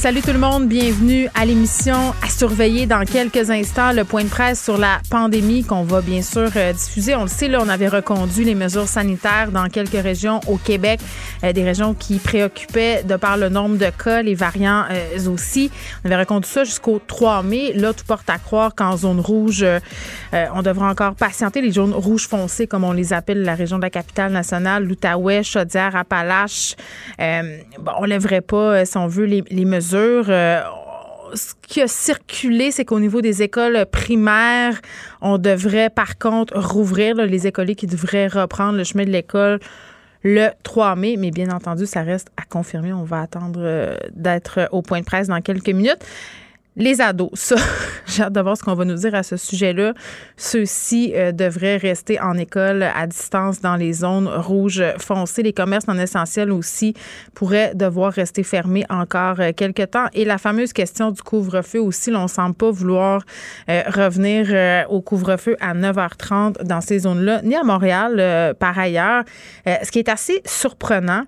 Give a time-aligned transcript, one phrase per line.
[0.00, 4.30] Salut tout le monde, bienvenue à l'émission à surveiller dans quelques instants le point de
[4.30, 7.14] presse sur la pandémie qu'on va bien sûr euh, diffuser.
[7.16, 11.00] On le sait, là, on avait reconduit les mesures sanitaires dans quelques régions au Québec,
[11.44, 15.70] euh, des régions qui préoccupaient de par le nombre de cas, les variants euh, aussi.
[16.02, 17.74] On avait reconduit ça jusqu'au 3 mai.
[17.74, 19.66] Là, tout porte à croire qu'en zone rouge,
[20.32, 21.60] on devra encore patienter.
[21.60, 25.42] Les zones rouges foncées, comme on les appelle, la région de la capitale nationale, l'Outaouais,
[25.42, 26.74] Chaudière, Appalaches.
[27.18, 30.60] on lèverait pas, si on veut, les mesures euh,
[31.34, 34.80] ce qui a circulé, c'est qu'au niveau des écoles primaires,
[35.20, 39.60] on devrait par contre rouvrir les écoliers qui devraient reprendre le chemin de l'école
[40.22, 42.92] le 3 mai, mais bien entendu, ça reste à confirmer.
[42.92, 46.04] On va attendre euh, d'être au point de presse dans quelques minutes.
[46.80, 47.56] Les ados, ça,
[48.06, 49.92] j'ai hâte de voir ce qu'on va nous dire à ce sujet-là.
[50.38, 55.42] Ceux-ci euh, devraient rester en école à distance dans les zones rouges foncées.
[55.42, 56.94] Les commerces non essentiels aussi
[57.34, 60.06] pourraient devoir rester fermés encore euh, quelques temps.
[60.14, 63.24] Et la fameuse question du couvre-feu aussi, on ne semble pas vouloir
[63.68, 69.24] euh, revenir au couvre-feu à 9h30 dans ces zones-là, ni à Montréal par ailleurs.
[69.66, 71.24] ce qui est assez surprenant,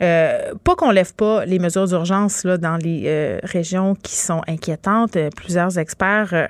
[0.00, 5.78] pas qu'on lève pas les mesures d'urgence dans les régions qui sont inquiétantes euh, plusieurs
[5.78, 6.46] experts euh,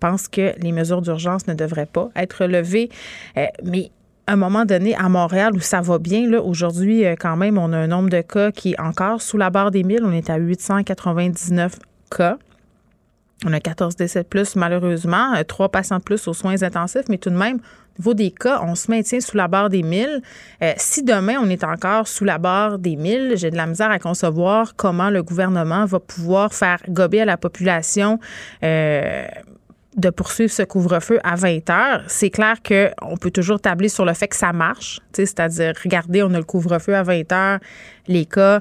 [0.00, 2.88] pensent que les mesures d'urgence ne devraient pas être levées.
[3.36, 3.90] Euh, mais
[4.26, 7.72] à un moment donné, à Montréal, où ça va bien, là, aujourd'hui, quand même, on
[7.72, 10.04] a un nombre de cas qui est encore sous la barre des 1000.
[10.04, 11.78] On est à 899
[12.14, 12.36] cas.
[13.46, 17.16] On a 14 décès de plus, malheureusement, trois patients de plus aux soins intensifs, mais
[17.16, 17.58] tout de même,
[17.98, 20.22] niveau des cas, on se maintient sous la barre des 1000.
[20.62, 23.90] Euh, si demain, on est encore sous la barre des 1000, j'ai de la misère
[23.90, 28.18] à concevoir comment le gouvernement va pouvoir faire gober à la population.
[28.62, 29.26] Euh,
[29.96, 34.14] de poursuivre ce couvre-feu à 20 heures, c'est clair qu'on peut toujours tabler sur le
[34.14, 35.00] fait que ça marche.
[35.12, 37.58] C'est-à-dire, regardez, on a le couvre-feu à 20 heures,
[38.06, 38.60] les cas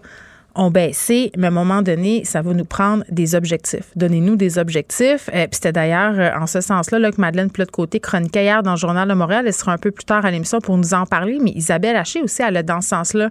[0.57, 3.89] ont baissé, mais à un moment donné, ça va nous prendre des objectifs.
[3.95, 5.29] Donnez-nous des objectifs.
[5.33, 8.71] Euh, puis c'était d'ailleurs euh, en ce sens-là là, que Madeleine Plot-Côté chroniquait hier dans
[8.71, 9.45] le Journal de Montréal.
[9.47, 12.21] Elle sera un peu plus tard à l'émission pour nous en parler, mais Isabelle Haché
[12.21, 13.29] aussi, elle a dans ce sens-là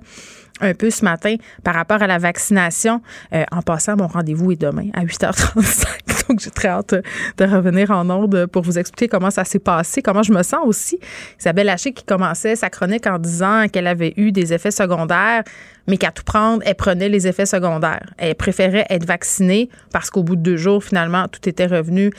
[0.61, 3.01] un peu ce matin par rapport à la vaccination.
[3.35, 5.87] Euh, en passant, mon rendez-vous est demain à 8h35.
[6.29, 6.95] Donc, j'ai très hâte
[7.37, 10.61] de revenir en ordre pour vous expliquer comment ça s'est passé, comment je me sens
[10.65, 10.99] aussi.
[11.39, 15.45] Isabelle Haché qui commençait sa chronique en disant qu'elle avait eu des effets secondaires,
[15.87, 18.13] mais qu'à tout prendre, elle prenait les effets secondaires.
[18.19, 22.11] Elle préférait être vaccinée parce qu'au bout de deux jours, finalement, tout était revenu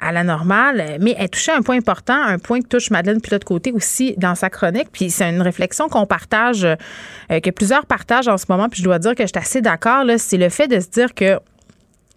[0.00, 3.32] à la normale, mais elle touchait un point important, un point que touche Madeleine puis
[3.32, 7.86] l'autre côté aussi dans sa chronique, puis c'est une réflexion qu'on partage, euh, que plusieurs
[7.86, 10.48] partagent en ce moment, puis je dois dire que je suis assez d'accord, c'est le
[10.48, 11.38] fait de se dire que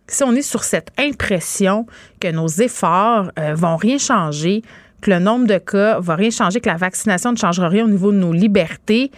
[0.08, 1.86] si on est sur cette impression
[2.20, 4.62] que nos efforts euh, vont rien changer,
[5.02, 7.90] que le nombre de cas va rien changer, que la vaccination ne changera rien au
[7.90, 9.12] niveau de nos libertés,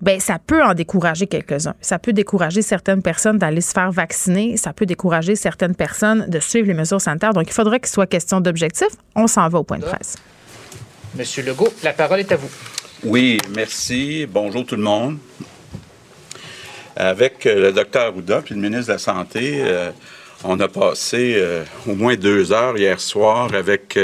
[0.00, 1.74] ben ça peut en décourager quelques-uns.
[1.80, 6.38] Ça peut décourager certaines personnes d'aller se faire vacciner, ça peut décourager certaines personnes de
[6.38, 7.32] suivre les mesures sanitaires.
[7.32, 8.88] Donc, il faudrait qu'il soit question d'objectif.
[9.14, 10.16] On s'en va au point de presse.
[11.16, 12.50] Monsieur Legault, la parole est à vous.
[13.04, 14.26] Oui, merci.
[14.28, 15.18] Bonjour tout le monde.
[16.96, 19.90] Avec euh, le docteur Ouda puis le ministre de la Santé, euh,
[20.42, 23.98] on a passé euh, au moins deux heures hier soir avec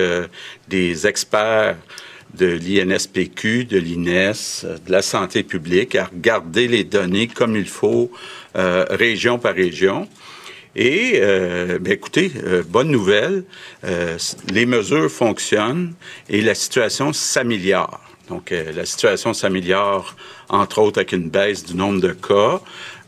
[0.69, 1.77] des experts
[2.37, 8.11] de l'INSPQ, de l'INES, de la santé publique, à regarder les données comme il faut,
[8.57, 10.09] euh, région par région.
[10.77, 13.45] Et, euh, ben écoutez, euh, bonne nouvelle,
[14.53, 15.95] les mesures fonctionnent
[16.29, 18.01] et la situation s'améliore.
[18.29, 20.17] Donc, la situation s'améliore,
[20.49, 22.61] entre autres, avec une baisse du nombre de cas,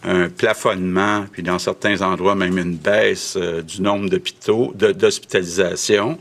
[0.05, 6.19] un plafonnement, puis dans certains endroits, même une baisse du nombre d'hôpitaux, d'hospitalisation.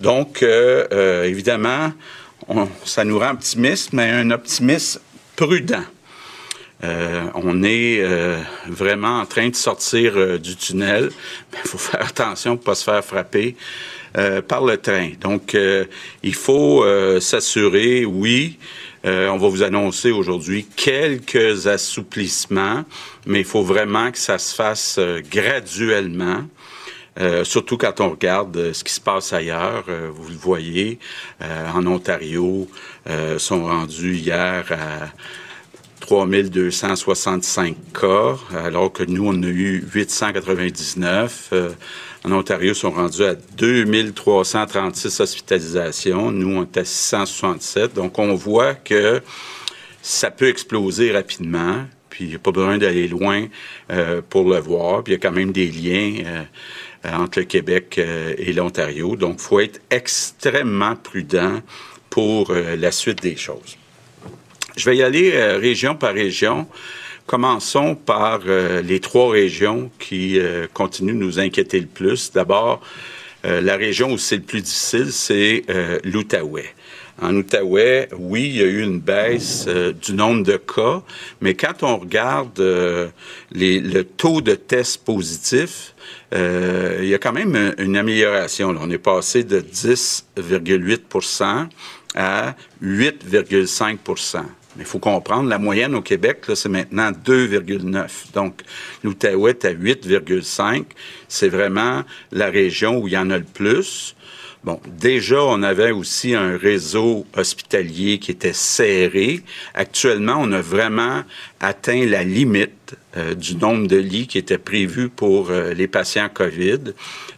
[0.00, 1.92] Donc, évidemment,
[2.84, 5.00] ça nous rend optimistes, mais un optimisme
[5.36, 5.84] prudent.
[6.84, 11.10] Euh, on est euh, vraiment en train de sortir euh, du tunnel.
[11.64, 13.56] Il faut faire attention pour ne pas se faire frapper
[14.46, 15.12] par le train.
[15.22, 15.56] Donc,
[16.22, 16.84] il faut
[17.18, 18.58] s'assurer, oui,
[19.04, 22.84] on va vous annoncer aujourd'hui quelques assouplissements,
[23.24, 25.00] mais il faut vraiment que ça se fasse
[25.30, 26.42] graduellement.
[27.20, 30.98] Euh, surtout quand on regarde euh, ce qui se passe ailleurs, euh, vous le voyez,
[31.74, 32.68] en Ontario,
[33.38, 35.08] sont rendus hier à
[36.00, 41.48] 3265 cas, alors que nous, on a eu 899.
[41.52, 41.70] Euh,
[42.24, 46.30] en Ontario, sont rendus à 2336 hospitalisations.
[46.30, 47.94] Nous, on est à 667.
[47.94, 49.20] Donc, on voit que
[50.02, 51.84] ça peut exploser rapidement.
[52.10, 53.46] Puis, il n'y a pas besoin d'aller loin
[54.28, 55.02] pour le voir.
[55.02, 56.44] Puis, il y a quand même des liens
[57.04, 59.16] entre le Québec euh, et l'Ontario.
[59.16, 61.60] Donc, il faut être extrêmement prudent
[62.10, 63.76] pour euh, la suite des choses.
[64.76, 66.66] Je vais y aller euh, région par région.
[67.26, 72.32] Commençons par euh, les trois régions qui euh, continuent de nous inquiéter le plus.
[72.32, 72.80] D'abord,
[73.44, 76.74] euh, la région où c'est le plus difficile, c'est euh, l'Outaouais.
[77.20, 81.02] En Outaouais, oui, il y a eu une baisse euh, du nombre de cas,
[81.40, 83.08] mais quand on regarde euh,
[83.52, 85.94] le taux de tests positifs,
[86.32, 88.74] euh, il y a quand même une, amélioration.
[88.80, 91.68] On est passé de 10,8%
[92.14, 94.42] à 8,5%
[94.76, 98.32] mais il faut comprendre, la moyenne au Québec, c'est maintenant 2,9.
[98.32, 98.62] Donc,
[99.04, 100.84] l'Outaouais est à 8,5.
[101.28, 104.16] C'est vraiment la région où il y en a le plus.
[104.64, 109.40] Bon, déjà, on avait aussi un réseau hospitalier qui était serré.
[109.74, 111.22] Actuellement, on a vraiment
[111.58, 116.28] atteint la limite euh, du nombre de lits qui était prévu pour euh, les patients
[116.32, 116.94] COVID.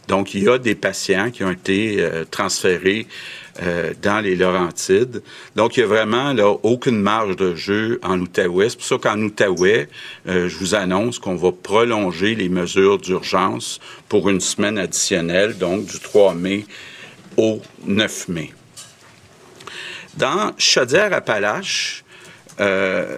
[0.07, 3.07] Donc, il y a des patients qui ont été euh, transférés
[4.01, 5.23] dans les Laurentides.
[5.55, 8.67] Donc, il y a vraiment là, aucune marge de jeu en Outaouais.
[8.67, 9.87] C'est pour ça qu'en Outaouais,
[10.25, 13.79] je vous annonce qu'on va prolonger les mesures d'urgence
[14.09, 16.65] pour une semaine additionnelle, donc du 3 mai
[17.37, 18.53] au 9 mai.
[20.17, 22.03] Dans Chaudière-Appalaches,
[22.59, 23.17] euh,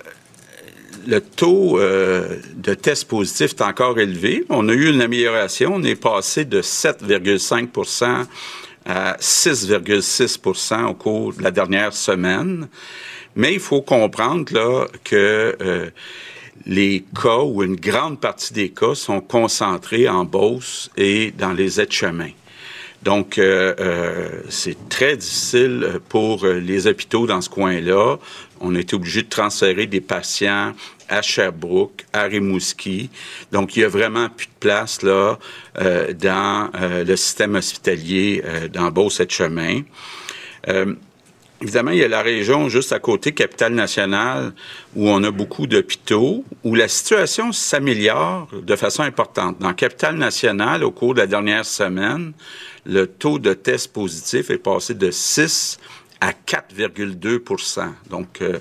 [1.06, 4.44] le taux euh, de tests positifs est encore élevé.
[4.50, 5.76] On a eu une amélioration.
[5.76, 8.26] On est passé de 7,5%
[8.86, 12.68] à 6,6% au cours de la dernière semaine.
[13.36, 15.90] Mais il faut comprendre là que euh,
[16.66, 21.80] les cas ou une grande partie des cas sont concentrés en Beauce et dans les
[21.80, 22.32] aides-chemins.
[23.04, 28.18] Donc, euh, euh, c'est très difficile pour euh, les hôpitaux dans ce coin-là.
[28.60, 30.74] On a été obligé de transférer des patients
[31.08, 33.10] à Sherbrooke, à Rimouski.
[33.52, 35.38] Donc, il y a vraiment plus de place là
[35.80, 39.82] euh, dans euh, le système hospitalier euh, dans Beauce-et-Chemin.
[40.68, 40.96] Euh,
[41.60, 44.54] Évidemment, il y a la région juste à côté, Capitale-Nationale,
[44.96, 49.58] où on a beaucoup d'hôpitaux, où la situation s'améliore de façon importante.
[49.60, 52.34] Dans Capitale-Nationale, au cours de la dernière semaine,
[52.88, 55.78] le taux de tests positifs est passé de 6
[56.20, 58.58] à 4,2% Donc, euh,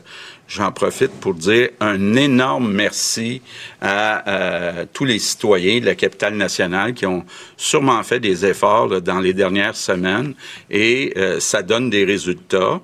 [0.46, 3.40] j'en profite pour dire un énorme merci
[3.81, 7.25] à euh, tous les citoyens de la capitale nationale qui ont
[7.56, 10.34] sûrement fait des efforts dans les dernières semaines
[10.69, 12.81] et euh, ça donne des résultats.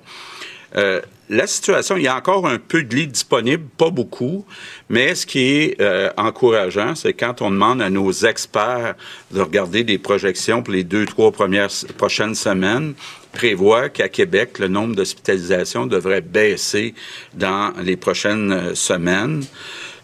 [1.30, 4.44] La situation, il y a encore un peu de lits disponibles, pas beaucoup,
[4.90, 8.96] mais ce qui est euh, encourageant, c'est quand on demande à nos experts
[9.30, 12.94] de regarder des projections pour les deux, trois premières prochaines semaines,
[13.32, 16.94] prévoit qu'à Québec, le nombre d'hospitalisations devrait baisser
[17.34, 19.44] dans les prochaines euh, semaines.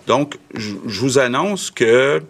[0.07, 2.23] Donc, je je vous annonce que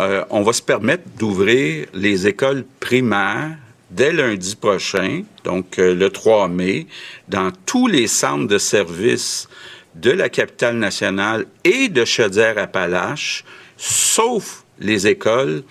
[0.00, 3.56] euh, on va se permettre d'ouvrir les écoles primaires
[3.94, 6.86] dès lundi prochain, donc euh, le 3 mai,
[7.28, 9.48] dans tous les centres de services
[9.94, 13.44] de la capitale nationale et de Chaudière-Appalaches,
[13.76, 15.62] sauf les écoles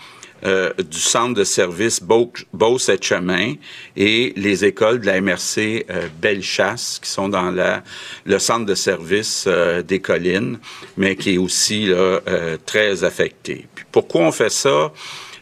[0.45, 3.53] euh, du centre de service Beauce-et-Chemin
[3.95, 7.83] et les écoles de la MRC euh, Bellechasse, qui sont dans la,
[8.25, 10.59] le centre de service euh, des collines,
[10.97, 13.67] mais qui est aussi là, euh, très affecté.
[13.73, 14.91] Puis pourquoi on fait ça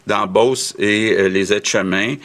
[0.05, 2.15] dans Beauce et euh, les aides-chemins?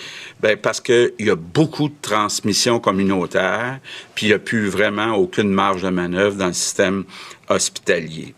[0.40, 3.80] Ben, parce qu'il y a beaucoup de transmission communautaire,
[4.14, 7.04] puis il n'y a plus vraiment aucune marge de manœuvre dans le système
[7.48, 8.34] hospitalier.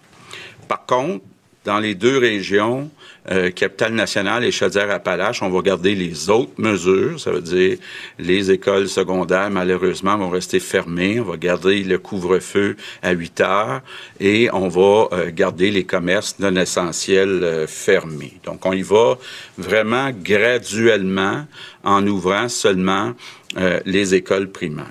[0.68, 1.24] Par contre,
[1.64, 2.88] dans les deux régions,
[3.30, 7.20] euh, Capitale-Nationale et Chaudière-Appalaches, on va garder les autres mesures.
[7.20, 7.78] Ça veut dire
[8.18, 11.20] les écoles secondaires, malheureusement, vont rester fermées.
[11.20, 13.80] On va garder le couvre-feu à 8 heures
[14.20, 18.34] et on va euh, garder les commerces non essentiels euh, fermés.
[18.44, 19.18] Donc, on y va
[19.56, 21.46] vraiment graduellement
[21.84, 23.12] en ouvrant seulement
[23.56, 24.86] euh, les écoles primaires.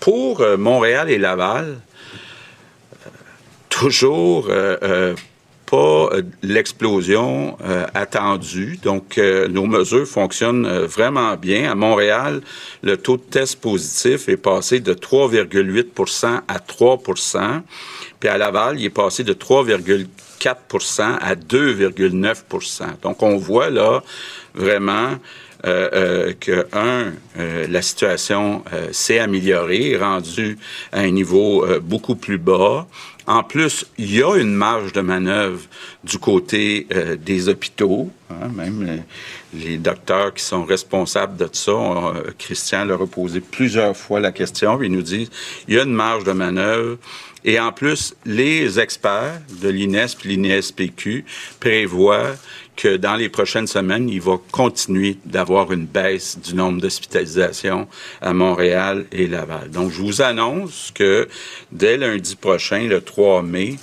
[0.00, 1.80] Pour Montréal et Laval,
[3.68, 4.48] toujours
[5.68, 8.78] pas euh, l'explosion euh, attendue.
[8.82, 11.70] Donc, euh, nos mesures fonctionnent euh, vraiment bien.
[11.70, 12.40] À Montréal,
[12.82, 17.62] le taux de test positif est passé de 3,8% à 3%
[18.18, 24.02] Puis à Laval, il est passé de 3,4% à 2,9% Donc, on voit là
[24.54, 25.16] vraiment
[25.66, 30.56] euh, que, un, euh, la situation s'est améliorée, rendue
[30.92, 32.86] à un niveau beaucoup plus bas.
[33.28, 35.60] En plus, il y a une marge de manœuvre
[36.02, 38.10] du côté euh, des hôpitaux.
[38.30, 38.82] hein, même
[39.52, 44.18] les, les docteurs qui sont responsables de ça, euh, Christian leur a posé plusieurs fois
[44.18, 45.28] la question, puis il nous dit
[45.68, 46.96] il y a une marge de manœuvre.
[47.44, 51.26] Et en plus, les experts de l'INES et l'INESPQ
[51.60, 52.34] prévoient
[52.78, 57.88] que dans les prochaines semaines, il va continuer d'avoir une baisse du nombre d'hospitalisations
[58.20, 59.68] à Montréal et Laval.
[59.70, 61.28] Donc, je vous annonce que
[61.72, 63.74] dès lundi prochain, le 3 mai,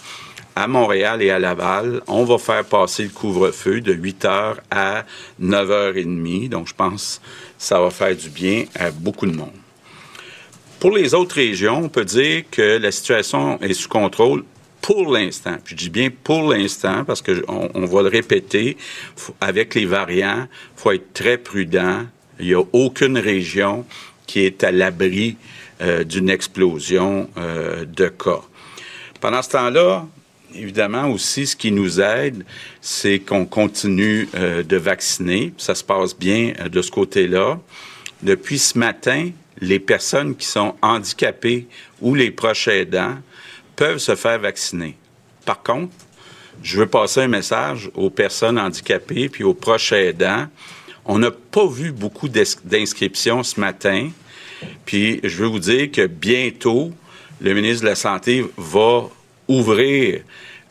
[0.55, 5.03] à Montréal et à Laval, on va faire passer le couvre-feu de 8 heures à
[5.39, 6.47] 9 heures et demie.
[6.47, 9.51] Donc, je pense que ça va faire du bien à beaucoup de monde.
[10.79, 14.45] Pour les autres régions, on peut dire que la situation est sous contrôle
[14.85, 15.57] pour l'instant.
[15.65, 18.77] Je dis bien pour l'instant parce que on, va le répéter.
[19.41, 22.05] Avec les variants, il faut être très prudent.
[22.39, 23.83] Il n'y a aucune région
[24.27, 25.37] qui est à l'abri
[25.81, 28.43] euh, d'une explosion euh, de cas.
[29.19, 30.05] Pendant ce temps-là,
[30.53, 32.45] évidemment aussi, ce qui nous aide,
[32.79, 35.51] c'est qu'on continue euh, de vacciner.
[35.57, 37.59] Ça se passe bien de ce côté-là.
[38.21, 41.65] Depuis ce matin, les personnes qui sont handicapées
[42.01, 43.15] ou les proches aidants
[43.75, 44.97] peuvent se faire vacciner.
[45.45, 45.93] Par contre,
[46.63, 50.47] je veux passer un message aux personnes handicapées puis aux proches aidants.
[51.05, 54.09] On n'a pas vu beaucoup d'ins- d'inscriptions ce matin.
[54.85, 56.91] Puis je veux vous dire que bientôt,
[57.41, 59.03] le ministre de la Santé va
[59.47, 60.21] ouvrir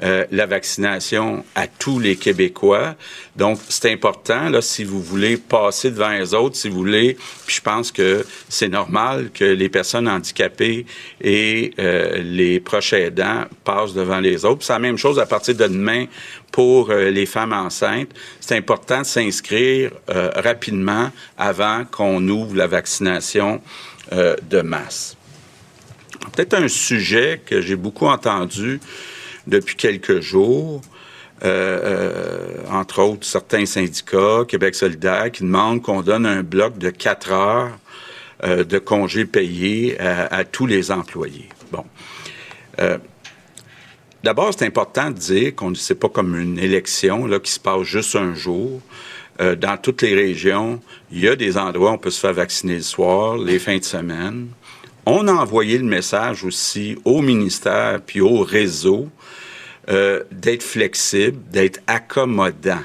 [0.02, 2.96] euh, la vaccination à tous les Québécois.
[3.36, 7.56] Donc, c'est important, là, si vous voulez passer devant les autres, si vous voulez, puis
[7.56, 10.84] je pense que c'est normal que les personnes handicapées
[11.20, 14.64] et euh, les proches aidants passent devant les autres.
[14.64, 16.06] C'est la même chose à partir de demain
[16.50, 18.10] pour euh, les femmes enceintes.
[18.40, 23.62] C'est important de s'inscrire rapidement avant qu'on ouvre la vaccination
[24.12, 25.16] de masse.
[26.32, 28.80] Peut-être un sujet que j'ai beaucoup entendu
[29.46, 30.80] depuis quelques jours,
[31.44, 36.90] euh, euh, entre autres certains syndicats, Québec solidaire, qui demandent qu'on donne un bloc de
[36.90, 37.78] quatre heures
[38.44, 41.48] euh, de congés payés à, tous les employés.
[41.70, 41.84] Bon.
[42.80, 42.98] Euh,
[44.24, 47.60] D'abord, c'est important de dire qu'on ne sait pas comme une élection là, qui se
[47.60, 48.80] passe juste un jour.
[49.42, 50.80] Euh, dans toutes les régions,
[51.12, 53.76] il y a des endroits où on peut se faire vacciner le soir, les fins
[53.76, 54.46] de semaine.
[55.04, 59.10] On a envoyé le message aussi au ministère puis au réseau
[59.88, 62.82] euh, d'être flexible, d'être accommodant.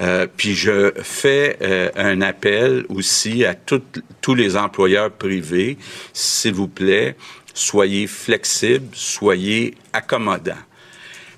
[0.00, 5.76] Euh, puis je fais euh, un appel aussi à toutes- tous les employeurs privés,
[6.12, 7.16] s'il vous plaît,
[7.52, 10.54] soyez flexibles, soyez accommodants.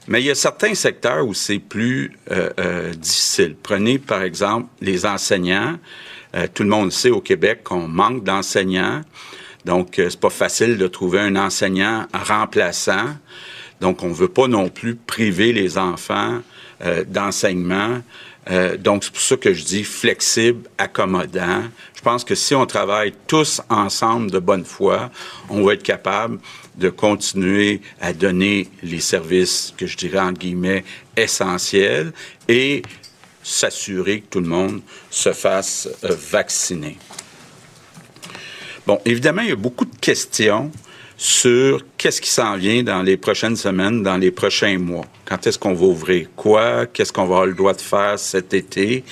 [0.09, 3.57] Mais il y a certains secteurs où c'est plus euh, euh, difficile.
[3.61, 5.79] Prenez par exemple les enseignants.
[6.35, 9.03] Euh, tout le monde sait au Québec qu'on manque d'enseignants.
[9.65, 13.15] Donc, c'est pas facile de trouver un enseignant remplaçant.
[13.83, 16.41] Donc, on veut pas non plus priver les enfants
[16.85, 18.01] euh, d'enseignement.
[18.49, 21.65] Euh, donc, c'est pour ça que je dis flexible, accommodant.
[21.93, 25.11] Je pense que si on travaille tous ensemble de bonne foi,
[25.49, 26.39] on va être capable
[26.77, 30.85] de continuer à donner les services que je dirais entre guillemets
[31.17, 32.13] essentiels
[32.47, 32.83] et
[33.43, 36.99] s'assurer que tout le monde se fasse euh, vacciner.
[38.87, 40.71] Bon, évidemment, il y a beaucoup de questions
[41.23, 45.05] sur qu'est-ce qui s'en vient dans les prochaines semaines, dans les prochains mois.
[45.25, 46.87] Quand est-ce qu'on va ouvrir quoi?
[46.87, 49.05] Qu'est-ce qu'on va avoir le droit de faire cet été?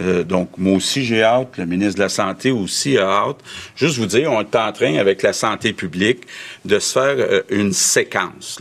[0.00, 1.58] Euh, donc, moi aussi, j'ai hâte.
[1.58, 3.36] Le ministre de la Santé aussi a hâte.
[3.76, 6.22] Juste vous dire, on est en train, avec la santé publique,
[6.64, 8.60] de se faire euh, une séquence.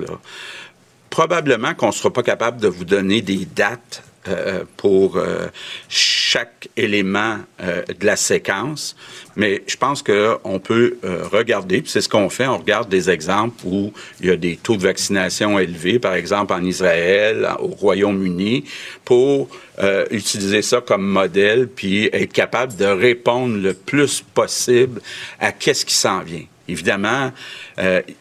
[1.09, 5.47] Probablement qu'on ne sera pas capable de vous donner des dates euh, pour euh,
[5.89, 8.95] chaque élément euh, de la séquence,
[9.35, 13.09] mais je pense qu'on peut euh, regarder, puis c'est ce qu'on fait, on regarde des
[13.09, 17.67] exemples où il y a des taux de vaccination élevés, par exemple en Israël, au
[17.67, 18.65] Royaume-Uni,
[19.05, 19.49] pour
[19.79, 25.01] euh, utiliser ça comme modèle, puis être capable de répondre le plus possible
[25.39, 26.45] à qu'est-ce qui s'en vient.
[26.67, 27.33] Évidemment,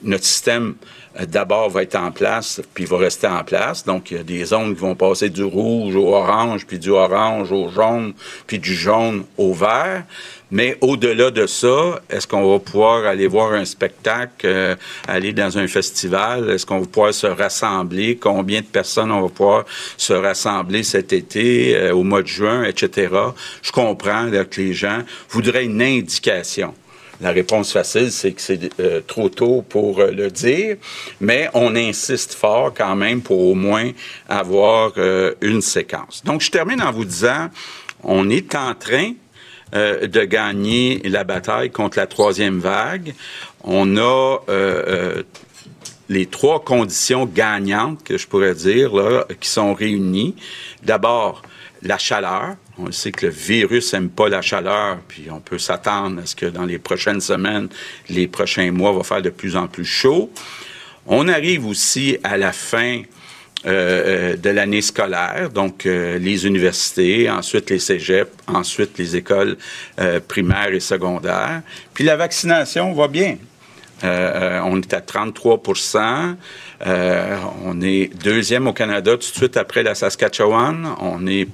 [0.03, 0.75] notre système
[1.27, 3.85] d'abord va être en place, puis va rester en place.
[3.85, 6.91] Donc, il y a des zones qui vont passer du rouge au orange, puis du
[6.91, 8.15] orange au jaune,
[8.47, 10.05] puis du jaune au vert.
[10.51, 14.75] Mais au-delà de ça, est-ce qu'on va pouvoir aller voir un spectacle, euh,
[15.07, 16.51] aller dans un festival?
[16.51, 18.17] Est-ce qu'on va pouvoir se rassembler?
[18.17, 19.65] Combien de personnes on va pouvoir
[19.97, 23.15] se rassembler cet été, euh, au mois de juin, etc.?
[23.63, 26.75] Je comprends que les gens voudraient une indication.
[27.21, 30.77] La réponse facile, c'est que c'est euh, trop tôt pour euh, le dire,
[31.21, 33.91] mais on insiste fort quand même pour au moins
[34.29, 36.23] avoir euh, une séquence.
[36.25, 37.49] Donc, je termine en vous disant,
[38.03, 39.13] on est en train
[39.73, 43.15] de gagner la bataille contre la troisième vague.
[43.63, 44.39] On a
[46.09, 48.91] les trois conditions gagnantes, que je pourrais dire,
[49.39, 50.35] qui sont réunies.
[50.83, 51.43] D'abord,
[51.83, 52.57] la chaleur.
[52.83, 56.35] On sait que le virus n'aime pas la chaleur, puis on peut s'attendre à ce
[56.35, 57.69] que dans les prochaines semaines,
[58.09, 60.31] les prochains mois, va faire de plus en plus chaud.
[61.07, 63.03] On arrive aussi à la fin
[63.67, 69.59] euh, euh, de l'année scolaire, donc euh, les universités, ensuite les cégeps, ensuite les écoles
[70.29, 71.61] primaires et secondaires.
[71.93, 73.37] Puis la vaccination va bien.
[74.03, 76.37] on est à 33%
[77.67, 80.95] On est deuxième au Canada tout de suite après la Saskatchewan.
[81.01, 81.47] On est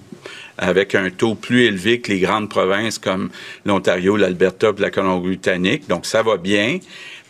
[0.59, 3.31] avec un taux plus élevé que les grandes provinces comme
[3.65, 5.89] l'Ontario, l'Alberta la Colombie-Britannique.
[5.89, 6.79] Donc, ça va bien,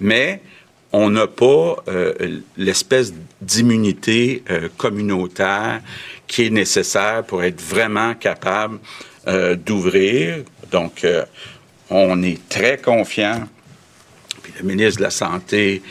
[0.00, 0.40] mais
[0.92, 5.80] on n'a pas euh, l'espèce d'immunité euh, communautaire
[6.26, 8.78] qui est nécessaire pour être vraiment capable
[9.28, 10.38] euh, d'ouvrir.
[10.70, 11.06] Donc,
[11.90, 13.46] on est très confiant.
[14.42, 15.82] Puis le ministre de la Santé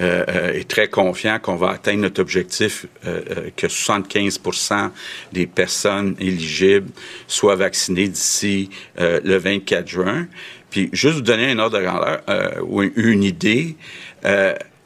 [0.00, 4.90] euh, euh, est très confiant qu'on va atteindre notre objectif euh, que 75%
[5.32, 6.88] des personnes éligibles
[7.26, 10.26] soient vaccinées d'ici le 24 juin.
[10.70, 12.22] Puis juste vous donner un ordre de grandeur
[12.66, 13.76] ou une idée,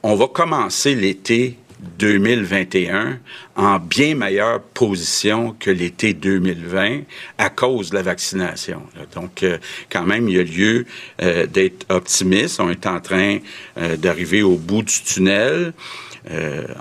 [0.02, 1.58] on va commencer l'été
[1.98, 3.18] 2021
[3.56, 7.02] en bien meilleure position que l'été 2020
[7.38, 8.82] à cause de la vaccination.
[9.14, 9.58] Donc, euh,
[9.90, 10.86] quand même, il y a lieu
[11.22, 12.60] euh, d'être optimiste.
[12.60, 13.38] On est en train
[13.78, 15.72] euh, d'arriver au bout du tunnel.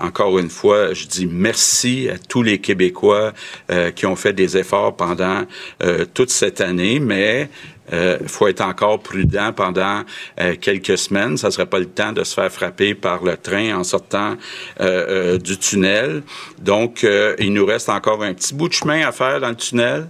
[0.00, 3.34] encore une fois, je dis merci à tous les Québécois
[3.94, 5.44] qui ont fait des efforts pendant
[6.14, 7.50] toute cette année, mais
[7.90, 10.02] il euh, faut être encore prudent pendant
[10.40, 11.36] euh, quelques semaines.
[11.36, 14.36] Ça ne serait pas le temps de se faire frapper par le train en sortant
[14.80, 16.22] euh, du tunnel.
[16.58, 17.06] Donc,
[17.38, 20.08] il nous reste encore un petit bout de chemin à faire dans le tunnel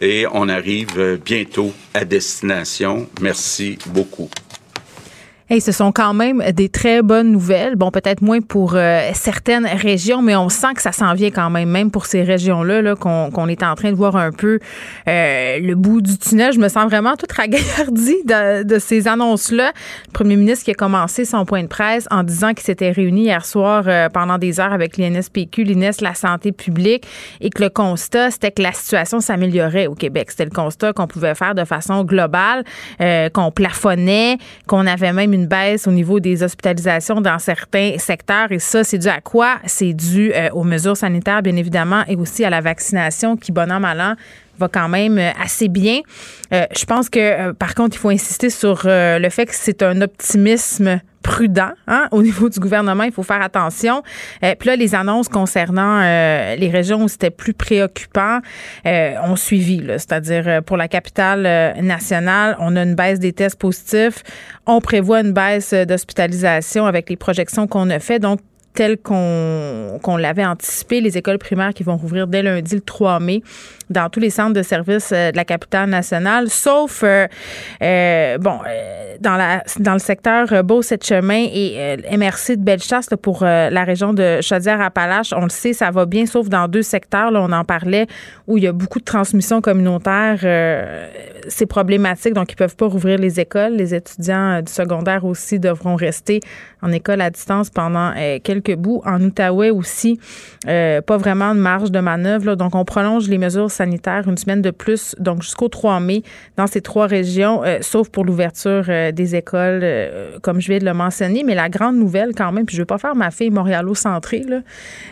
[0.00, 3.08] et on arrive bientôt à destination.
[3.20, 4.30] Merci beaucoup.
[5.50, 7.74] Hey, ce sont quand même des très bonnes nouvelles.
[7.74, 11.48] Bon, peut-être moins pour euh, certaines régions, mais on sent que ça s'en vient quand
[11.48, 14.58] même, même pour ces régions-là, -là, qu'on est en train de voir un peu
[15.08, 16.52] euh, le bout du tunnel.
[16.52, 19.72] Je me sens vraiment toute ragaillardie de, de ces annonces-là.
[20.08, 23.22] Le premier ministre qui a commencé son point de presse en disant qu'il s'était réuni
[23.22, 27.06] hier soir euh, pendant des heures avec l'INSPQ, l'INES, la santé publique,
[27.40, 30.30] et que le constat, c'était que la situation s'améliorait au Québec.
[30.30, 32.64] C'était le constat qu'on pouvait faire de façon globale,
[33.32, 38.50] qu'on plafonnait, qu'on avait même une baisse au niveau des hospitalisations dans certains secteurs.
[38.50, 39.56] Et ça, c'est dû à quoi?
[39.66, 43.70] C'est dû euh, aux mesures sanitaires, bien évidemment, et aussi à la vaccination qui, bon
[43.70, 44.14] an, mal an,
[44.58, 46.00] va quand même euh, assez bien.
[46.52, 50.00] Euh, je pense que, par contre, il faut insister sur le fait que c'est un
[50.00, 53.04] optimisme prudent hein, au niveau du gouvernement.
[53.04, 54.02] Il faut faire attention.
[54.42, 58.40] Euh, puis là, les annonces concernant euh, les régions où c'était plus préoccupant
[58.86, 59.82] euh, ont suivi.
[59.88, 64.22] C'est-à-dire pour la capitale nationale, on a une baisse des tests positifs.
[64.66, 68.18] On prévoit une baisse d'hospitalisation avec les projections qu'on a fait.
[68.18, 68.40] Donc,
[68.78, 73.42] tel qu'on l'avait anticipé, les écoles primaires qui vont rouvrir dès lundi le 3 mai
[73.90, 77.26] dans tous les centres de services euh, de la capitale nationale, sauf euh,
[77.82, 78.60] euh, bon
[79.20, 85.32] dans la dans le secteur Beau-Sept-Chemin et MRC de Bellechasse pour la région de Chaudière-Appalaches.
[85.32, 87.32] On le sait, ça va bien, sauf dans deux secteurs.
[87.32, 88.06] Là, on en parlait
[88.46, 90.38] où il y a beaucoup de transmission communautaire.
[91.48, 93.72] C'est problématique, donc ils peuvent pas rouvrir les écoles.
[93.72, 96.38] Les étudiants du secondaire aussi devront rester
[96.82, 98.12] en école à distance pendant
[98.42, 99.02] quelques bouts.
[99.04, 100.18] En Outaouais aussi,
[100.64, 102.54] pas vraiment de marge de manœuvre.
[102.54, 106.22] Donc, on prolonge les mesures sanitaire une semaine de plus, donc jusqu'au 3 mai,
[106.56, 110.78] dans ces trois régions, euh, sauf pour l'ouverture euh, des écoles, euh, comme je viens
[110.78, 111.44] de le mentionner.
[111.44, 114.44] Mais la grande nouvelle, quand même, puis je ne veux pas faire ma fille montréalo-centrée,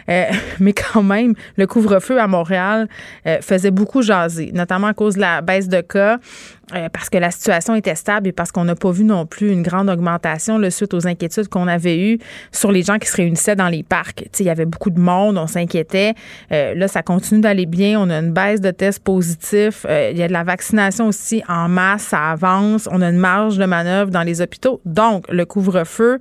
[0.61, 2.89] mais quand même, le couvre-feu à Montréal
[3.41, 6.19] faisait beaucoup jaser, notamment à cause de la baisse de cas.
[6.75, 9.53] Euh, parce que la situation était stable et parce qu'on n'a pas vu non plus
[9.53, 12.19] une grande augmentation le suite aux inquiétudes qu'on avait eues
[12.53, 14.25] sur les gens qui se réunissaient dans les parcs.
[14.39, 16.13] il y avait beaucoup de monde, on s'inquiétait.
[16.53, 17.99] Euh, là, ça continue d'aller bien.
[17.99, 19.87] On a une baisse de tests positifs.
[19.89, 22.89] Euh, il y a de la vaccination aussi en masse, ça avance.
[22.93, 24.83] On a une marge de manœuvre dans les hôpitaux.
[24.85, 26.19] Donc, le couvre-feu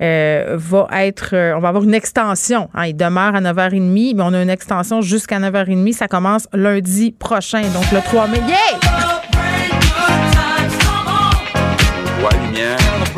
[0.00, 1.54] va être...
[1.56, 2.70] on va avoir une extension.
[2.74, 2.86] Hein.
[2.86, 5.92] il demeure à 9h30, mais on a une extension jusqu'à 9h30.
[5.92, 8.38] Ça commence lundi prochain, donc le 3 mai.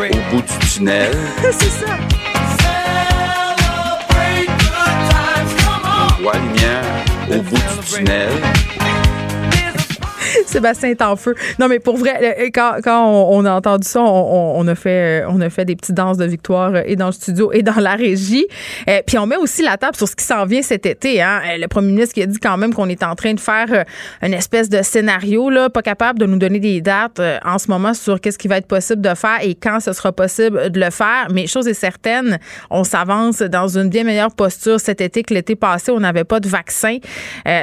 [0.09, 1.13] Bout du tunnel.
[1.53, 1.99] c'est ça.
[6.19, 6.85] On voit la lumière
[7.31, 8.31] au bout du tunnel.
[10.51, 11.35] Sébastien est en feu.
[11.59, 15.41] Non, mais pour vrai, quand, quand on, a entendu ça, on, a fait, euh, on
[15.41, 17.95] a fait des petites danses de victoire euh, et dans le studio et dans la
[17.95, 18.47] régie.
[18.89, 21.23] Euh, puis on met aussi la table sur ce qui s'en vient cet été.
[21.23, 21.41] Hein.
[21.59, 23.85] Le premier ministre qui a dit quand même qu'on est en train de faire
[24.23, 27.95] une espèce de scénario, là, pas capable de nous donner des dates en ce moment
[27.95, 30.91] sur qu'est-ce qui va être possible de faire et quand ce sera possible de le
[30.91, 31.29] faire.
[31.31, 32.39] Mais chose est certaine,
[32.71, 35.93] on s'avance dans une bien meilleure posture cet été que l'été passé.
[35.93, 36.99] On n'avait pas de vaccin.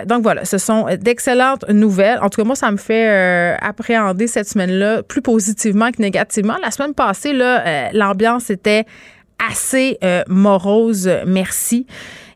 [0.05, 2.19] Donc voilà, ce sont d'excellentes nouvelles.
[2.21, 6.55] En tout cas, moi, ça me fait euh, appréhender cette semaine-là plus positivement que négativement.
[6.61, 8.85] La semaine passée, euh, l'ambiance était
[9.49, 11.85] assez euh, morose, merci.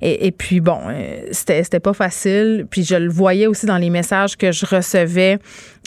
[0.03, 2.65] Et, puis bon, euh, c'était pas facile.
[2.69, 5.37] Puis je le voyais aussi dans les messages que je recevais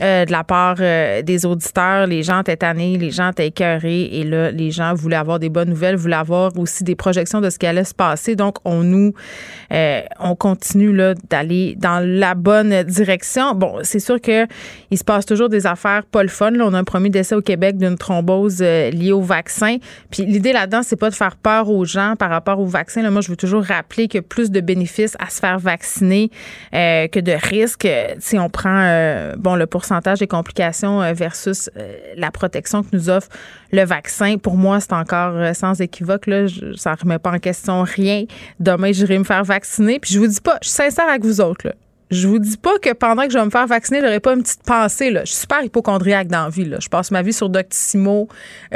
[0.02, 2.06] euh, de la part euh, des auditeurs.
[2.06, 4.04] Les gens étaient tannés, les gens étaient écœurés.
[4.12, 7.50] Et là, les gens voulaient avoir des bonnes nouvelles, voulaient avoir aussi des projections de
[7.50, 8.36] ce qui allait se passer.
[8.36, 9.14] Donc, on nous,
[10.20, 10.96] on continue
[11.28, 13.54] d'aller dans la bonne direction.
[13.54, 14.46] Bon, c'est sûr que
[14.92, 16.22] il se passe toujours des affaires pas.
[16.22, 19.78] Là, on a un premier décès au Québec d'une thrombose liée au vaccin.
[20.10, 23.02] Puis l'idée là-dedans, c'est pas de faire peur aux gens par rapport au vaccin.
[23.02, 25.58] Là, moi, je veux toujours rappeler qu'il y a plus de bénéfices à se faire
[25.58, 26.30] vacciner
[26.74, 27.88] euh, que de risques.
[28.18, 31.70] Si on prend euh, bon le pourcentage des complications euh, versus
[32.16, 33.28] la protection que nous offre
[33.72, 36.26] le vaccin, pour moi, c'est encore sans équivoque.
[36.26, 38.24] Là, Je- ça ne remet pas en question rien.
[38.60, 39.98] Demain, j'irai me faire vacciner.
[39.98, 41.68] Puis je vous dis pas, je suis sincère avec vous autres.
[42.14, 44.42] Je vous dis pas que pendant que je vais me faire vacciner, j'aurais pas une
[44.42, 45.10] petite pensée.
[45.10, 45.24] Là.
[45.24, 46.64] Je suis super hypochondriaque dans la vie.
[46.64, 46.78] Là.
[46.80, 48.28] Je passe ma vie sur Doctissimo.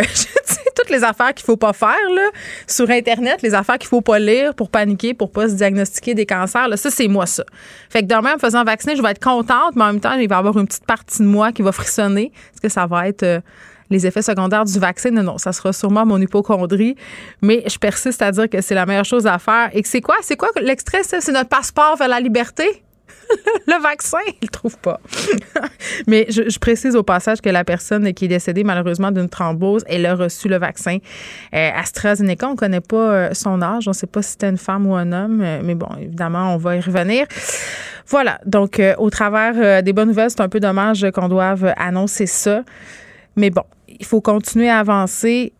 [0.75, 2.31] Toutes les affaires qu'il faut pas faire là,
[2.67, 6.27] sur Internet, les affaires qu'il faut pas lire pour paniquer, pour pas se diagnostiquer des
[6.27, 6.69] cancers.
[6.69, 6.77] Là.
[6.77, 7.45] Ça, c'est moi ça.
[7.91, 10.15] Fait que demain, en me faisant vacciner, je vais être contente, mais en même temps,
[10.15, 12.33] il va y avoir une petite partie de moi qui va frissonner.
[12.53, 13.23] Est-ce que ça va être...
[13.23, 13.41] euh,
[13.91, 16.95] les effets secondaires du vaccin, non, non, ça sera sûrement mon hypochondrie,
[17.41, 19.71] mais je persiste à dire que c'est la meilleure chose à faire.
[19.73, 20.17] Et que c'est quoi?
[20.21, 21.03] C'est quoi l'extrait?
[21.05, 22.83] C'est notre passeport vers la liberté?
[23.67, 25.01] Le vaccin, il le trouve pas.
[26.07, 30.07] Mais je, précise au passage que la personne qui est décédée malheureusement d'une thrombose, elle
[30.07, 30.99] a reçu le vaccin
[31.55, 32.49] euh, AstraZeneca.
[32.49, 33.87] On connaît pas euh, son âge.
[33.87, 35.41] On ne sait pas si c'était une femme ou un homme.
[35.43, 37.27] euh, mais bon, évidemment, on va y revenir.
[38.07, 38.41] Voilà.
[38.47, 42.63] Donc, euh, au travers des bonnes nouvelles, c'est un peu dommage qu'on doive annoncer ça.
[43.37, 45.53] Mais bon, il faut continuer à avancer.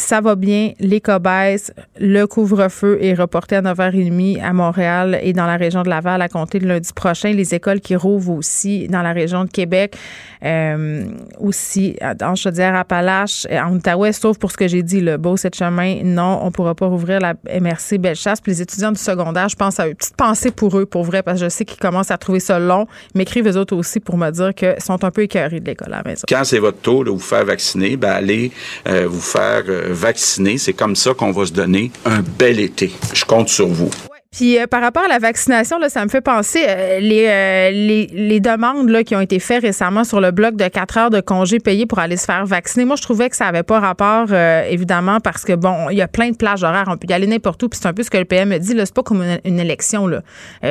[0.00, 1.72] Ça va bien, les baissent.
[1.98, 6.28] Le couvre-feu est reporté à 9h30 à Montréal et dans la région de Laval à
[6.30, 7.32] compter de lundi prochain.
[7.32, 9.94] Les écoles qui rouvrent aussi dans la région de Québec,
[10.42, 11.04] euh,
[11.38, 16.02] aussi en Chaudière-Appalaches, en Outaouais, sauf pour ce que j'ai dit, le beau cette chemin,
[16.02, 18.40] non, on ne pourra pas rouvrir la MRC Bellechasse.
[18.40, 19.94] Puis les étudiants du secondaire, je pense à eux.
[19.94, 22.58] Petite pensée pour eux, pour vrai, parce que je sais qu'ils commencent à trouver ça
[22.58, 22.86] long.
[23.14, 25.98] M'écrivent eux autres aussi pour me dire qu'ils sont un peu écœurés de l'école à
[25.98, 26.24] la maison.
[26.26, 28.50] Quand c'est votre tour de vous faire vacciner, ben allez
[28.88, 30.58] euh, vous faire euh, vacciner.
[30.58, 32.90] C'est comme ça qu'on va se donner un bel été.
[33.14, 33.90] Je compte sur vous.
[34.32, 37.70] Puis euh, par rapport à la vaccination, là, ça me fait penser euh, les, euh,
[37.72, 41.10] les, les demandes là, qui ont été faites récemment sur le bloc de 4 heures
[41.10, 42.84] de congés payés pour aller se faire vacciner.
[42.84, 46.06] Moi, je trouvais que ça n'avait pas rapport, évidemment, parce que bon, il y a
[46.06, 46.86] plein de plages horaires.
[46.86, 47.68] On peut y aller n'importe où.
[47.68, 48.74] Puis c'est un peu ce que le PM me dit.
[48.76, 50.22] C'est pas comme une, une élection là,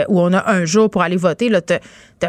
[0.07, 1.49] où on a un jour pour aller voter.
[1.49, 1.79] Là, t'as,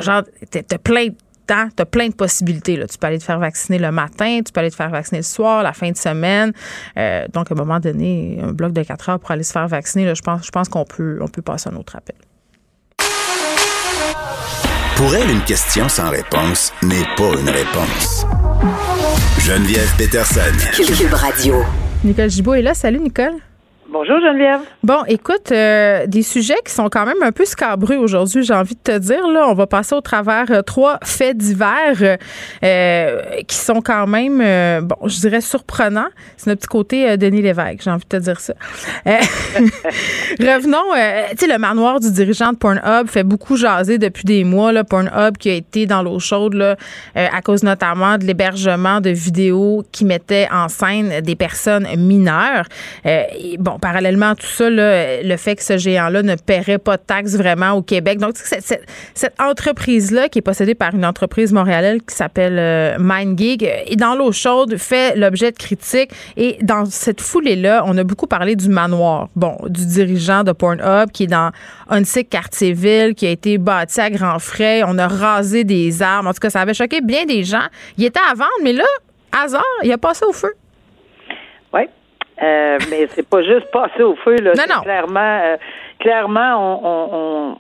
[0.01, 1.09] genre, t'as, plein
[1.51, 2.77] temps, tu as plein de possibilités.
[2.77, 2.87] Là.
[2.87, 5.25] Tu peux aller te faire vacciner le matin, tu peux aller te faire vacciner le
[5.25, 6.53] soir, la fin de semaine.
[6.97, 9.67] Euh, donc, à un moment donné, un bloc de 4 heures pour aller se faire
[9.69, 12.17] vacciner, là, je pense, je pense qu'on peut, on peut passer un autre appel.
[14.97, 18.27] Pour elle, une question sans réponse n'est pas une réponse.
[19.39, 20.41] Geneviève Peterson.
[20.75, 21.65] Cube Radio.
[22.05, 22.75] Nicole Gibault est là.
[22.75, 23.50] Salut, Nicole.
[23.93, 24.61] Bonjour Geneviève.
[24.85, 28.77] Bon, écoute, euh, des sujets qui sont quand même un peu scabreux aujourd'hui, j'ai envie
[28.77, 29.27] de te dire.
[29.27, 32.19] Là, on va passer au travers euh, trois faits divers
[32.63, 36.07] euh, qui sont quand même, bon, je dirais surprenants.
[36.37, 38.55] C'est notre petit côté Denis Lévesque, j'ai envie de te dire ça.
[40.39, 40.79] Revenons,
[41.31, 44.71] tu sais, le manoir du dirigeant de Pornhub fait beaucoup jaser depuis des mois.
[44.71, 46.77] Là, Pornhub qui a été dans l'eau chaude là,
[47.17, 52.67] à cause notamment de l'hébergement de vidéos qui mettaient en scène des personnes mineures.
[53.05, 56.97] Et bon, parallèlement à tout ça, là, le fait que ce géant-là ne paierait pas
[56.97, 58.19] de taxes vraiment au Québec.
[58.19, 58.85] Donc, cette,
[59.39, 64.33] entreprise-là, qui est possédée par une entreprise montréalaise qui s'appelle euh, MindGig, est dans l'eau
[64.33, 66.11] chaude, fait l'objet de critiques.
[66.37, 71.11] Et dans cette foulée-là, on a beaucoup parlé du manoir, bon, du dirigeant de Pornhub
[71.13, 71.51] qui est dans
[71.89, 74.83] Huntsic, Quartier-Ville, qui a été bâti à grands frais.
[74.87, 76.29] On a rasé des arbres.
[76.29, 77.67] En tout cas, ça avait choqué bien des gens.
[77.99, 78.85] Il était à vendre, mais là,
[79.33, 80.53] hasard, il a passé au feu.
[82.43, 84.53] Euh, mais c'est pas juste passer au feu, là.
[84.57, 84.81] Non, non.
[84.83, 85.57] Clairement, euh,
[85.99, 87.09] clairement, on, on,
[87.53, 87.59] on-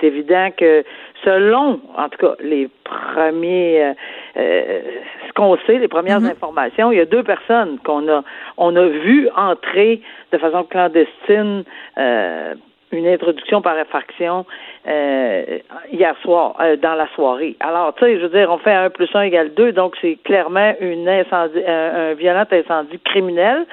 [0.00, 0.84] c'est évident que
[1.24, 3.92] selon, en tout cas, les premiers, euh,
[4.36, 4.80] euh,
[5.26, 6.30] ce qu'on sait, les premières Mhm.
[6.30, 8.22] informations, il y a deux personnes qu'on a
[8.56, 10.00] on a vu entrer
[10.32, 11.64] de façon clandestine
[11.98, 12.54] euh,
[12.92, 14.46] une introduction par effraction
[14.86, 15.58] euh,
[15.92, 17.56] hier soir, euh, dans la soirée.
[17.60, 20.16] Alors, tu sais, je veux dire, on fait un plus un égale deux, donc c'est
[20.24, 23.66] clairement une incendie, un, un violent incendie criminel.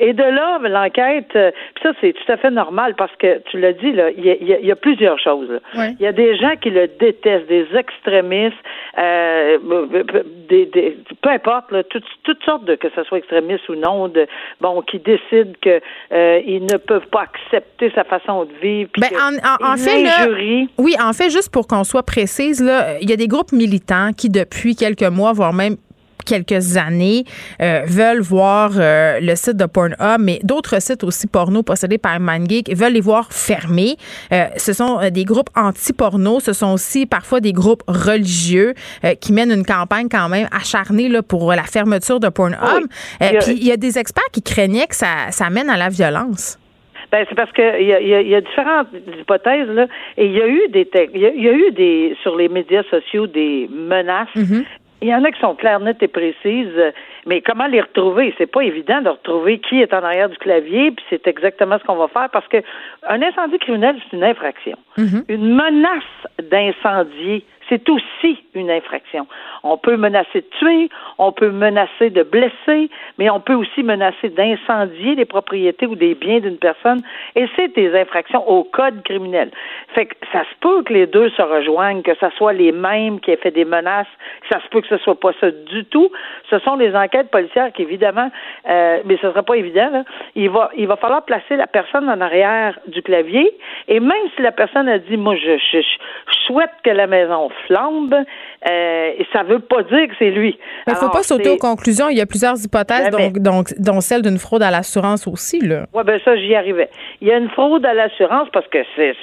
[0.00, 3.58] Et de là, l'enquête, euh, puis ça, c'est tout à fait normal parce que, tu
[3.60, 5.60] l'as dit, là, il y a, y y plusieurs choses.
[5.98, 8.56] Il y a des gens qui le détestent, des extrémistes,
[8.98, 9.58] euh,
[10.48, 14.08] des, des- peu importe, là, toutes, toutes sortes de, que ce soit extrémistes ou non,
[14.08, 14.26] de,
[14.60, 15.80] bon, qui décident que
[16.12, 18.90] euh, ils ne peuvent pas accepter sa façon de vivre.
[18.92, 20.26] que en, en- en ils fait, là,
[20.78, 24.10] oui, en fait, juste pour qu'on soit précise, là, il y a des groupes militants
[24.16, 25.76] qui, depuis quelques mois, voire même
[26.24, 27.24] quelques années,
[27.62, 32.18] euh, veulent voir euh, le site de Pornhub, mais d'autres sites aussi porno possédés par
[32.20, 33.96] MindGeek veulent les voir fermés.
[34.32, 38.74] Euh, ce sont des groupes anti-porno, ce sont aussi parfois des groupes religieux
[39.20, 42.58] qui mènent une campagne quand même acharnée là, pour la fermeture de Pornhub.
[42.62, 42.82] Oui.
[43.20, 45.70] Il y a- Puis il y a des experts qui craignaient que ça, ça mène
[45.70, 46.58] à la violence.
[47.12, 48.86] Ben, c'est parce que il y a, il y a- il y a différentes
[49.18, 51.72] hypothèses là, et il y a eu des il y a, il y a eu
[51.72, 54.28] des sur les médias sociaux des menaces.
[55.02, 56.92] Il y en a qui sont claires, nettes et précises, euh,
[57.26, 58.34] mais comment les retrouver?
[58.36, 61.84] C'est pas évident de retrouver qui est en arrière du clavier, puis c'est exactement ce
[61.84, 62.58] qu'on va faire parce que
[63.08, 64.76] un incendie criminel c'est une infraction.
[65.28, 66.04] Une menace
[66.50, 69.26] d'incendier c'est aussi une infraction.
[69.62, 74.28] On peut menacer de tuer, on peut menacer de blesser, mais on peut aussi menacer
[74.28, 77.00] d'incendier les propriétés ou des biens d'une personne,
[77.36, 79.50] et c'est des infractions au code criminel.
[79.94, 83.20] Fait que ça se peut que les deux se rejoignent, que ce soit les mêmes
[83.20, 84.08] qui aient fait des menaces,
[84.50, 86.10] ça se peut que ce soit pas ça du tout.
[86.50, 88.30] Ce sont des enquêtes policières qui, évidemment,
[88.68, 90.04] euh, mais ce sera pas évident.
[90.34, 93.56] Il va, il va falloir placer la personne en arrière du clavier,
[93.86, 97.50] et même si la personne a dit, moi, je, je, je souhaite que la maison
[97.66, 98.24] flambe,
[98.68, 100.58] euh, et ça veut pas dire que c'est lui.
[100.86, 102.08] Il ne faut pas sauter aux conclusions.
[102.08, 105.60] Il y a plusieurs hypothèses, donc, donc, dont celle d'une fraude à l'assurance aussi.
[105.62, 106.90] Oui, ben ça, j'y arrivais.
[107.20, 109.14] Il y a une fraude à l'assurance parce que c'est,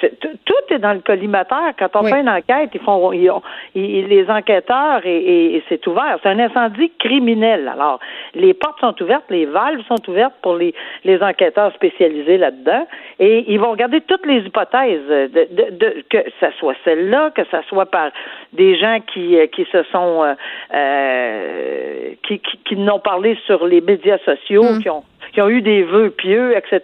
[0.44, 1.72] tout est dans le collimateur.
[1.78, 2.10] Quand on Oui.
[2.10, 3.42] fait une enquête, ils font ils ont-
[3.74, 6.18] ils- les enquêteurs et, et- et c'est ouvert.
[6.22, 7.68] C'est un incendie criminel.
[7.72, 8.00] Alors,
[8.34, 10.74] les portes sont ouvertes, les valves sont ouvertes pour les,
[11.04, 12.86] les enquêteurs spécialisés là-dedans.
[13.20, 17.42] Et ils vont regarder toutes les hypothèses, de, de- de- que ça soit celle-là, que
[17.50, 18.10] ça soit par
[18.52, 20.34] des gens qui, euh, qui se sont euh,
[20.74, 24.82] euh, qui, qui, qui n'ont parlé sur les médias sociaux, Mm.
[24.82, 26.80] qui ont qui ont eu des vœux pieux, etc.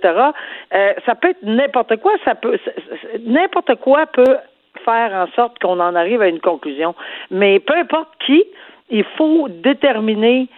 [0.74, 2.12] Euh, ça peut être n'importe quoi.
[2.24, 2.58] Ça peut
[3.26, 4.36] n'importe quoi peut
[4.84, 6.94] faire en sorte qu'on en arrive à une conclusion.
[7.30, 8.44] Mais peu importe qui,
[8.90, 10.48] il faut déterminer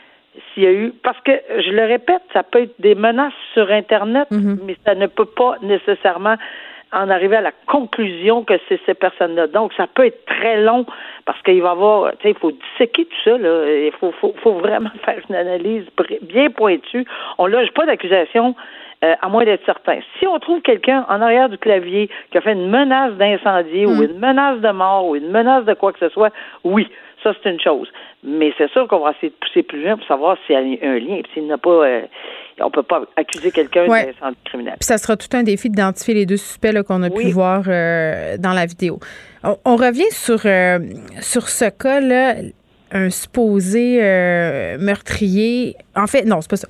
[0.53, 3.71] s'il y a eu parce que je le répète, ça peut être des menaces sur
[3.71, 6.37] Internet, mais ça ne peut pas nécessairement
[6.93, 9.49] en arriver à la conclusion que c'est ces personnes-là.
[9.49, 10.87] Donc, ça peut être très long
[11.25, 13.69] parce qu'il va y avoir, tu sais, il faut disséquer tout ça, là.
[13.69, 15.85] Il faut, faut, faut vraiment faire une analyse
[16.23, 17.05] bien pointue.
[17.39, 18.55] On loge pas d'accusation
[19.05, 19.99] euh, à moins d'être certain.
[20.19, 24.03] Si on trouve quelqu'un en arrière du clavier qui a fait une menace d'incendie ou
[24.03, 26.33] une menace de mort ou une menace de quoi que ce soit,
[26.65, 26.89] oui,
[27.27, 27.89] ça c'est une chose.
[28.23, 30.89] Mais c'est sûr qu'on va essayer de pousser plus loin pour savoir s'il y a
[30.89, 31.21] un lien.
[31.35, 32.03] S'il n'a pas, euh,
[32.61, 34.07] on peut pas accuser quelqu'un Ouais.
[34.13, 34.75] d'incendie criminel.
[34.79, 38.37] Puis ça sera tout un défi d'identifier les deux suspects qu'on a pu voir euh,
[38.39, 38.99] dans la vidéo.
[39.45, 40.79] On, on revient sur, euh,
[41.21, 42.35] sur ce cas-là,
[42.93, 43.99] un supposé
[44.79, 45.75] meurtrier.
[45.97, 46.69] En fait, non, c'est pas ça.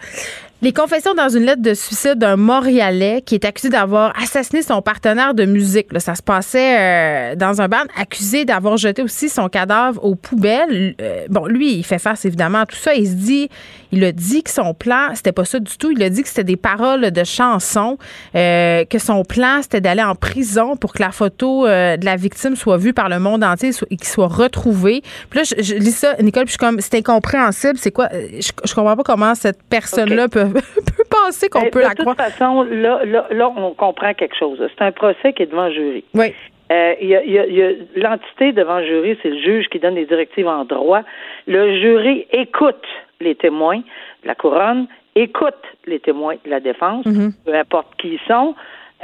[0.62, 4.80] Les confessions dans une lettre de suicide d'un Montréalais qui est accusé d'avoir assassiné son
[4.80, 5.92] partenaire de musique.
[5.92, 10.14] Là, ça se passait euh, dans un bar, accusé d'avoir jeté aussi son cadavre aux
[10.14, 10.94] poubelles.
[11.02, 12.94] Euh, bon, lui, il fait face évidemment à tout ça.
[12.94, 13.50] Il se dit,
[13.92, 15.90] il a dit que son plan, c'était pas ça du tout.
[15.90, 17.98] Il a dit que c'était des paroles de chansons,
[18.34, 22.56] euh, que son plan, c'était d'aller en prison pour que la photo de la victime
[22.56, 25.02] soit vue par le monde entier et qu'il soit retrouvé.
[25.28, 27.76] Puis là, je, lis ça, Nicole, puis je suis comme, c'est incompréhensible.
[27.76, 28.08] C'est quoi?
[28.12, 31.94] Je, je comprends pas comment cette personne-là peut, peut penser qu'on Ben, peut de la
[31.94, 32.16] toute croire.
[32.16, 34.58] façon, là, là, là, on comprend quelque chose.
[34.76, 36.04] C'est un procès qui est devant le jury.
[36.14, 36.32] Oui.
[36.72, 39.30] Euh, il y a, il y a- il y a l'entité devant le jury, c'est
[39.30, 41.02] le juge qui donne les directives en droit.
[41.46, 42.82] Le jury écoute
[43.20, 45.54] les témoins de la couronne, écoute
[45.86, 47.04] les témoins de la défense,
[47.44, 48.54] peu importe qui ils sont,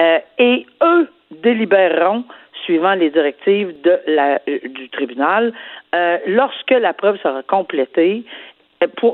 [0.01, 2.25] euh, et eux délibéreront
[2.65, 5.53] suivant les directives de la, euh, du tribunal
[5.95, 8.25] euh, lorsque la preuve sera complétée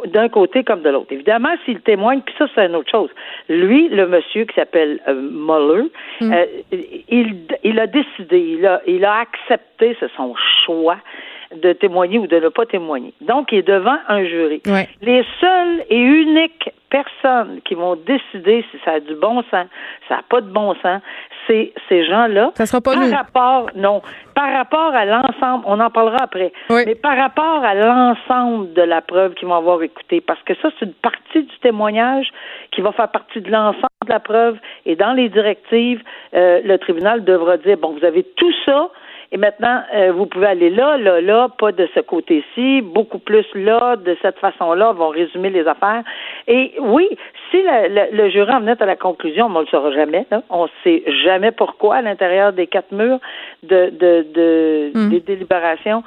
[0.06, 1.12] d'un côté comme de l'autre.
[1.12, 3.10] Évidemment, s'il témoigne, puis ça, c'est une autre chose.
[3.48, 5.88] Lui, le monsieur qui s'appelle euh, Mueller,
[6.22, 6.46] euh,
[7.08, 10.98] il, il a décidé, il a, il a accepté, c'est son choix,
[11.54, 13.14] de témoigner ou de ne pas témoigner.
[13.22, 14.60] Donc, il est devant un jury.
[14.66, 14.88] Ouais.
[15.00, 19.66] Les seules et uniques personnes qui vont décider si ça a du bon sens,
[20.08, 21.00] ça n'a pas de bon sens,
[21.46, 22.50] c'est ces gens-là.
[22.54, 23.14] Ça sera pas par nous.
[23.14, 24.02] rapport, non,
[24.34, 26.82] par rapport à l'ensemble, on en parlera après, Oui.
[26.86, 30.70] mais par rapport à l'ensemble de la preuve qu'ils vont avoir écoutée, parce que ça,
[30.78, 32.28] c'est une partie du témoignage
[32.72, 34.56] qui va faire partie de l'ensemble de la preuve,
[34.86, 36.02] et dans les directives,
[36.34, 38.88] euh, le tribunal devra dire, bon, vous avez tout ça,
[39.30, 43.44] et maintenant, euh, vous pouvez aller là, là, là, pas de ce côté-ci, beaucoup plus
[43.54, 46.02] là, de cette façon-là, vont résumer les affaires.
[46.46, 47.06] Et oui,
[47.50, 50.26] si la- la- le jury en venait à la conclusion, on ne le saura jamais,
[50.30, 53.18] là, on ne sait jamais pourquoi à l'intérieur des quatre murs
[53.62, 55.10] de, de, de Mm.
[55.10, 56.02] des délibérations.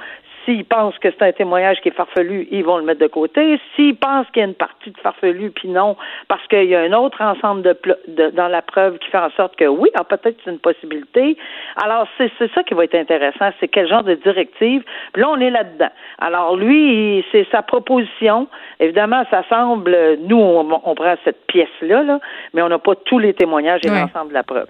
[0.46, 3.60] S'ils pensent que c'est un témoignage qui est farfelu, ils vont le mettre de côté.
[3.76, 5.96] S'ils pensent qu'il y a une partie de farfelu, puis non,
[6.28, 7.78] parce qu'il y a un autre ensemble de,
[8.08, 11.38] de- dans la preuve qui fait en sorte que oui, ah, peut-être c'est une possibilité.
[11.84, 14.84] Alors, c'est c'est ça qui va être intéressant, c'est quel genre de directive.
[15.14, 15.90] Puis là, on est là-dedans.
[16.20, 18.48] Alors, lui, c'est sa proposition.
[18.80, 22.20] Évidemment, ça semble, nous, on, on prend cette pièce-là, là,
[22.54, 24.68] mais on n'a pas tous les témoignages et l'ensemble de la preuve.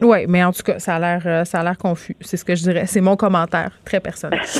[0.00, 2.16] Oui, mais en tout cas, ça a l'air, euh, ça a l'air confus.
[2.20, 2.86] C'est ce que je dirais.
[2.86, 4.40] C'est mon commentaire, très personnel.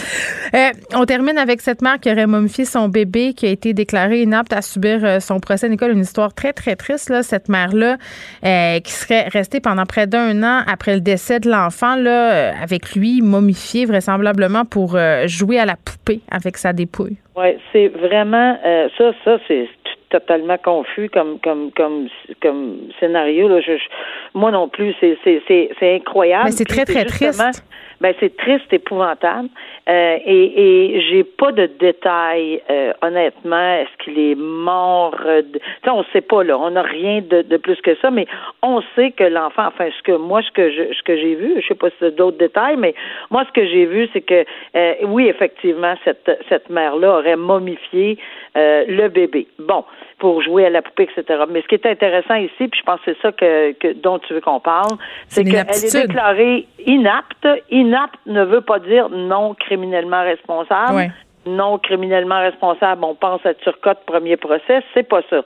[0.53, 4.23] Euh, on termine avec cette mère qui aurait momifié son bébé, qui a été déclarée
[4.23, 5.69] inapte à subir euh, son procès.
[5.69, 7.23] Nicole, une histoire très, très triste, là.
[7.23, 7.99] Cette mère-là,
[8.45, 12.97] euh, qui serait restée pendant près d'un an après le décès de l'enfant, là, avec
[12.97, 17.19] lui, momifié vraisemblablement pour jouer à la poupée avec sa dépouille.
[17.37, 19.69] Oui, c'est vraiment euh, ça, ça, c'est
[20.11, 22.09] totalement confus comme comme comme
[22.43, 23.49] comme scénario.
[23.49, 23.61] Là.
[23.61, 23.89] Je, je-
[24.35, 26.45] moi non plus, c'est c'est incroyable.
[26.47, 27.65] Mais c'est très, très triste.
[28.01, 29.49] Ben c'est triste, épouvantable.
[29.89, 32.63] Euh, et et j'ai pas de détails.
[32.71, 35.61] euh, honnêtement, est-ce qu'il est mort euh, de...
[35.87, 36.59] On sait pas là.
[36.59, 38.27] On n'a rien de, de plus que ça, mais
[38.63, 39.67] on sait que l'enfant.
[39.67, 41.97] Enfin, ce que moi, ce que je ce que j'ai vu, je sais pas si
[42.01, 42.95] c'est d'autres détails, mais
[43.31, 44.45] moi, ce que j'ai vu, c'est que
[44.77, 48.19] euh, oui, effectivement, cette cette mère-là aurait momifié
[48.57, 49.47] euh, le bébé.
[49.59, 49.85] Bon,
[50.21, 51.45] pour jouer à la poupée, etc.
[51.51, 54.19] Mais ce qui est intéressant ici, puis je pense que c'est ça que, que dont
[54.21, 57.49] tu veux qu'on parle, C'est qu'elle est déclarée inapte.
[57.71, 60.95] Inapte ne veut pas dire non criminellement responsable.
[60.95, 61.11] Ouais.
[61.47, 65.43] Non criminellement responsable, on pense à Turcotte premier procès, c'est pas ça.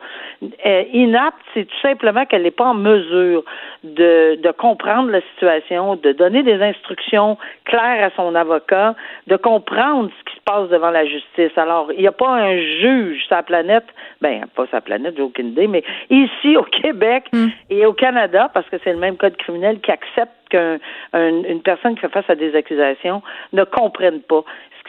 [0.67, 3.45] Euh, inapte, c'est tout simplement qu'elle n'est pas en mesure
[3.85, 8.97] de, de comprendre la situation, de donner des instructions claires à son avocat,
[9.29, 11.57] de comprendre ce qui se passe devant la justice.
[11.57, 13.87] Alors, il n'y a pas un juge sur la planète,
[14.21, 17.31] ben pas sur la planète, j'ai aucune idée, mais ici au Québec
[17.71, 20.81] et au Canada, parce que c'est le même code criminel qui accepte qu'une
[21.13, 24.45] une personne qui fait face à des accusations ne comprenne pas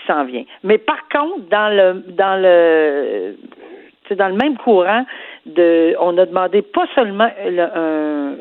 [0.05, 0.43] qui s'en vient.
[0.63, 3.35] Mais par contre, dans le dans le
[4.07, 5.05] c'est dans le même courant
[5.45, 8.33] de on a demandé pas seulement le- un,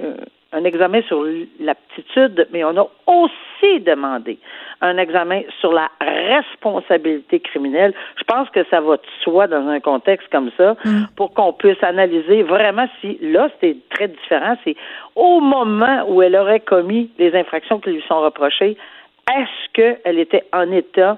[0.52, 1.24] un examen sur
[1.58, 4.38] l'aptitude, mais on a aussi demandé
[4.80, 7.92] un examen sur la responsabilité criminelle.
[8.18, 10.76] Je pense que ça va de soi dans un contexte comme ça
[11.16, 14.76] pour qu'on puisse analyser vraiment si là c'était très différent, c'est
[15.16, 18.76] au moment où elle aurait commis les infractions qui lui sont reprochées,
[19.34, 21.16] est-ce qu'elle était en état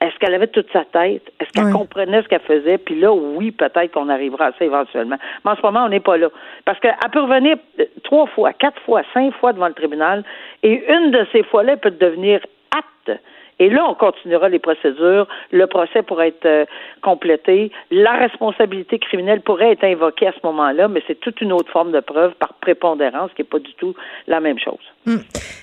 [0.00, 1.22] est-ce qu'elle avait toute sa tête?
[1.40, 2.76] Est-ce qu'elle comprenait ce qu'elle faisait?
[2.76, 5.16] Puis là, oui, peut-être qu'on arrivera à ça éventuellement.
[5.44, 6.28] Mais en ce moment, on n'est pas là.
[6.66, 10.22] Parce qu'elle peut revenir euh, trois fois, quatre fois, cinq fois devant le tribunal,
[10.62, 12.40] et une de ces fois-là, elle peut devenir
[12.76, 13.18] apte.
[13.58, 15.26] Et là, on continuera les procédures.
[15.50, 16.66] Le procès pourrait être euh,
[17.00, 17.72] complété.
[17.90, 21.92] La responsabilité criminelle pourrait être invoquée à ce moment-là, mais c'est toute une autre forme
[21.92, 23.94] de preuve par prépondérance, qui n'est pas du tout
[24.26, 24.74] la même chose.
[25.06, 25.20] Hum.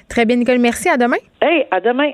[0.10, 0.58] Très bien, Nicole.
[0.58, 0.90] Merci.
[0.90, 1.18] À demain.
[1.40, 2.14] Hey, à demain!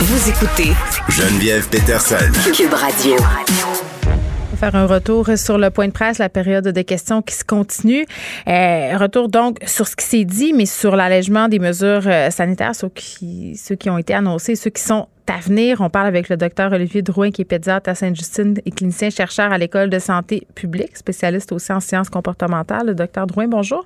[0.00, 0.70] Vous écoutez
[1.08, 2.30] Geneviève Peterson.
[2.54, 3.16] Cube Radio.
[3.16, 7.34] On va faire un retour sur le point de presse, la période de questions qui
[7.34, 8.06] se continue.
[8.46, 12.76] Euh, retour donc sur ce qui s'est dit, mais sur l'allègement des mesures euh, sanitaires,
[12.76, 15.80] ceux qui, ceux qui ont été annoncés, ceux qui sont à venir.
[15.80, 19.52] On parle avec le docteur Olivier Drouin, qui est pédiatre à Sainte-Justine et clinicien chercheur
[19.52, 22.86] à l'École de santé publique, spécialiste aussi en sciences comportementales.
[22.86, 23.84] Le docteur Drouin, bonjour.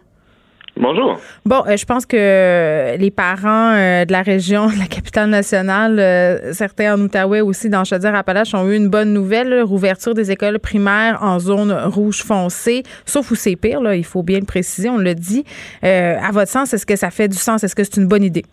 [0.76, 1.20] Bonjour.
[1.44, 5.98] Bon, euh, je pense que les parents euh, de la région, de la capitale nationale,
[5.98, 10.58] euh, certains en Outaouais aussi, dans Chaudière-Appalaches, ont eu une bonne nouvelle, rouverture des écoles
[10.58, 14.88] primaires en zone rouge foncé, sauf où c'est pire, là, il faut bien le préciser,
[14.88, 15.44] on le dit.
[15.82, 17.62] À votre sens, est-ce que ça fait du sens?
[17.64, 18.44] Est-ce que c'est une bonne idée?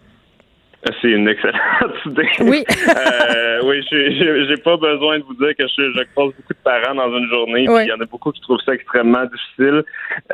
[1.01, 1.59] C'est une excellente
[2.05, 2.29] idée.
[2.41, 2.63] Oui.
[2.69, 6.95] euh, oui, j'ai pas besoin de vous dire que je, je croise beaucoup de parents
[6.95, 7.67] dans une journée.
[7.67, 7.81] Oui.
[7.83, 9.83] Il y en a beaucoup qui trouvent ça extrêmement difficile.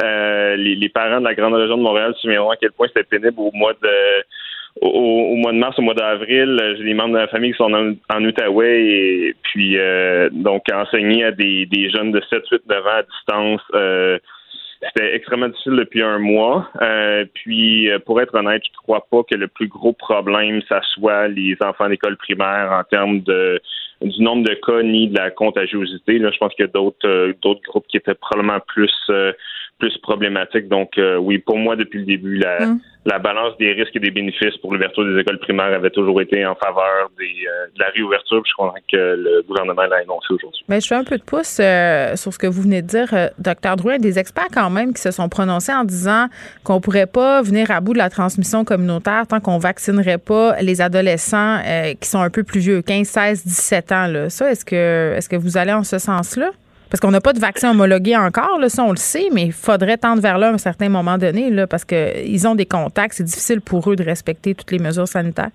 [0.04, 2.88] Euh, les, les, parents de la grande région de Montréal se souviendront à quel point
[2.88, 3.90] c'était pénible au mois de
[4.82, 6.60] au, au, mois de mars, au mois d'avril.
[6.78, 10.64] J'ai des membres de la famille qui sont en, en Outaouais et puis euh, donc
[10.72, 13.62] enseigner à des, des jeunes de 7, 8, 9 ans à distance.
[13.74, 14.20] Euh,
[14.82, 16.70] c'était extrêmement difficile depuis un mois.
[16.82, 21.28] Euh, puis, pour être honnête, je crois pas que le plus gros problème, ça soit
[21.28, 23.62] les enfants d'école primaire en termes de
[24.02, 26.20] du nombre de cas ni de la contagiosité.
[26.20, 29.32] Là, je pense qu'il y a d'autres euh, groupes qui étaient probablement plus euh,
[29.80, 30.68] plus problématiques.
[30.68, 32.80] Donc euh, oui, pour moi, depuis le début, la, Mm.
[33.06, 36.46] la balance des risques et des bénéfices pour l'ouverture des écoles primaires avait toujours été
[36.46, 38.42] en faveur des, euh, de la réouverture.
[38.42, 40.64] Puis je crois que le gouvernement l'a annoncé aujourd'hui.
[40.70, 43.30] Mais je fais un peu de pouce euh, sur ce que vous venez de dire,
[43.38, 43.98] docteur Drouin.
[43.98, 46.28] Des experts quand même qui se sont prononcés en disant
[46.64, 50.82] qu'on pourrait pas venir à bout de la transmission communautaire tant qu'on vaccinerait pas les
[50.82, 51.60] adolescents
[52.00, 54.08] qui sont un peu plus vieux, 15, 16, 17 ans.
[54.08, 54.30] Là.
[54.30, 56.52] Ça, est-ce que est-ce que vous allez en ce sens-là?
[56.96, 59.98] Parce qu'on n'a pas de vaccin homologué encore, ça on le sait, mais il faudrait
[59.98, 63.60] tendre vers là à un certain moment donné, parce qu'ils ont des contacts, c'est difficile
[63.60, 65.50] pour eux de respecter toutes les mesures sanitaires.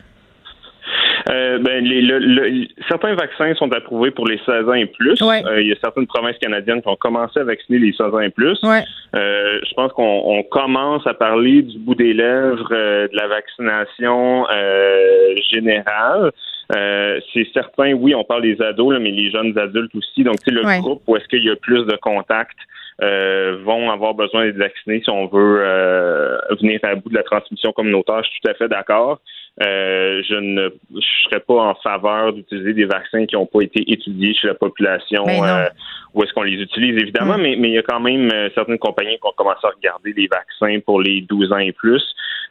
[1.28, 5.20] Euh, ben, les, le, le, certains vaccins sont approuvés pour les 16 ans et plus.
[5.20, 5.42] Ouais.
[5.46, 8.20] Euh, il y a certaines provinces canadiennes qui ont commencé à vacciner les 16 ans
[8.20, 8.58] et plus.
[8.62, 8.82] Ouais.
[9.14, 13.26] Euh, je pense qu'on on commence à parler du bout des lèvres euh, de la
[13.28, 16.30] vaccination euh, générale.
[16.76, 20.22] Euh, c'est certain, oui, on parle des ados, là, mais les jeunes adultes aussi.
[20.22, 20.78] Donc, c'est le Ouais.
[20.78, 22.56] groupe où est-ce qu'il y a plus de contacts
[23.00, 27.72] vont avoir besoin d'être vaccinés si on veut euh, venir à bout de la transmission
[27.72, 28.22] communautaire.
[28.24, 29.20] Je suis tout à fait d'accord.
[29.62, 33.84] Euh, je ne je serais pas en faveur d'utiliser des vaccins qui n'ont pas été
[33.92, 35.68] étudiés chez la population Ben euh,
[36.14, 37.42] où est-ce qu'on les utilise, évidemment, Mm.
[37.42, 40.12] mais, mais il y a quand même euh, certaines compagnies qui ont commencé à regarder
[40.14, 42.02] les vaccins pour les 12 ans et plus.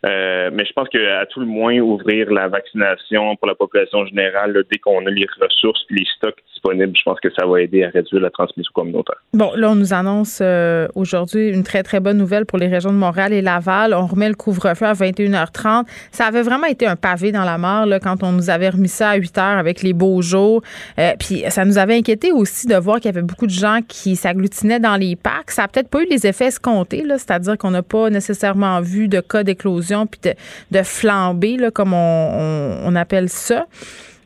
[0.05, 4.63] Euh, mais je pense qu'à tout le moins, ouvrir la vaccination pour la population générale,
[4.71, 7.89] dès qu'on a les ressources les stocks disponibles, je pense que ça va aider à
[7.89, 9.17] réduire la transmission communautaire.
[9.33, 12.91] Bon, là, on nous annonce euh, aujourd'hui une très, très bonne nouvelle pour les régions
[12.91, 13.93] de Montréal et Laval.
[13.93, 15.85] On remet le couvre-feu à 21h30.
[16.11, 19.11] Ça avait vraiment été un pavé dans la mare quand on nous avait remis ça
[19.11, 20.61] à 8 h avec les beaux jours.
[20.97, 23.79] Euh, puis ça nous avait inquiété aussi de voir qu'il y avait beaucoup de gens
[23.87, 25.51] qui s'agglutinaient dans les parcs.
[25.51, 29.19] Ça a peut-être pas eu les effets escomptés, c'est-à-dire qu'on n'a pas nécessairement vu de
[29.19, 30.33] cas d'éclosion puis
[30.71, 33.65] de, flambée, là, comme on, appelle ça.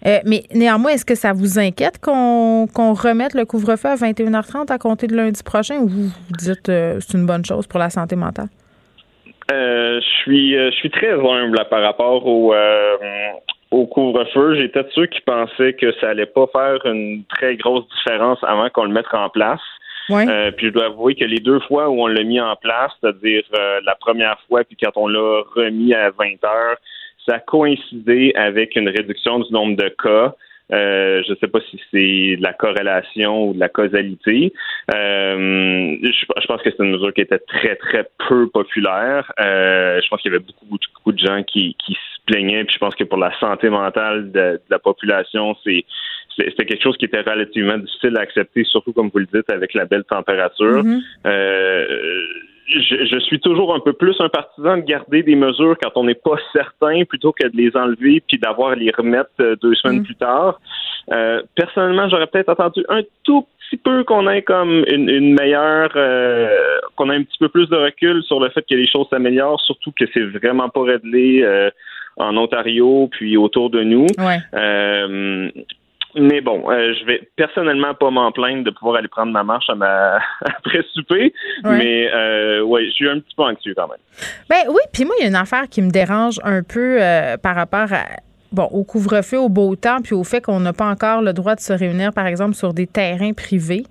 [0.05, 4.77] Euh, mais néanmoins, est-ce que ça vous inquiète qu'on remette le couvre-feu à 21h30 à
[4.77, 8.15] compter de lundi prochain ou vous dites euh, c'est une bonne chose pour la santé
[8.15, 8.47] mentale?
[9.51, 12.53] Euh, je suis euh, je suis très humble par rapport au
[13.73, 14.55] au couvre-feu.
[14.55, 18.69] J'étais de ceux qui pensaient que ça allait pas faire une très grosse différence avant
[18.69, 19.59] qu'on le mette en place.
[20.09, 22.91] Euh, puis je dois avouer que les deux fois où on l'a mis en place,
[22.99, 26.77] c'est-à-dire euh, la première fois puis quand on l'a remis à 20 heures,
[27.25, 30.35] ça a coïncidé avec une réduction du nombre de cas.
[30.73, 34.53] Euh, je ne sais pas si c'est de la corrélation ou de la causalité.
[34.93, 39.31] Euh, je, je pense que c'est une mesure qui était très, très peu populaire.
[39.39, 42.63] Euh, je pense qu'il y avait beaucoup, beaucoup, beaucoup de gens qui, qui se plaignaient.
[42.63, 45.85] Puis je pense que pour la santé mentale de, de la population, c'est
[46.35, 49.75] c'était quelque chose qui était relativement difficile à accepter, surtout comme vous le dites, avec
[49.75, 50.83] la belle température.
[50.83, 51.01] Mhm.
[51.27, 51.85] Euh,
[52.67, 56.05] je, je suis toujours un peu plus un partisan de garder des mesures quand on
[56.05, 59.75] n'est pas certain plutôt que de les enlever puis d'avoir à les remettre euh, deux
[59.75, 60.03] semaines Mm.
[60.03, 60.59] plus tard.
[61.11, 65.91] Euh, personnellement, j'aurais peut-être attendu un tout petit peu qu'on ait comme une, une meilleure,
[65.95, 69.07] euh, qu'on ait un petit peu plus de recul sur le fait que les choses
[69.09, 71.69] s'améliorent, surtout que c'est vraiment pas réglé euh,
[72.17, 74.07] en Ontario puis autour de nous.
[74.19, 74.39] Ouais.
[76.15, 79.69] Mais bon, euh, je vais personnellement pas m'en plaindre de pouvoir aller prendre ma marche
[79.69, 81.33] à ma après souper.
[81.63, 81.77] Ouais.
[81.77, 83.97] Mais euh, ouais, je suis un petit peu anxieux quand même.
[84.49, 87.37] Ben oui, puis moi, il y a une affaire qui me dérange un peu euh,
[87.37, 88.05] par rapport à.
[88.51, 91.55] Bon, au couvre-feu, au beau temps, puis au fait qu'on n'a pas encore le droit
[91.55, 93.83] de se réunir, par exemple, sur des terrains privés.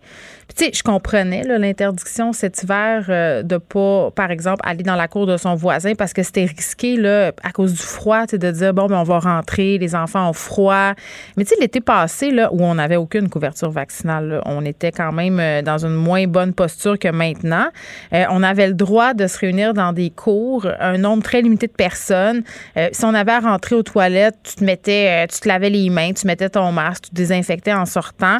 [0.57, 5.27] Tu je comprenais l'interdiction cet hiver euh, de pas, par exemple, aller dans la cour
[5.27, 8.87] de son voisin parce que c'était risqué là, à cause du froid, de dire, bon,
[8.87, 10.93] ben, on va rentrer, les enfants ont froid.
[11.37, 15.13] Mais tu sais, l'été passé, là, où on n'avait aucune couverture vaccinale, on était quand
[15.13, 17.69] même euh, dans une moins bonne posture que maintenant.
[18.13, 21.67] Euh, on avait le droit de se réunir dans des cours, un nombre très limité
[21.67, 22.43] de personnes.
[22.77, 25.71] Euh, si on avait à rentrer aux toilettes, tu te mettais, euh, tu te lavais
[25.71, 28.39] les mains, tu mettais ton masque, tu te désinfectais en sortant.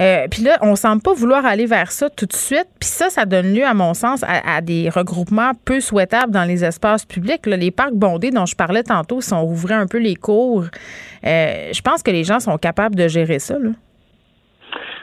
[0.00, 2.66] Euh, puis là, on semble pas vouloir aller vers ça tout de suite.
[2.80, 6.64] Puis ça, ça donne lieu, à mon sens, à, des regroupements peu souhaitables dans les
[6.64, 7.46] espaces publics.
[7.46, 10.64] Les parcs bondés dont je parlais tantôt, si on rouvrait un peu les cours,
[11.26, 13.58] euh, je pense que les gens sont capables de gérer ça.
[13.58, 13.70] Là.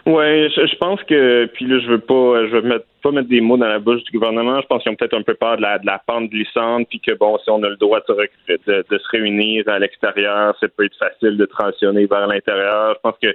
[0.08, 3.39] Ouais, je, pense que puis là je veux pas je veux mettre pas mettre des
[3.39, 4.60] mots dans la bouche du gouvernement.
[4.60, 7.38] Je pense qu'ils ont peut-être un peu peur de la, pente glissante, puis que bon,
[7.44, 8.28] si on a le droit de,
[8.68, 12.96] de se réunir à l'extérieur, ça peut être facile de transitionner vers l'intérieur.
[12.96, 13.28] Je pense que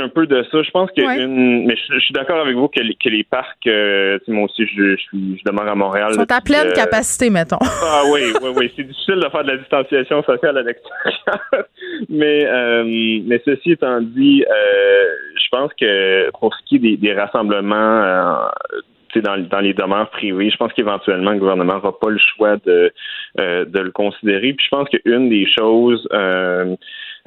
[0.00, 0.62] un peu de ça.
[0.62, 3.66] Je pense que une, mais je, suis d'accord avec vous que, les, que les parcs,
[3.66, 6.08] euh, moi aussi, je, je, je, demeure à Montréal.
[6.12, 7.58] Ils sont à pleine capacité, mettons.
[7.86, 8.72] Ah oui, oui, oui.
[8.76, 11.66] C'est difficile de faire de la distanciation sociale à l'extérieur.
[12.08, 12.84] mais, euh,
[13.26, 15.04] mais ceci étant dit, euh,
[15.36, 18.80] je pense que pour ce qui est des, des rassemblements, euh,
[19.20, 20.50] dans, dans les demeures privées.
[20.50, 22.92] Je pense qu'éventuellement, le gouvernement n'aura pas le choix de,
[23.38, 24.52] euh, de le considérer.
[24.52, 26.76] Puis je pense qu'une des choses euh,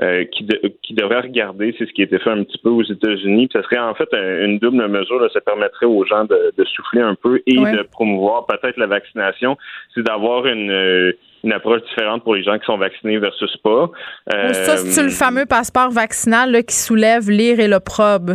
[0.01, 0.47] euh, qui,
[0.83, 3.49] qui devrait regarder, c'est ce qui a été fait un petit peu aux États-Unis.
[3.51, 5.19] Ce serait en fait une double mesure.
[5.19, 8.87] Là, ça permettrait aux gens de, de souffler un peu et de promouvoir peut-être la
[8.87, 9.57] vaccination.
[9.93, 13.89] C'est d'avoir une une approche différente pour les gens qui sont vaccinés versus pas.
[14.33, 18.33] Euh, ça, c'est le fameux passeport vaccinal là, qui soulève l'ire et l'opprobre.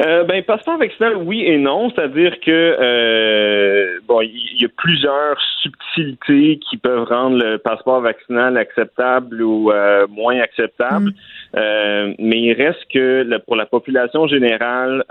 [0.00, 1.90] Euh, ben, passeport vaccinal, oui et non.
[1.90, 8.56] C'est-à-dire que euh, bon, il y, a plusieurs subtilités qui peuvent rendre le passeport vaccinal
[8.56, 11.10] acceptable ou euh, moins acceptable.
[11.10, 11.14] Mm.
[11.56, 15.04] Euh, mais il reste que pour la population générale,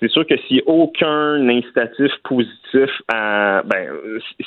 [0.00, 3.88] c'est sûr que s'il n'y a aucun incitatif positif à ben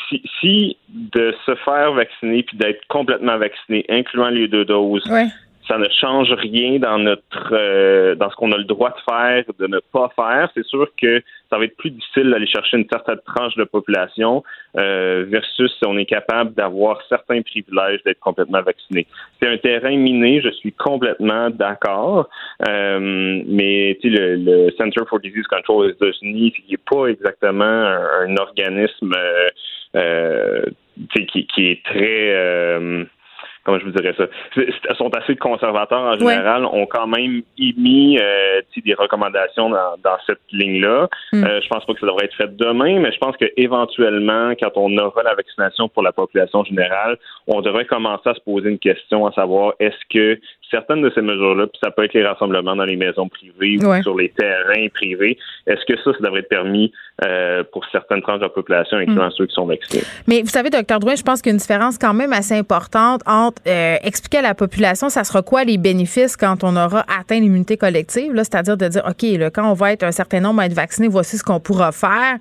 [0.10, 5.10] si, si de se faire vacciner puis d'être complètement vacciné, incluant les deux doses,
[5.68, 9.44] ça ne change rien dans notre euh, dans ce qu'on a le droit de faire,
[9.58, 10.50] de ne pas faire.
[10.54, 14.44] C'est sûr que ça va être plus difficile d'aller chercher une certaine tranche de population
[14.78, 19.08] euh, versus si on est capable d'avoir certains privilèges d'être complètement vacciné.
[19.42, 22.30] C'est un terrain miné, je suis complètement d'accord,
[22.68, 28.36] euh, mais le, le Center for Disease Control aux États-Unis, il n'est pas exactement un,
[28.38, 29.14] organisme
[29.94, 33.08] qui, qui, est très
[33.66, 34.26] comment je vous dirais ça,
[34.96, 40.40] sont assez conservateurs en général, ont quand même émis euh, des recommandations dans, dans cette
[40.52, 41.10] ligne-là.
[41.34, 41.44] Mm.
[41.44, 44.54] Euh, je pense pas que ça devrait être fait demain, mais je pense que éventuellement,
[44.60, 48.70] quand on aura la vaccination pour la population générale, on devrait commencer à se poser
[48.70, 50.40] une question à savoir est-ce que
[50.70, 54.02] certaines de ces mesures-là, puis ça peut être les rassemblements dans les maisons privées ou
[54.04, 55.38] sur les terrains privés,
[55.68, 56.92] est-ce que ça, ça devrait être permis
[57.24, 59.32] euh, pour certaines tranches de la population, incluant mm.
[59.38, 60.04] ceux qui sont vaccinés?
[60.28, 62.56] Mais vous savez, docteur Drouin, je pense qu'il y a une différence quand même assez
[62.56, 67.06] importante entre euh, expliquer à la population, ça sera quoi les bénéfices quand on aura
[67.20, 70.62] atteint l'immunité collective, c'est-à-dire de dire, OK, là, quand on va être un certain nombre
[70.62, 72.38] à être vacciné, voici ce qu'on pourra faire.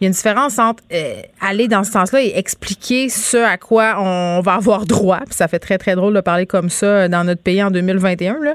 [0.00, 3.56] Il y a une différence entre euh, aller dans ce sens-là et expliquer ce à
[3.56, 7.08] quoi on va avoir droit, puis ça fait très, très drôle de parler comme ça
[7.08, 8.54] dans notre pays en 2021, là,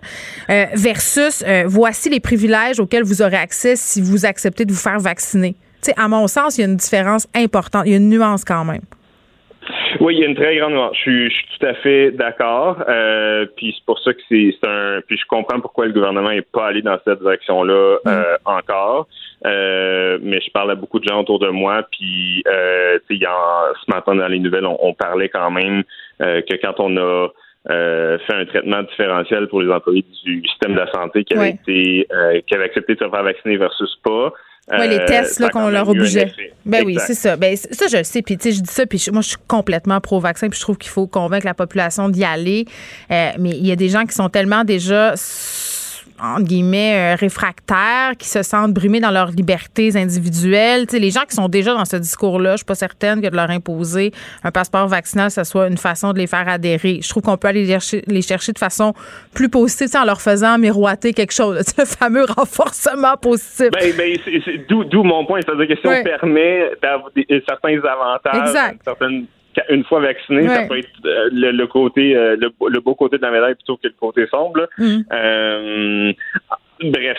[0.50, 5.00] euh, versus voici les privilèges auxquels vous aurez accès si vous acceptez de vous faire
[5.00, 5.56] vacciner.
[5.82, 8.10] Tu sais, à mon sens, il y a une différence importante, il y a une
[8.10, 8.82] nuance quand même.
[10.00, 10.96] Oui, il y a une très grande nuance.
[10.96, 12.84] Je suis, je suis tout à fait d'accord.
[12.88, 15.02] Euh, puis c'est pour ça que c'est un.
[15.08, 18.10] Puis je comprends pourquoi le gouvernement n'est pas allé dans cette direction-là mm.
[18.10, 19.08] euh, encore.
[19.46, 21.84] Euh, mais je parle à beaucoup de gens autour de moi.
[21.92, 25.84] Puis euh, ce matin dans les nouvelles, on, parlait quand même
[26.22, 27.28] euh, que quand on a
[27.70, 31.52] euh, fait un traitement différentiel pour les employés du système de la santé qui avaient
[31.52, 32.08] été
[32.48, 34.34] qui avaient accepté de se faire vacciner versus pas.
[34.72, 36.32] Oui, les euh, tests là, qu'on leur obligeait.
[36.66, 37.36] Ben oui, c'est ça.
[37.36, 38.22] Ben, ça, je le sais.
[38.22, 38.86] Puis, tu sais, je dis ça.
[38.86, 40.48] Puis, moi, je suis complètement pro-vaccin.
[40.48, 42.66] Puis, je trouve qu'il faut convaincre la population d'y aller.
[43.12, 45.16] Euh, mais il y a des gens qui sont tellement déjà
[46.24, 50.86] entre guillemets, euh, réfractaires, qui se sentent brimés dans leurs libertés individuelles.
[50.92, 53.50] les gens qui sont déjà dans ce discours-là, je suis pas certaine que de leur
[53.50, 54.12] imposer
[54.44, 57.00] un passeport vaccinal, ce soit une façon de les faire adhérer.
[57.04, 58.94] Je trouve qu'on peut aller les chercher, de façon
[59.34, 61.62] plus positive, en leur faisant miroiter quelque chose.
[61.78, 63.70] Le fameux renforcement positif.
[63.72, 64.18] Ben, ben
[64.68, 65.42] d'où mon point.
[65.42, 67.12] C'est-à-dire que si on permet d'avoir
[67.48, 69.26] certains avantages, certaines
[69.70, 73.32] une fois vacciné, ça peut être euh, le, côté, euh, le, beau côté de la
[73.32, 74.68] médaille plutôt que le côté sombre.
[74.78, 75.02] Mm.
[75.12, 76.14] Euh,
[76.82, 77.18] bref,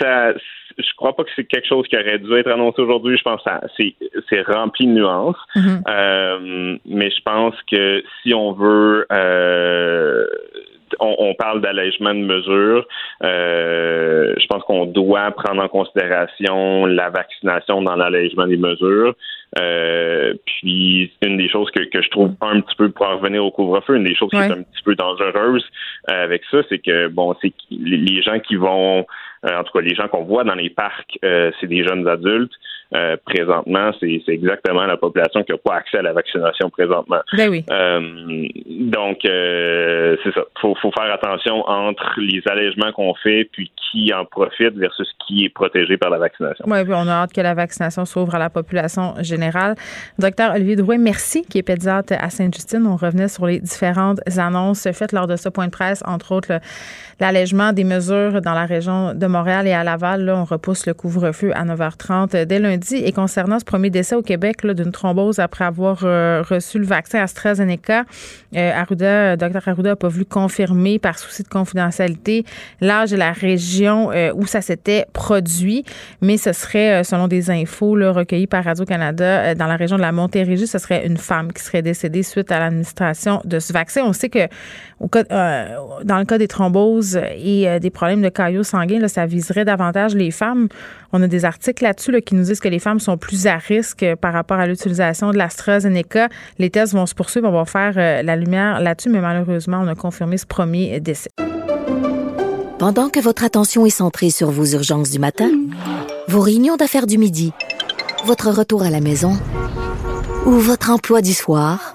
[0.00, 0.32] ça,
[0.78, 3.16] je crois pas que c'est quelque chose qui aurait dû être annoncé aujourd'hui.
[3.16, 3.82] Je pense que
[4.28, 5.36] c'est rempli de nuances.
[5.56, 6.78] Mm-hmm.
[6.86, 9.06] mais je pense que si on veut
[11.00, 12.86] on, parle d'allègement de mesures.
[13.22, 19.14] Euh, je pense qu'on doit prendre en considération la vaccination dans l'allègement des mesures.
[19.60, 23.50] Euh, puis une des choses que, je trouve un petit peu pour en revenir au
[23.50, 25.64] couvre-feu, une des choses qui est un petit peu dangereuse
[26.10, 29.04] euh, avec ça, c'est que bon, c'est les gens qui vont
[29.44, 32.52] en tout cas, les gens qu'on voit dans les parcs, c'est des jeunes adultes.
[32.94, 37.20] Euh, présentement, c'est exactement la population qui n'a pas accès à la vaccination présentement.
[37.36, 37.64] Ben oui.
[37.70, 38.00] Euh,
[38.68, 40.42] donc, c'est ça.
[40.60, 45.44] Faut, faut faire attention entre les allègements qu'on fait puis qui en profite versus qui
[45.44, 46.64] est protégé par la vaccination.
[46.68, 49.74] Oui, puis on a hâte que la vaccination s'ouvre à la population générale.
[50.18, 52.86] Docteur Olivier Drouin, merci, qui est pédiatre à Sainte-Justine.
[52.86, 56.60] On revenait sur les différentes annonces faites lors de ce point de presse, entre autres
[57.20, 60.24] l'allègement des mesures dans la région de Montréal et à Laval.
[60.24, 62.81] Là, on repousse le couvre-feu à 9h30 dès lundi.
[62.90, 67.20] Et concernant ce premier décès au Québec d'une thrombose après avoir euh, reçu le vaccin
[67.20, 68.04] AstraZeneca,
[68.56, 72.44] euh, Arruda, Dr Arruda n'a pas voulu confirmer par souci de confidentialité
[72.80, 75.84] l'âge et la région euh, où ça s'était produit,
[76.20, 80.66] mais ce serait, selon des infos recueillies par Radio-Canada, dans la région de la Montérégie,
[80.66, 84.02] ce serait une femme qui serait décédée suite à l'administration de ce vaccin.
[84.04, 84.48] On sait que
[85.00, 90.30] dans le cas des thromboses et des problèmes de caillots sanguins, ça viserait davantage les
[90.30, 90.68] femmes.
[91.12, 94.04] On a des articles là-dessus qui nous disent que les femmes sont plus à risque
[94.20, 96.30] par rapport à l'utilisation de l'AstraZeneca.
[96.58, 97.48] Les tests vont se poursuivre.
[97.48, 101.30] On va faire euh, la lumière là-dessus, mais malheureusement, on a confirmé ce premier décès.
[102.78, 105.50] Pendant que votre attention est centrée sur vos urgences du matin,
[106.28, 107.52] vos réunions d'affaires du midi,
[108.24, 109.36] votre retour à la maison
[110.46, 111.94] ou votre emploi du soir,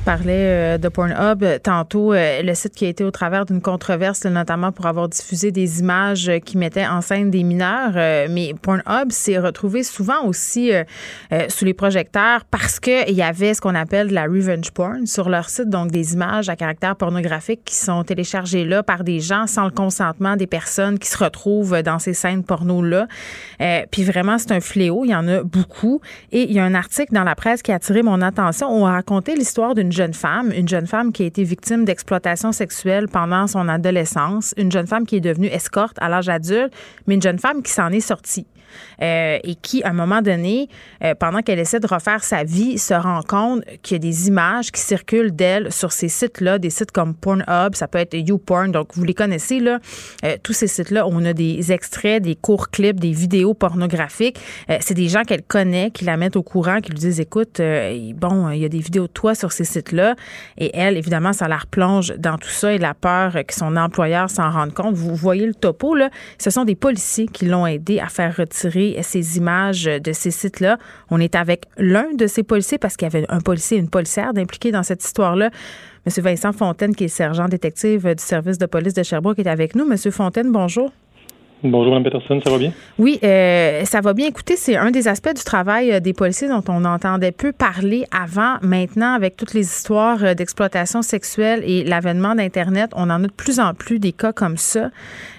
[0.00, 3.60] Tu parlais euh, de Pornhub tantôt, euh, le site qui a été au travers d'une
[3.60, 7.92] controverse, notamment pour avoir diffusé des images qui mettaient en scène des mineurs.
[7.96, 10.72] Euh, mais Pornhub s'est retrouvé souvent aussi
[11.48, 15.28] sous les projecteurs parce qu'il y avait ce qu'on appelle de la revenge porn sur
[15.28, 19.46] leur site, donc des images à caractère pornographique qui sont téléchargées là par des gens
[19.46, 23.06] sans le consentement des personnes qui se retrouvent dans ces scènes porno-là.
[23.90, 25.04] puis vraiment, c'est un fléau.
[25.04, 26.00] Il y en a beaucoup.
[26.32, 28.68] Et il y a un article dans la presse qui a attiré mon attention.
[28.68, 32.52] On a raconté l'histoire d'une jeune femme, une jeune femme qui a été victime d'exploitation
[32.52, 36.72] sexuelle pendant son adolescence, une jeune femme qui est devenue escorte à l'âge adulte,
[37.06, 38.46] mais une jeune femme qui s'en est sortie.
[39.02, 40.68] Euh, et qui, à un moment donné,
[41.02, 44.28] euh, pendant qu'elle essaie de refaire sa vie, se rend compte qu'il y a des
[44.28, 48.72] images qui circulent d'elle sur ces sites-là, des sites comme Pornhub, ça peut être YouPorn,
[48.72, 49.78] donc vous les connaissez, là.
[50.24, 54.38] Euh, tous ces sites-là, on a des extraits, des courts clips, des vidéos pornographiques.
[54.80, 57.60] c'est des gens qu'elle connaît, qui la mettent au courant, qui lui disent, écoute,
[58.14, 60.14] bon, il y a des vidéos de toi sur ces sites-là.
[60.58, 64.30] Et elle, évidemment, ça la replonge dans tout ça et la peur que son employeur
[64.30, 64.94] s'en rende compte.
[64.94, 66.10] Vous voyez le topo, là.
[66.38, 68.59] Ce sont des policiers qui l'ont aidé à faire retirer
[69.02, 70.78] ces images de ces sites-là.
[71.10, 73.90] On est avec l'un de ces policiers parce qu'il y avait un policier et une
[73.90, 75.50] policière d'impliquer dans cette histoire-là.
[76.06, 79.74] Monsieur Vincent Fontaine, qui est sergent détective du service de police de Sherbrooke, est avec
[79.74, 79.84] nous.
[79.84, 80.90] Monsieur Fontaine, bonjour.
[81.62, 82.72] Bonjour, Mme Peterson, ça va bien?
[82.98, 84.26] Oui, euh, ça va bien.
[84.26, 88.06] Écoutez, c'est un des aspects du travail euh, des policiers dont on entendait peu parler
[88.10, 88.56] avant.
[88.62, 93.32] Maintenant, avec toutes les histoires euh, d'exploitation sexuelle et l'avènement d'Internet, on en a de
[93.32, 94.90] plus en plus des cas comme ça.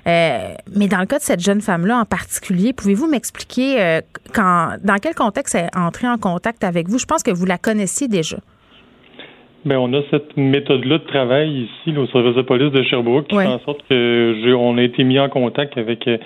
[0.05, 4.01] mais dans le cas de cette jeune femme-là en particulier, pouvez-vous m'expliquer
[4.33, 6.99] quand, dans quel contexte elle est entrée en contact avec vous?
[6.99, 8.37] Je pense que vous la connaissiez déjà.
[9.63, 13.37] Bien, on a cette méthode-là de travail ici, au service de police de Sherbrooke, qui
[13.37, 16.17] fait en sorte que on a été mis en contact avec euh,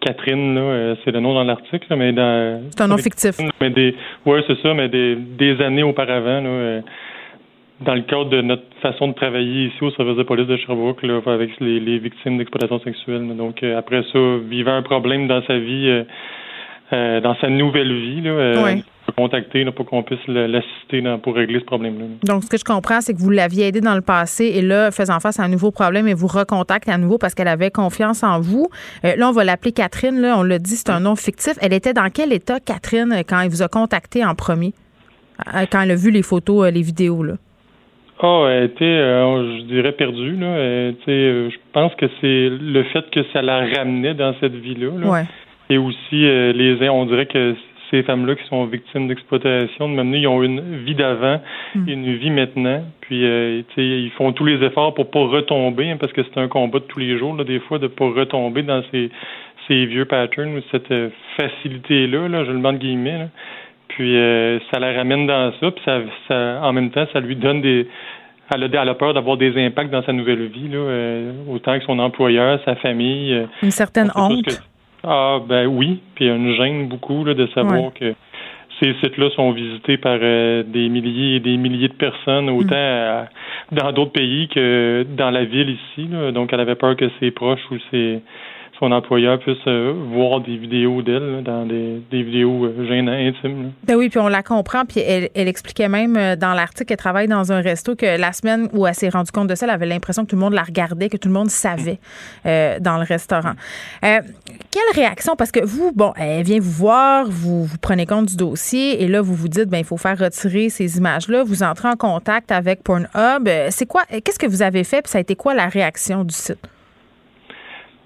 [0.00, 2.62] Catherine, là, euh, c'est le nom dans l'article, mais dans.
[2.70, 3.36] C'est un nom fictif.
[3.60, 6.80] Mais des, ouais, c'est ça, mais des, des années auparavant, là, euh,
[7.82, 11.02] dans le cadre de notre façon de travailler ici au service de police de Sherbrooke,
[11.02, 13.36] là, avec les, les victimes d'exploitation sexuelle.
[13.36, 14.18] Donc après ça,
[14.48, 16.04] vivant un problème dans sa vie,
[16.92, 18.74] dans sa nouvelle vie, là,
[19.12, 22.06] contacter pour qu'on puisse l'assister pour régler ce problème-là.
[22.24, 24.90] Donc, ce que je comprends, c'est que vous l'aviez aidé dans le passé et là,
[24.90, 28.22] faisant face à un nouveau problème, et vous recontactez à nouveau parce qu'elle avait confiance
[28.22, 28.68] en vous.
[29.04, 30.20] Euh, là, on va l'appeler Catherine.
[30.20, 31.54] Là, on l'a dit, c'est un nom fictif.
[31.60, 34.72] Elle était dans quel état, Catherine, quand elle vous a contacté en premier,
[35.54, 37.22] euh, quand elle a vu les photos, euh, les vidéos?
[37.22, 37.34] Là?
[38.22, 40.36] Oh, elle était, je dirais, perdue.
[40.36, 40.92] Là.
[41.06, 44.90] je pense que c'est le fait que ça la ramenait dans cette vie-là.
[45.08, 45.24] Ouais.
[45.70, 47.54] Et aussi, les, on dirait que
[47.90, 51.40] ces femmes-là qui sont victimes d'exploitation, de même ils ont une vie d'avant
[51.74, 51.88] hmm.
[51.88, 52.82] et une vie maintenant.
[53.00, 56.48] Puis, euh, ils font tous les efforts pour pas retomber, hein, parce que c'est un
[56.48, 59.10] combat de tous les jours, là, des fois, de pas retomber dans ces,
[59.66, 63.28] ces vieux patterns ou cette euh, facilité-là, là, je le demande guillemets.
[63.88, 67.36] Puis, euh, ça la ramène dans ça, puis ça, ça, en même temps, ça lui
[67.36, 67.86] donne des
[68.52, 71.78] elle a, elle a peur d'avoir des impacts dans sa nouvelle vie, là, euh, autant
[71.78, 73.46] que son employeur, sa famille.
[73.62, 74.44] Une certaine honte.
[74.44, 74.52] que-
[75.04, 76.00] ah, ben oui.
[76.14, 77.90] Puis une gêne beaucoup là, de savoir Ouais.
[77.98, 78.14] que
[78.80, 82.56] ces sites-là sont visités par euh, des milliers et des milliers de personnes, Mm.
[82.56, 83.26] autant
[83.72, 86.08] dans d'autres pays que dans la ville ici.
[86.10, 86.32] là.
[86.32, 88.20] Donc, elle avait peur que ses proches ou ses,
[88.80, 93.62] son employeur puissent euh, voir des vidéos d'elle, dans des, des vidéos euh, gênantes, intimes.
[93.64, 93.68] là.
[93.84, 94.84] Ben oui, puis on la comprend.
[94.86, 98.32] Puis elle, elle expliquait même euh, dans l'article qu'elle travaille dans un resto que la
[98.32, 100.54] semaine où elle s'est rendue compte de ça, elle avait l'impression que tout le monde
[100.54, 101.98] la regardait, que tout le monde savait
[102.46, 103.52] euh, dans le restaurant.
[104.00, 105.36] Quelle réaction?
[105.36, 109.08] Parce que vous, bon, elle vient vous voir, vous, vous prenez compte du dossier et
[109.08, 111.44] là, vous vous dites, ben il faut faire retirer ces images-là.
[111.44, 113.48] Vous entrez en contact avec Pornhub.
[113.68, 114.04] C'est quoi?
[114.08, 115.02] Qu'est-ce que vous avez fait?
[115.02, 116.58] Puis ça a été quoi la réaction du site?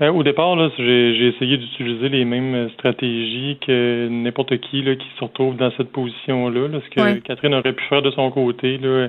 [0.05, 5.07] Ben, au départ, j'ai essayé d'utiliser les mêmes euh, stratégies que n'importe qui là, qui
[5.18, 6.68] se retrouve dans cette position-là.
[6.68, 6.78] là.
[6.84, 7.20] ce que Ouais.
[7.24, 9.09] Catherine aurait pu faire de son côté, là,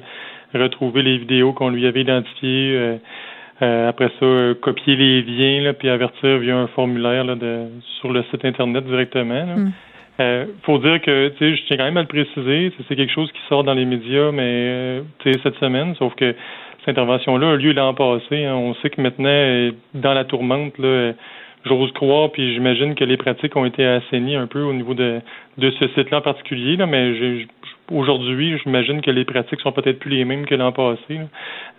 [0.53, 2.95] retrouver les vidéos qu'on lui avait identifiées, euh,
[3.61, 7.65] euh, après ça, euh, copier les liens, là, puis avertir via un formulaire là, de,
[7.99, 9.33] sur le site Internet directement.
[9.45, 9.55] là.
[9.57, 9.71] Mm.
[10.21, 13.11] Euh, faut dire que, tu sais, je tiens quand même à le préciser, c'est- quelque
[13.11, 16.33] chose qui sort dans les médias, mais, euh, tu sais, cette semaine, sauf que
[16.85, 18.45] cette intervention-là a lieu l'an passé.
[18.45, 18.55] hein.
[18.55, 21.13] On sait que maintenant, dans la tourmente, là,
[21.65, 25.19] j'ose croire, puis j'imagine que les pratiques ont été assainies un peu au niveau de,
[25.57, 27.13] de ce site-là en particulier, là, mais
[27.91, 31.19] aujourd'hui, j'imagine que les pratiques sont peut-être plus les mêmes que l'an passé.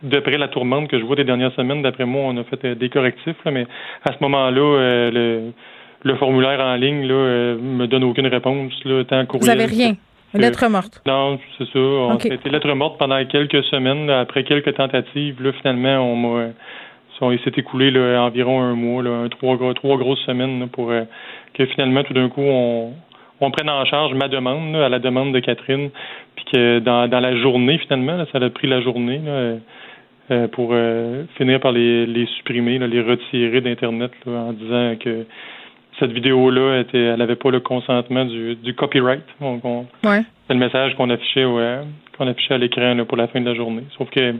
[0.03, 2.75] D'après la tourmente que je vois des dernières semaines, d'après moi, on a fait euh,
[2.75, 3.67] des correctifs, là, mais
[4.05, 5.53] à ce moment-là, euh, le,
[6.03, 9.51] le formulaire en ligne là, euh, me donne aucune réponse, là, tant Vous courriel.
[9.61, 9.93] avez rien?
[10.37, 11.03] Lettre morte.
[11.07, 11.79] non, c'est ça.
[11.79, 12.27] On OK.
[12.27, 14.11] a été lettre morte pendant quelques semaines.
[14.11, 16.49] après quelques tentatives, là, finalement, on m'a.
[17.33, 21.05] Il s'est écoulé là, environ un mois, là, trois, trois grosses semaines là, pour euh,
[21.55, 22.93] que finalement, tout d'un coup, on,
[23.41, 25.91] on prenne en charge ma demande, là, à la demande de Catherine,
[26.35, 29.57] puis que dans, dans la journée, finalement, là, ça a pris la journée euh,
[30.31, 35.25] euh, pour euh, finir par les, les supprimer, les retirer d'Internet en disant que
[35.99, 39.23] cette vidéo-là, était, elle n'avait pas le consentement du, du copyright.
[39.41, 40.23] Donc, on- Ouais.
[40.47, 41.79] c'est le message qu'on affichait ouais,
[42.19, 43.83] qu'on affichait à l'écran là, pour la fin de la journée.
[43.97, 44.35] Sauf que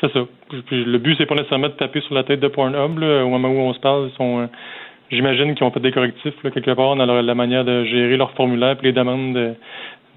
[0.00, 0.20] c'est ça.
[0.70, 2.98] Le but, c'est pas nécessairement de taper sur la tête de Pornhub.
[2.98, 4.46] Là, au moment où on se parle, ils sont euh,
[5.10, 8.16] j'imagine qu'ils ont fait des correctifs là, quelque part dans leur- la manière de gérer
[8.16, 9.54] leurs formulaires et les demandes de,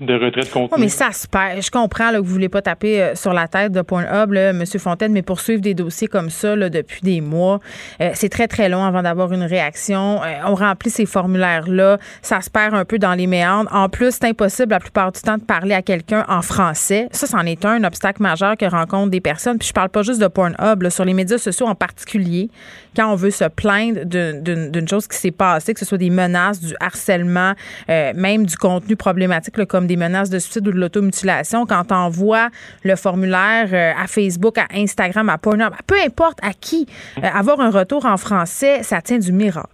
[0.05, 0.69] de retrait de contenu.
[0.75, 1.61] Oui, mais ça se perd.
[1.61, 4.33] Je comprends là, que vous ne voulez pas taper euh, sur la tête de Pornhub,
[4.33, 4.63] M.
[4.79, 7.59] Fontaine, mais poursuivre des dossiers comme ça là, depuis des mois,
[8.01, 10.21] euh, c'est très, très long avant d'avoir une réaction.
[10.23, 13.69] Euh, on remplit ces formulaires-là, ça se perd un peu dans les méandres.
[13.73, 17.07] En plus, c'est impossible la plupart du temps de parler à quelqu'un en français.
[17.11, 19.57] Ça, c'en est un, obstacle majeur que rencontrent des personnes.
[19.57, 22.49] Puis je parle pas juste de Pornhub, là, sur les médias sociaux en particulier,
[22.95, 26.59] quand on veut se plaindre d'une- chose qui s'est passée, que ce soit des menaces,
[26.59, 27.53] du harcèlement,
[27.87, 32.49] même du contenu problématique, comme des menaces de suicide ou de l'automutilation, quand on envoie
[32.83, 36.87] le formulaire euh, à Facebook, à Instagram, à Pornhub, peu importe à qui,
[37.17, 39.67] euh, avoir un retour en français, ça tient du miracle.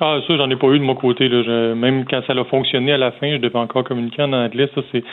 [0.00, 1.28] Ah, ça, j'en ai pas eu de mon côté.
[1.28, 1.42] Là.
[1.44, 4.68] Je- même quand ça a fonctionné à la fin, je devais encore communiquer en anglais.
[4.74, 5.04] Ça, c'est,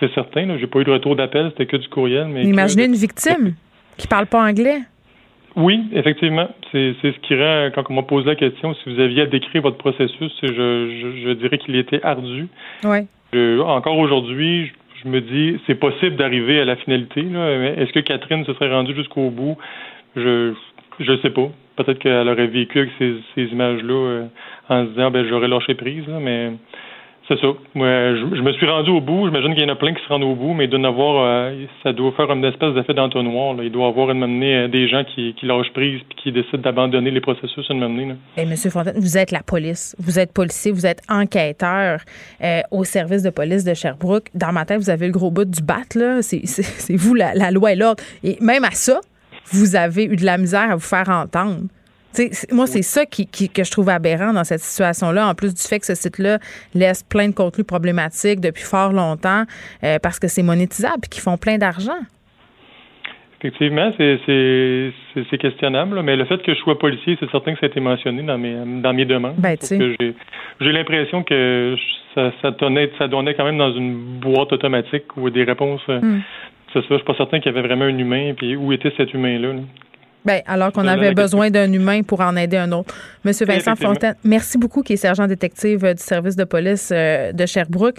[0.00, 0.46] c'est certain.
[0.46, 0.56] Là.
[0.58, 2.26] J'ai pas eu de retour d'appel, c'était que du courriel.
[2.28, 3.54] Mais que- Imaginez une victime
[3.98, 4.78] qui parle pas anglais.
[5.56, 6.48] Oui, effectivement.
[6.72, 9.26] C'est, c'est ce qui rend, quand on m'a posé la question, si vous aviez à
[9.26, 12.48] décrire votre processus, je, je, je dirais qu'il était ardu.
[12.82, 13.06] Oui.
[13.34, 14.72] Je- encore aujourd'hui,
[15.02, 17.20] je, me dis, c'est possible d'arriver à la finalité.
[17.20, 19.58] Est-ce que Catherine se serait rendue jusqu'au bout?
[20.14, 20.54] Je
[21.00, 21.48] je sais pas.
[21.76, 24.24] Peut-être qu'elle aurait vécu avec ces, images-là euh,
[24.68, 26.52] en se disant, ben j'aurais lâché prise, mais
[27.26, 27.46] c'est ça.
[27.74, 29.26] Je, me suis rendu au bout.
[29.26, 31.24] J'imagine qu'il y en a plein qui se rendent au bout, mais il doit avoir,
[31.24, 33.54] euh, ça doit faire une espèce d'effet d'entonnoir.
[33.62, 36.58] Il doit avoir une amener euh, des gens qui, qui lâchent prise puis qui décident
[36.58, 38.08] d'abandonner les processus une amener.
[38.08, 38.14] Là.
[38.36, 42.00] Eh, Monsieur Fontaine, vous êtes la police, vous êtes policier, vous êtes enquêteur
[42.42, 44.26] euh, au service de police de Sherbrooke.
[44.34, 46.20] Dans ma tête, vous avez le gros bout du bat, là.
[46.20, 48.02] C'est- vous, la loi et l'ordre.
[48.22, 49.00] Et même à ça,
[49.52, 51.62] vous avez eu de la misère à vous faire entendre.
[52.52, 55.62] Moi, c'est ça qui, qui- que je trouve aberrant dans cette situation-là, en plus du
[55.62, 56.38] fait que ce site-là
[56.74, 59.44] laisse plein de contenus problématiques depuis fort longtemps
[59.82, 61.98] euh, parce que c'est monétisable et qu'ils font plein d'argent.
[63.40, 67.66] Effectivement, c'est questionnable, là, mais le fait que je sois policier, c'est certain que ça
[67.66, 69.34] a été mentionné dans mes dans mes demandes.
[69.36, 69.56] Ben,
[70.60, 71.76] j'ai l'impression que
[72.14, 75.82] ça ça donnait ça donnait quand même dans une boîte automatique ou des réponses.
[75.90, 76.20] euh, Hmm.
[76.72, 78.92] C'est ça, je suis pas certain qu'il y avait vraiment un humain, puis où était
[78.96, 79.52] cet humain-là.
[79.52, 79.60] là.
[80.24, 82.94] Ben, alors qu'on avait besoin d'un humain pour en aider un autre.
[83.24, 83.76] Monsieur Vincent.
[83.76, 87.96] Fontaine, merci beaucoup, qui est sergent détective euh, du service de police euh, de Sherbrooke.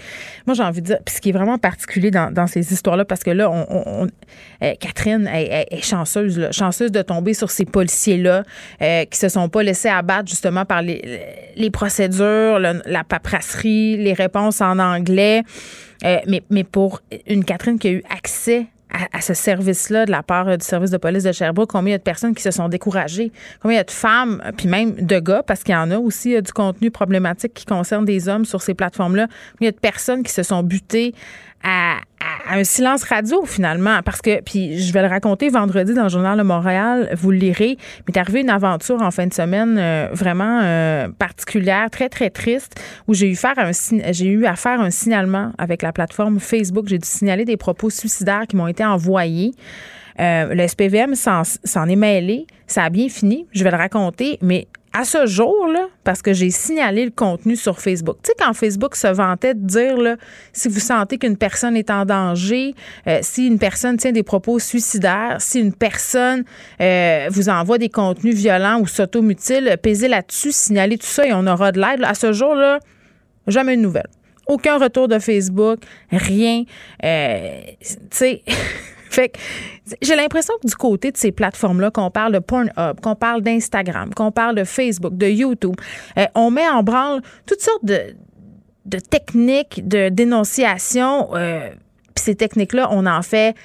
[0.48, 3.06] Moi, j'ai envie de dire, puis ce qui est vraiment particulier dans, dans ces histoires-là,
[3.06, 4.08] parce que là, on, on- on-
[4.64, 8.44] euh, Catherine elle est chanceuse, là, chanceuse de tomber sur ces policiers-là
[8.82, 11.22] euh, qui se sont pas laissés abattre justement par les,
[11.56, 15.44] les procédures, le- la paperasserie, les réponses en anglais.
[16.04, 18.66] Euh, mais, mais pour une Catherine qui a eu accès
[19.12, 21.92] à, ce service-là de la part euh, du service de police de Sherbrooke, combien il
[21.92, 23.32] y a de personnes qui se sont découragées,
[23.62, 25.92] combien il y a de femmes, euh, puis même de gars, parce qu'il y en
[25.92, 29.70] a aussi du contenu problématique qui concerne des hommes sur ces plateformes-là, combien il y
[29.70, 31.14] a de personnes qui se sont butées
[31.64, 31.98] à,
[32.50, 36.38] un silence radio finalement parce que puis je vais le raconter vendredi dans le journal
[36.38, 40.10] de Montréal vous le lirez mais est arrivé une aventure en fin de semaine euh,
[40.14, 43.72] vraiment euh, particulière très très triste où j'ai eu faire un
[44.12, 46.88] j'ai eu à faire un signalement avec la plateforme Facebook.
[46.88, 49.54] J'ai dû signaler des propos suicidaires qui m'ont été envoyés.
[50.20, 52.48] Euh, le SPVM s'en est mêlé.
[52.68, 53.48] Ça a bien fini.
[53.52, 54.68] Je vais le raconter mais
[54.98, 58.16] à ce jour-là, parce que j'ai signalé le contenu sur Facebook.
[58.24, 60.16] Tu sais, quand Facebook se vantait de dire, là,
[60.54, 62.74] si vous sentez qu'une personne est en danger,
[63.06, 66.46] euh, si une personne tient des propos suicidaires, si une personne
[66.80, 71.46] euh, vous envoie des contenus violents ou s'automutile, pesez là-dessus, signalez tout ça et on
[71.46, 72.02] aura de l'aide.
[72.06, 72.80] À ce jour-là,
[73.48, 74.10] jamais de nouvelles.
[74.48, 75.80] Aucun retour de Facebook,
[76.10, 76.64] rien.
[77.04, 78.44] Euh, tu sais.
[79.16, 79.32] Fait
[80.02, 84.14] j'ai l'impression que du côté de ces plateformes-là, qu'on parle de Pornhub, qu'on parle d'Instagram,
[84.14, 85.76] qu'on parle de Facebook, de YouTube,
[86.18, 88.14] euh, on met en branle toutes sortes de,
[89.10, 91.30] techniques de dénonciation.
[91.34, 91.70] Euh,
[92.16, 93.56] ces techniques-là, on en fait.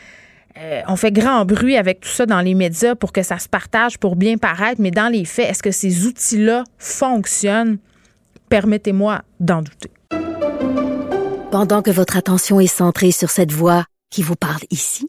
[0.59, 3.49] Euh, on fait grand bruit avec tout ça dans les médias pour que ça se
[3.49, 7.79] partage, pour bien paraître, mais dans les faits, est-ce que ces outils-là fonctionnent?
[8.49, 9.91] Permettez-moi d'en douter.
[11.51, 15.09] Pendant que votre attention est centrée sur cette voix qui vous parle ici,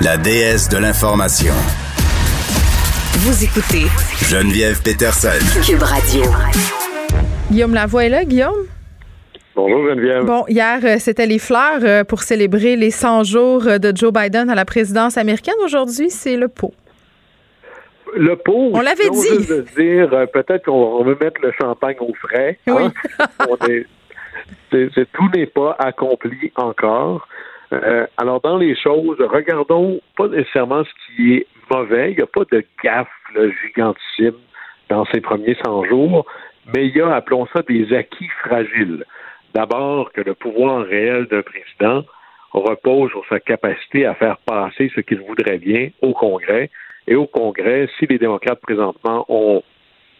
[0.00, 1.52] la déesse de l'information.
[3.18, 3.86] Vous écoutez
[4.28, 5.28] Geneviève Peterson.
[5.64, 6.22] Cube Radio.
[7.50, 8.66] Guillaume Lavoie est là, Guillaume?
[9.54, 10.24] Bonjour Geneviève.
[10.24, 14.12] Bon, hier, euh, c'était les fleurs euh, pour célébrer les 100 jours euh, de Joe
[14.12, 15.54] Biden à la présidence américaine.
[15.62, 16.74] Aujourd'hui, c'est le pot.
[18.16, 18.70] Le pot.
[18.74, 19.46] On l'avait dit.
[19.46, 22.58] De dire, peut-être qu'on veut mettre le champagne au frais.
[22.66, 22.82] Oui.
[22.82, 22.92] Hein?
[25.12, 27.28] tout n'est pas accompli encore.
[27.72, 32.12] Euh, alors, dans les choses, regardons pas nécessairement ce qui est mauvais.
[32.12, 33.08] Il n'y a pas de gaffe
[33.62, 34.38] gigantissime
[34.88, 36.26] dans ces premiers 100 jours,
[36.74, 39.04] mais il y a, appelons ça, des acquis fragiles.
[39.54, 42.04] D'abord, que le pouvoir réel d'un président
[42.52, 46.70] repose sur sa capacité à faire passer ce qu'il voudrait bien au Congrès.
[47.06, 49.62] Et au Congrès, si les démocrates présentement ont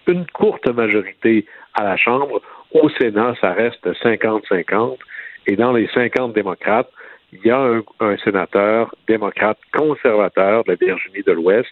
[0.07, 2.41] une courte majorité à la Chambre,
[2.73, 4.99] au Sénat, ça reste 50-50.
[5.47, 6.91] Et dans les 50 démocrates,
[7.35, 11.71] il y a un, sénateur démocrate conservateur de la Virginie de l'Ouest.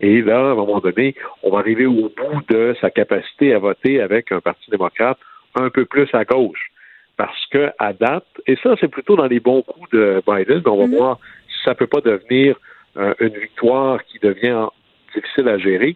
[0.00, 3.58] Et là, à un moment donné, on va arriver au bout de sa capacité à
[3.58, 5.18] voter avec un parti démocrate
[5.54, 6.70] un peu plus à gauche.
[7.18, 10.78] Parce que à date, et ça, c'est plutôt dans les bons coups de Biden, on
[10.78, 10.96] va mhm.
[10.96, 12.56] voir si ça peut pas devenir
[12.96, 14.66] euh, une victoire qui devient
[15.14, 15.94] difficile à gérer.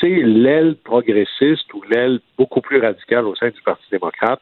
[0.00, 4.40] C'est l'aile progressiste ou l'aile beaucoup plus radicale au sein du Parti démocrate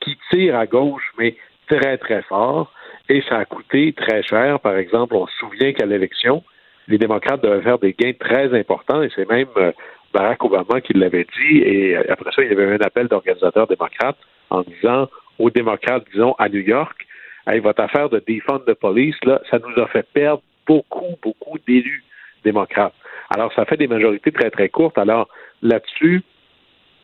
[0.00, 1.36] qui tire à gauche, mais
[1.68, 2.72] très, très fort
[3.08, 4.60] et ça a coûté très cher.
[4.60, 6.42] Par exemple, on se souvient qu'à l'élection,
[6.88, 9.72] les démocrates devaient faire des gains très importants et c'est même euh,
[10.12, 13.66] Barack Obama qui l'avait dit et euh, après ça, il y avait un appel d'organisateurs
[13.66, 14.18] démocrates
[14.50, 17.06] en disant aux démocrates, disons, à New York,
[17.46, 21.58] hey, votre affaire de défendre de police, là, ça nous a fait perdre beaucoup, beaucoup
[21.66, 22.04] d'élus
[22.44, 22.94] démocrates.
[23.34, 24.98] Alors, ça fait des majorités très, très courtes.
[24.98, 25.28] Alors,
[25.62, 26.22] là-dessus,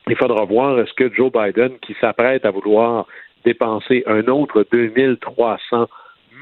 [0.08, 3.06] il faudra voir est-ce que Joe Biden, qui s'apprête à vouloir
[3.44, 5.88] dépenser un autre 2300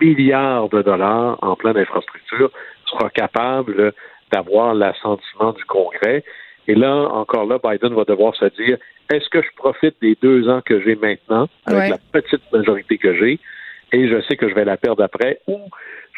[0.00, 2.50] milliards de dollars en pleine infrastructure,
[2.86, 3.92] sera capable
[4.32, 6.24] d'avoir l'assentiment du Congrès.
[6.66, 8.78] Et là, encore là, Biden va devoir se dire,
[9.10, 13.14] est-ce que je profite des deux ans que j'ai maintenant, avec la petite majorité que
[13.14, 13.40] j'ai,
[13.92, 15.58] et je sais que je vais la perdre après, ou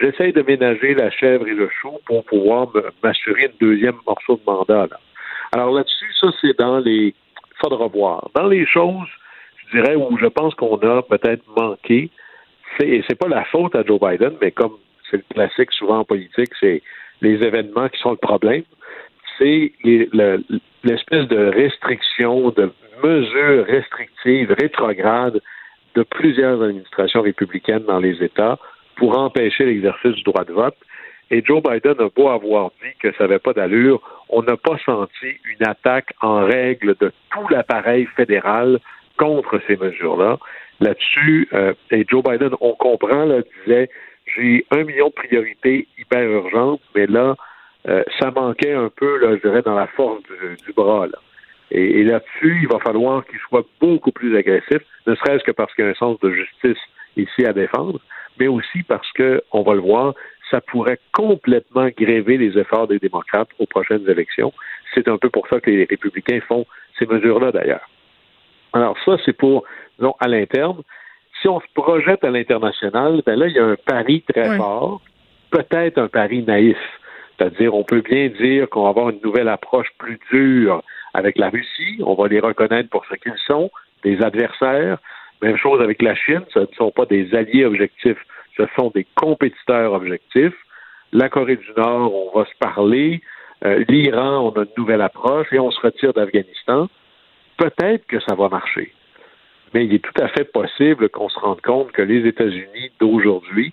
[0.00, 2.68] j'essaye de ménager la chèvre et le chou pour pouvoir
[3.02, 4.88] m'assurer une deuxième morceau de mandat.
[5.52, 7.14] Alors là-dessus, ça, c'est dans les...
[7.60, 8.28] faudra voir.
[8.34, 9.08] Dans les choses
[9.76, 12.10] dirais, où je pense qu'on a peut-être manqué,
[12.78, 14.76] c'est, c'est pas la faute à Joe Biden, mais comme
[15.10, 16.82] c'est le classique souvent en politique, c'est
[17.20, 18.62] les événements qui sont le problème.
[19.38, 25.40] C'est l'espèce de restriction, de mesures restrictives, rétrogrades
[25.94, 28.58] de plusieurs administrations républicaines dans les États
[28.96, 30.76] pour empêcher l'exercice du droit de vote.
[31.30, 34.76] Et Joe Biden a beau avoir dit que ça n'avait pas d'allure, on n'a pas
[34.84, 38.80] senti une attaque en règle de tout l'appareil fédéral
[39.20, 40.38] contre ces mesures-là.
[40.80, 43.26] Là-dessus, euh, et Joe Biden, on comprend,
[43.64, 43.90] disait
[44.34, 47.36] j'ai un million de priorités hyper urgentes, mais là,
[47.88, 50.22] euh, ça manquait un peu, là, je dirais, dans la force
[50.64, 51.06] du, bras.
[51.06, 51.18] Là.
[51.70, 55.84] Et, là-dessus, il va falloir qu'il soit beaucoup plus agressif, ne serait-ce que parce qu'il
[55.84, 56.82] y a un sens de justice
[57.16, 58.00] ici à défendre,
[58.38, 60.14] mais aussi parce que, on va le voir,
[60.50, 64.52] ça pourrait complètement gréver les efforts des démocrates aux prochaines élections.
[64.94, 66.66] C'est un peu pour ça que les républicains font
[66.98, 67.88] ces mesures-là, d'ailleurs.
[68.72, 69.64] Alors ça, c'est pour,
[69.98, 70.82] disons, à l'interne.
[71.40, 75.00] Si on se projette à l'international, ben là, il y a un pari très fort,
[75.50, 76.76] peut-être un pari naïf.
[77.36, 80.82] C'est-à-dire, on peut bien dire qu'on va avoir une nouvelle approche plus dure
[81.14, 81.98] avec la Russie.
[82.04, 83.70] On va les reconnaître pour ce qu'ils sont,
[84.04, 84.98] des adversaires.
[85.40, 86.42] Même chose avec la Chine.
[86.52, 88.18] Ce ne sont pas des alliés objectifs,
[88.58, 90.54] ce sont des compétiteurs objectifs.
[91.12, 93.22] La Corée du Nord, on va se parler.
[93.64, 96.88] Euh, L'Iran, on a une nouvelle approche et on se retire d'Afghanistan.
[97.60, 98.92] Peut-être que ça va marcher.
[99.74, 103.72] Mais il est tout à fait possible qu'on se rende compte que les États-Unis d'aujourd'hui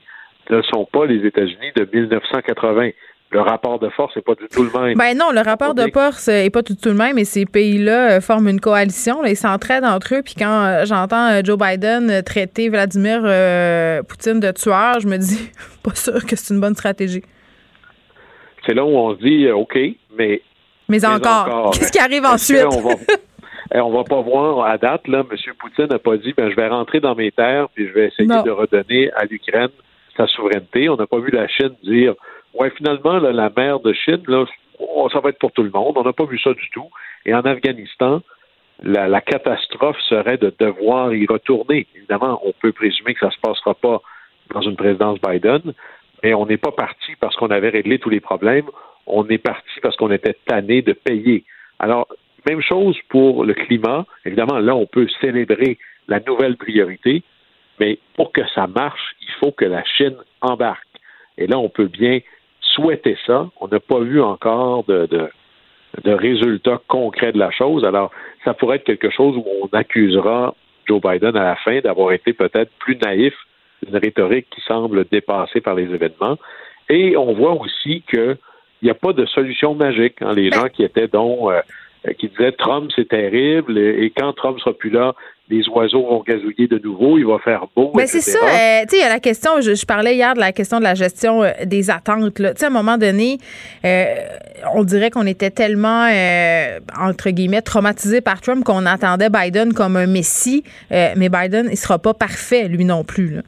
[0.49, 2.91] ne sont pas les États-Unis de 1980
[3.31, 4.97] le rapport de force n'est pas du tout le même.
[4.97, 8.11] Ben non, le rapport de force n'est pas du tout le même et ces pays-là
[8.11, 9.23] euh, forment une coalition.
[9.25, 10.21] ils s'entraident entre eux.
[10.23, 13.21] Puis quand euh, j'entends euh, Joe Biden traiter Vladimir
[14.07, 15.51] Poutine de tueur, je me dis
[15.83, 17.23] pas sûr que c'est une bonne stratégie.
[18.65, 19.77] C'est là où on se dit OK,
[20.17, 20.41] mais.
[20.89, 22.63] Mais, encore, qu'est-ce qui arrive ensuite?
[23.73, 25.37] On va, eh, va pas voir à date, là, M.
[25.59, 28.27] Poutine n'a pas dit ben, je vais rentrer dans mes terres puis je vais essayer
[28.27, 29.69] de redonner à l'Ukraine
[30.15, 30.89] sa souveraineté.
[30.89, 32.13] On n'a pas vu la Chine dire
[32.53, 34.45] Ouais, finalement, la mer de Chine, là,
[35.11, 35.97] ça va être pour tout le monde.
[35.97, 36.89] On n'a pas vu ça du tout.
[37.25, 38.21] Et en Afghanistan,
[38.81, 41.87] la, catastrophe serait de devoir y retourner.
[41.95, 44.01] Évidemment, on peut présumer que ça ne se passera pas
[44.53, 45.73] dans une présidence Biden,
[46.23, 48.67] mais on n'est pas parti parce qu'on avait réglé tous les problèmes.
[49.05, 51.43] On est parti parce qu'on était tanné de payer.
[51.79, 52.07] Alors,
[52.47, 54.05] même chose pour le climat.
[54.25, 55.77] Évidemment, là, on peut célébrer
[56.07, 57.23] la nouvelle priorité,
[57.79, 60.87] mais pour que ça marche, il faut que la Chine embarque.
[61.37, 62.19] Et là, on peut bien
[62.61, 63.49] souhaiter ça.
[63.59, 67.83] On n'a pas vu encore de, de, résultats concrets de la chose.
[67.83, 68.11] Alors,
[68.43, 70.55] ça pourrait être quelque chose où on accusera
[70.87, 73.33] Joe Biden à la fin d'avoir été peut-être plus naïf
[73.83, 76.37] d'une rhétorique qui semble dépassée par les événements.
[76.89, 78.37] Et on voit aussi qu'il
[78.81, 80.21] n'y a pas de solution magique.
[80.21, 80.33] Hein.
[80.33, 81.61] Les gens qui étaient donc euh,
[82.13, 85.13] qui disaient Trump c'est terrible et, quand Trump sera plus là,
[85.49, 87.91] les oiseaux vont gazouiller de nouveau, il va faire beau.
[87.95, 88.37] Mais c'est ça.
[88.37, 90.83] Euh, tu sais, il y a la question, je, parlais hier de la question de
[90.83, 92.33] la gestion euh, des attentes.
[92.33, 93.37] Tu sais, à un moment donné,
[93.85, 94.05] euh,
[94.75, 96.09] on dirait qu'on était tellement,
[96.99, 100.63] entre guillemets, traumatisé par Trump qu'on attendait Biden comme un messie.
[100.91, 103.35] mais Biden, il sera pas parfait, lui non plus.
[103.35, 103.41] Là.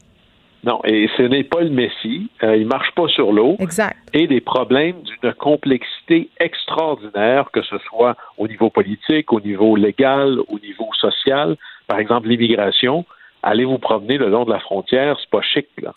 [0.62, 2.28] Non, et ce n'est pas le Messie.
[2.42, 3.56] Il il marche pas sur l'eau.
[3.58, 3.96] Exact.
[4.12, 10.38] Et des problèmes d'une complexité extraordinaire, que ce soit au niveau politique, au niveau légal,
[10.48, 11.56] au niveau social
[11.90, 13.04] par exemple l'immigration,
[13.42, 15.66] allez vous promener le long de la frontière, c'est pas chic.
[15.82, 15.92] Là.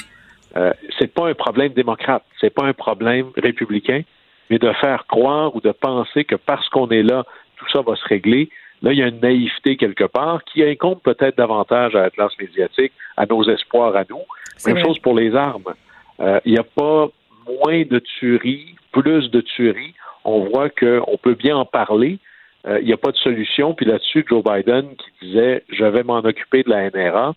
[0.57, 4.01] Euh, c'est pas un problème démocrate, c'est pas un problème républicain,
[4.49, 7.26] mais de faire croire ou de penser que parce qu'on est là,
[7.57, 8.49] tout ça va se régler.
[8.84, 12.38] Là, il y a une naïveté quelque part qui incombe peut-être davantage à la classe
[12.38, 14.21] médiatique, à nos espoirs à nous.
[14.65, 15.73] Même chose pour les armes.
[16.19, 17.07] Euh, il n'y a pas
[17.47, 19.93] moins de tueries, plus de tueries.
[20.25, 22.19] On voit qu'on peut bien en parler,
[22.67, 23.73] euh, il n'y a pas de solution.
[23.73, 27.34] Puis là-dessus, Joe Biden qui disait je vais m'en occuper de la NRA,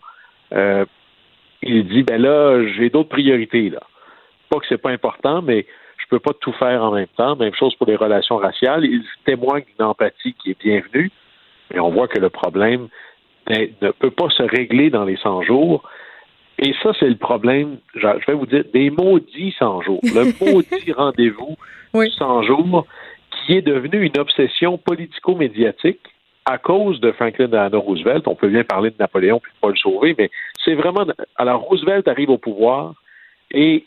[0.53, 0.85] euh,
[1.61, 3.81] il dit ben là, j'ai d'autres priorités là.
[4.49, 5.65] Pas que c'est pas important, mais
[5.97, 7.35] je peux pas tout faire en même temps.
[7.35, 8.85] Même chose pour les relations raciales.
[8.85, 11.11] Il témoigne d'une empathie qui est bienvenue,
[11.73, 12.87] mais on voit que le problème
[13.49, 15.83] ne peut pas se régler dans les 100 jours.
[16.59, 19.99] Et ça, c'est le problème, je vais vous dire, des maudits 100 jours.
[20.03, 21.55] Le maudit rendez-vous
[21.93, 22.11] oui.
[22.17, 22.85] 100 jours
[23.31, 26.01] qui est devenu une obsession politico-médiatique
[26.45, 28.27] à cause de Franklin Delano Roosevelt.
[28.27, 30.29] On peut bien parler de Napoléon puis de Paul Sauvé, mais
[30.63, 31.05] c'est vraiment.
[31.35, 32.93] Alors, Roosevelt arrive au pouvoir
[33.51, 33.85] et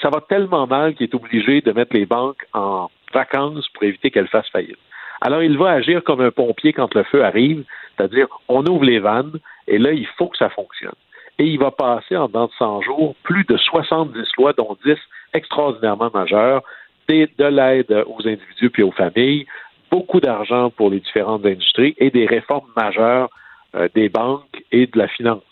[0.00, 4.10] ça va tellement mal qu'il est obligé de mettre les banques en vacances pour éviter
[4.10, 4.78] qu'elles fassent faillite.
[5.24, 7.64] Alors, il va agir comme un pompier quand le feu arrive,
[7.96, 10.94] c'est-à-dire, on ouvre les vannes et là, il faut que ça fonctionne.
[11.38, 14.96] Et il va passer en dans 100 jours plus de 70 lois, dont 10
[15.32, 16.62] extraordinairement majeures,
[17.08, 19.46] de l'aide aux individus puis aux familles,
[19.90, 23.28] beaucoup d'argent pour les différentes industries et des réformes majeures
[23.74, 25.42] euh, des banques et de la finance.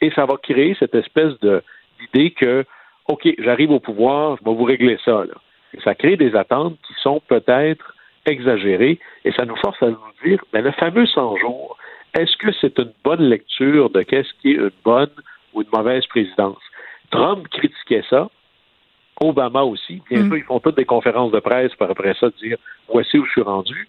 [0.00, 2.64] Et ça va créer cette espèce d'idée que,
[3.06, 5.24] OK, j'arrive au pouvoir, je vais vous régler ça.
[5.72, 7.93] Et ça crée des attentes qui sont peut-être
[8.26, 11.76] exagérées et ça nous force à nous dire, mais le fameux 100 jours,
[12.18, 15.10] est-ce que c'est une bonne lecture de qu'est-ce qui est une bonne
[15.52, 16.62] ou une mauvaise présidence?
[17.10, 18.28] Trump critiquait ça,
[19.20, 20.02] Obama aussi.
[20.10, 20.26] Bien mm.
[20.28, 22.56] sûr, ils font toutes des conférences de presse pour après ça dire
[22.88, 23.88] voici où je suis rendu.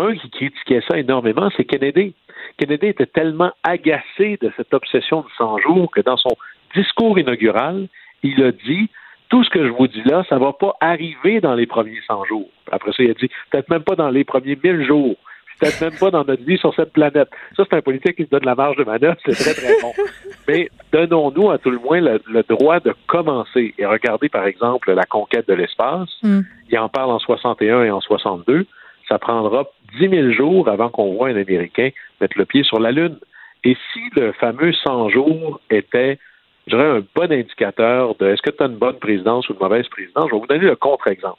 [0.00, 2.14] Un qui critiquait ça énormément, c'est Kennedy.
[2.58, 6.34] Kennedy était tellement agacé de cette obsession de 100 jours que dans son
[6.74, 7.88] discours inaugural,
[8.22, 8.88] il a dit
[9.32, 12.26] tout ce que je vous dis là, ça va pas arriver dans les premiers 100
[12.26, 12.50] jours.
[12.70, 15.16] Après ça, il a dit peut-être même pas dans les premiers 1000 jours
[15.58, 17.28] peut-être même pas dans notre vie sur cette planète.
[17.56, 19.92] Ça, c'est un politique qui se donne la marge de manœuvre, c'est très, très bon.
[20.48, 23.72] Mais donnons-nous à tout le moins le, droit de commencer.
[23.78, 26.08] Et regardez, par exemple, la conquête de l'espace.
[26.24, 26.40] Mm.
[26.68, 28.66] Il en parle en 61 et en 62.
[29.08, 29.66] Ça prendra
[30.00, 33.18] 10 000 jours avant qu'on voit un Américain mettre le pied sur la Lune.
[33.62, 36.18] Et si le fameux 100 jours était,
[36.66, 39.58] je dirais, un bon indicateur de est-ce que tu as une bonne présidence ou une
[39.58, 41.38] mauvaise présidence, je vais vous donner le contre-exemple.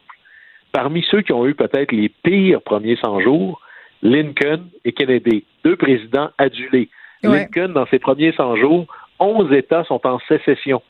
[0.72, 3.62] Parmi ceux qui ont eu peut-être les pires premiers 100 jours,
[4.02, 6.90] Lincoln et Kennedy, deux présidents adulés.
[7.22, 8.88] Lincoln, dans ses premiers 100 jours,
[9.20, 10.82] 11 États sont en sécession,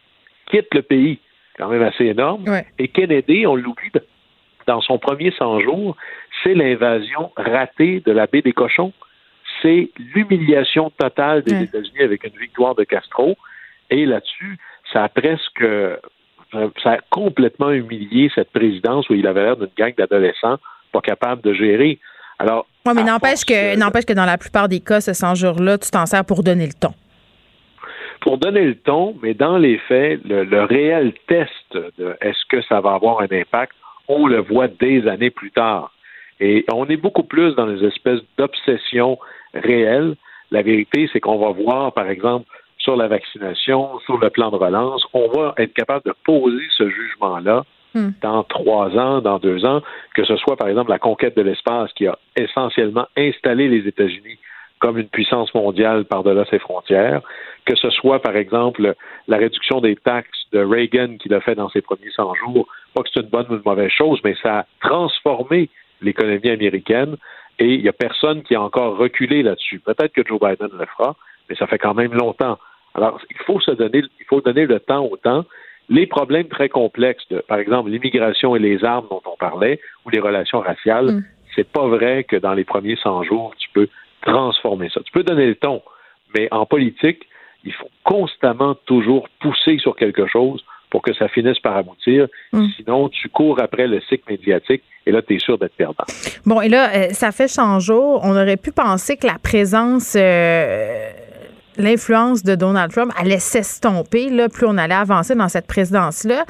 [0.49, 1.19] quitte le pays,
[1.57, 2.43] quand même assez énorme.
[2.79, 3.91] Et Kennedy, on l'oublie,
[4.65, 5.95] dans son premier 100 jours,
[6.41, 8.93] c'est l'invasion ratée de la baie des Cochons.
[9.61, 13.37] C'est l'humiliation totale des États-Unis avec une victoire de Castro.
[13.93, 14.57] Et là-dessus,
[14.91, 15.63] ça a presque,
[16.81, 20.57] ça a complètement humilié cette présidence où il avait l'air d'une gang d'adolescents
[20.91, 21.99] pas capables de gérer.
[22.39, 25.77] Alors, oui, mais n'empêche que, n'empêche que dans la plupart des cas, ce 100 jours-là,
[25.77, 26.93] tu t'en sers pour donner le ton.
[28.21, 32.79] Pour donner le ton, mais dans les faits, le, réel test de est-ce que ça
[32.79, 33.73] va avoir un impact,
[34.07, 35.91] on le voit des années plus tard.
[36.39, 39.19] Et on est beaucoup plus dans les espèces d'obsessions
[39.53, 40.15] réelles.
[40.51, 42.45] La vérité, c'est qu'on va voir, par exemple,
[42.83, 46.89] sur la vaccination, sur le plan de relance, on va être capable de poser ce
[46.89, 47.63] jugement-là
[47.95, 48.09] Hmm.
[48.23, 49.83] dans trois ans, dans deux ans,
[50.15, 54.39] que ce soit par exemple la conquête de l'espace qui a essentiellement installé les États-Unis
[54.79, 57.21] comme une puissance mondiale par-delà ses frontières,
[57.65, 58.95] que ce soit par exemple
[59.27, 63.03] la réduction des taxes de Reagan qu'il a fait dans ses premiers 100 jours, pas
[63.03, 65.69] que c'est une bonne ou une mauvaise chose, mais ça a transformé
[66.01, 67.17] l'économie américaine
[67.59, 69.79] et il n'y a personne qui a encore reculé là-dessus.
[69.79, 71.15] Peut-être que Joe Biden le fera,
[71.47, 72.57] mais ça fait quand même longtemps.
[72.95, 75.45] Alors, il faut se donner, il faut donner le temps au temps
[75.89, 80.09] les problèmes très complexes, de, par exemple l'immigration et les armes dont on parlait, ou
[80.09, 81.23] les relations raciales, mm.
[81.55, 83.87] c'est pas vrai que dans les premiers 100 jours, tu peux
[84.21, 85.01] transformer ça.
[85.05, 85.81] Tu peux donner le ton,
[86.35, 87.27] mais en politique,
[87.65, 92.27] il faut constamment toujours pousser sur quelque chose pour que ça finisse par aboutir.
[92.51, 92.65] Mm.
[92.75, 96.05] Sinon, tu cours après le cycle médiatique et là, tu es sûr d'être perdant.
[96.45, 98.21] Bon, et là, euh, ça fait 100 jours.
[98.23, 101.09] On aurait pu penser que la présence euh,
[101.77, 106.45] l'influence de Donald Trump allait s'estomper, là, plus on allait avancer dans cette présidence-là.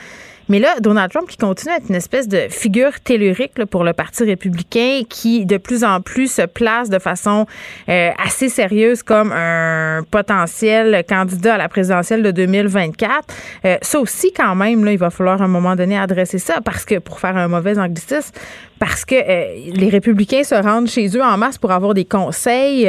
[0.50, 3.94] Mais là, Donald Trump qui continue à être une espèce de figure tellurique pour le
[3.94, 7.46] Parti républicain qui de plus en plus se place de façon
[7.90, 13.20] euh, assez sérieuse comme un potentiel candidat à la présidentielle de 2024.
[13.66, 16.60] Euh, ça aussi, quand même, là, il va falloir à un moment donné adresser ça
[16.62, 18.34] parce que, pour faire un mauvais anglicisme,
[18.80, 22.82] parce que euh, les républicains se rendent chez eux en masse pour avoir des conseils.
[22.82, 22.88] tu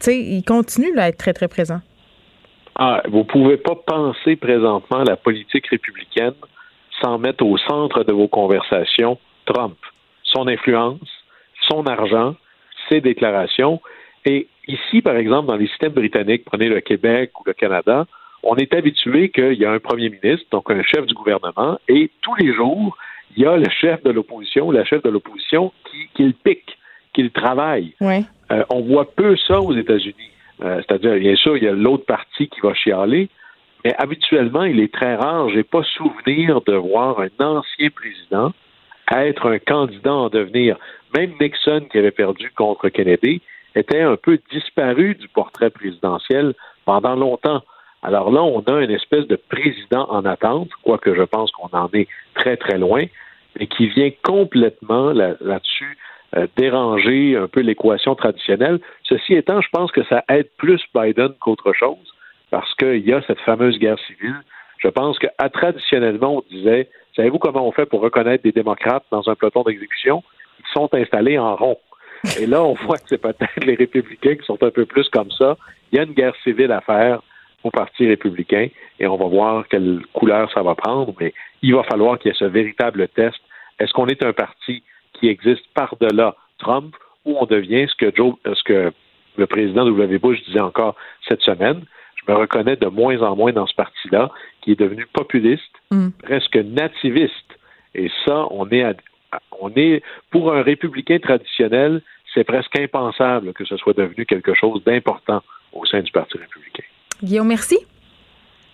[0.00, 1.80] sais, ils continuent à être très, très présents.
[2.76, 6.34] Ah, vous pouvez pas penser présentement la politique républicaine
[7.02, 9.76] sans mettre au centre de vos conversations Trump,
[10.22, 11.08] son influence,
[11.68, 12.34] son argent,
[12.88, 13.80] ses déclarations.
[14.24, 18.06] Et ici, par exemple, dans les systèmes britanniques, prenez le Québec ou le Canada,
[18.42, 22.10] on est habitué qu'il y a un premier ministre, donc un chef du gouvernement, et
[22.20, 22.96] tous les jours,
[23.36, 26.78] il y a le chef de l'opposition, la chef de l'opposition qui, qui le pique,
[27.12, 27.94] qui le travaille.
[28.00, 28.22] Ouais.
[28.52, 30.30] Euh, on voit peu ça aux États-Unis.
[30.62, 33.28] Euh, c'est-à-dire, bien sûr, il y a l'autre partie qui va chialer,
[33.84, 35.48] mais habituellement, il est très rare.
[35.50, 38.52] J'ai pas souvenir de voir un ancien président
[39.12, 40.76] être un candidat en devenir.
[41.16, 43.40] Même Nixon, qui avait perdu contre Kennedy,
[43.74, 47.62] était un peu disparu du portrait présidentiel pendant longtemps.
[48.02, 51.88] Alors là, on a une espèce de président en attente, quoique je pense qu'on en
[51.92, 53.04] est très, très loin,
[53.58, 55.96] mais qui vient complètement là-dessus
[56.36, 58.80] euh, déranger un peu l'équation traditionnelle.
[59.04, 62.14] Ceci étant, je pense que ça aide plus Biden qu'autre chose
[62.50, 64.40] parce qu'il y a cette fameuse guerre civile.
[64.78, 69.28] Je pense que traditionnellement, on disait, savez-vous comment on fait pour reconnaître des démocrates dans
[69.28, 70.22] un peloton d'exécution?
[70.60, 71.78] Ils sont installés en rond.
[72.40, 75.30] Et là, on voit que c'est peut-être les républicains qui sont un peu plus comme
[75.30, 75.56] ça.
[75.92, 77.22] Il y a une guerre civile à faire
[77.62, 78.68] au Parti républicain
[79.00, 81.32] et on va voir quelle couleur ça va prendre, mais
[81.62, 83.38] il va falloir qu'il y ait ce véritable test.
[83.78, 84.82] Est-ce qu'on est un parti
[85.14, 86.94] qui existe par-delà Trump,
[87.24, 88.92] où on devient ce que Joe, ce que
[89.36, 90.18] le président W.
[90.18, 90.94] Bush disait encore
[91.28, 91.82] cette semaine.
[92.16, 94.30] Je me reconnais de moins en moins dans ce parti-là,
[94.62, 96.10] qui est devenu populiste, mm.
[96.22, 97.58] presque nativiste.
[97.94, 98.84] Et ça, on est,
[99.60, 104.82] on est pour un républicain traditionnel, c'est presque impensable que ce soit devenu quelque chose
[104.84, 105.42] d'important
[105.72, 106.84] au sein du Parti républicain.
[107.22, 107.78] Guillaume, merci.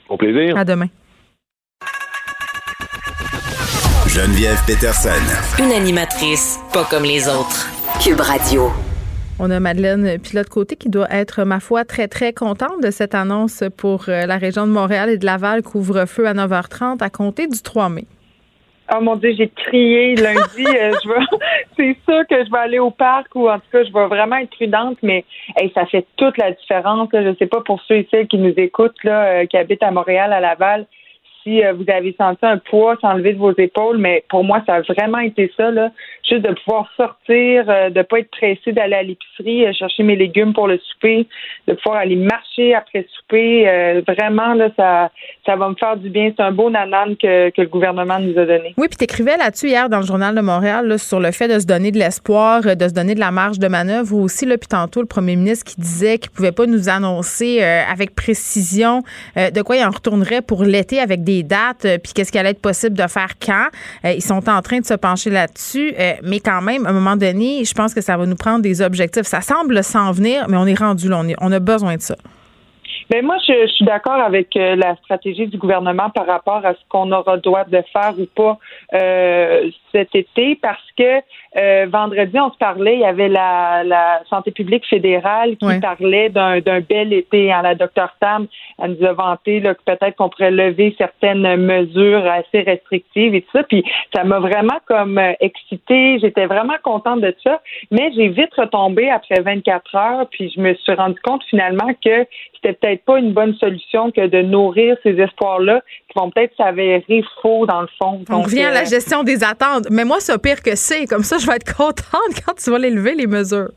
[0.08, 0.56] Au plaisir.
[0.56, 0.88] À demain.
[4.12, 5.22] Geneviève Peterson.
[5.62, 7.70] Une animatrice pas comme les autres.
[8.02, 8.62] Cube Radio.
[9.38, 13.62] On a Madeleine Pilote-Côté qui doit être, ma foi, très, très contente de cette annonce
[13.76, 17.62] pour euh, la région de Montréal et de Laval, couvre-feu à 9h30 à compter du
[17.62, 18.06] 3 mai.
[18.92, 20.66] Oh mon Dieu, j'ai crié lundi.
[20.66, 21.24] euh, je vais,
[21.76, 24.38] c'est sûr que je vais aller au parc ou en tout cas, je vais vraiment
[24.38, 25.24] être prudente, mais
[25.56, 27.08] hey, ça fait toute la différence.
[27.12, 27.22] Là.
[27.22, 29.92] Je sais pas pour ceux et celles qui nous écoutent, là, euh, qui habitent à
[29.92, 30.86] Montréal, à Laval,
[31.58, 34.80] euh, vous avez senti un poids s'enlever de vos épaules, mais pour moi, ça a
[34.82, 35.90] vraiment été ça, là.
[36.28, 40.16] Juste de pouvoir sortir, euh, de pas être pressé d'aller à l'épicerie, euh, chercher mes
[40.16, 41.26] légumes pour le souper,
[41.66, 44.02] de pouvoir aller marcher après souper.
[44.06, 45.10] vraiment, là, ça,
[45.46, 46.32] ça va me faire du bien.
[46.36, 48.74] C'est un beau nanan que, que le gouvernement nous a donné.
[48.76, 51.48] Oui, puis tu écrivais là-dessus hier dans le Journal de Montréal là, sur le fait
[51.48, 54.46] de se donner de l'espoir, de se donner de la marge de manœuvre aussi.
[54.46, 58.14] Là, puis tantôt, le premier ministre qui disait qu'il ne pouvait pas nous annoncer avec
[58.14, 59.02] précision
[59.36, 62.50] de quoi il en retournerait pour l'été avec des dates, euh, puis qu'est-ce qui allait
[62.50, 63.68] être possible de faire quand.
[64.04, 65.94] Euh, ils sont en train de se pencher là-dessus.
[65.98, 68.62] Euh, mais quand même, à un moment donné, je pense que ça va nous prendre
[68.62, 69.24] des objectifs.
[69.24, 71.18] Ça semble s'en venir, mais on est rendu là.
[71.20, 72.16] On, est- on a besoin de ça.
[73.10, 77.10] Ben moi, je, suis d'accord avec la stratégie du gouvernement par rapport à ce qu'on
[77.10, 78.56] aura droit de faire ou pas
[79.92, 81.20] cet été, parce que
[81.56, 86.28] euh, vendredi, on se parlait, il y avait la, la santé publique fédérale qui parlait
[86.28, 87.52] d'un d'un bel été.
[87.52, 88.46] Hein, la docteur Tam,
[88.82, 93.42] elle nous a vanté là, que peut-être qu'on pourrait lever certaines mesures assez restrictives et
[93.42, 93.62] tout ça.
[93.64, 93.84] Puis
[94.14, 96.18] ça m'a vraiment comme euh, excitée.
[96.20, 97.60] J'étais vraiment contente de ça.
[97.90, 102.26] Mais j'ai vite retombé après 24 heures, puis je me suis rendu compte finalement que
[102.54, 107.24] c'était peut-être pas une bonne solution que de nourrir ces espoirs-là qui vont peut-être s'avérer
[107.40, 108.22] faux dans le fond.
[108.28, 109.79] On Donc, revient à la euh, gestion des attentes.
[109.90, 111.06] Mais moi, c'est pire que c'est.
[111.06, 113.70] Comme ça, je vais être contente quand tu vas les lever, les mesures.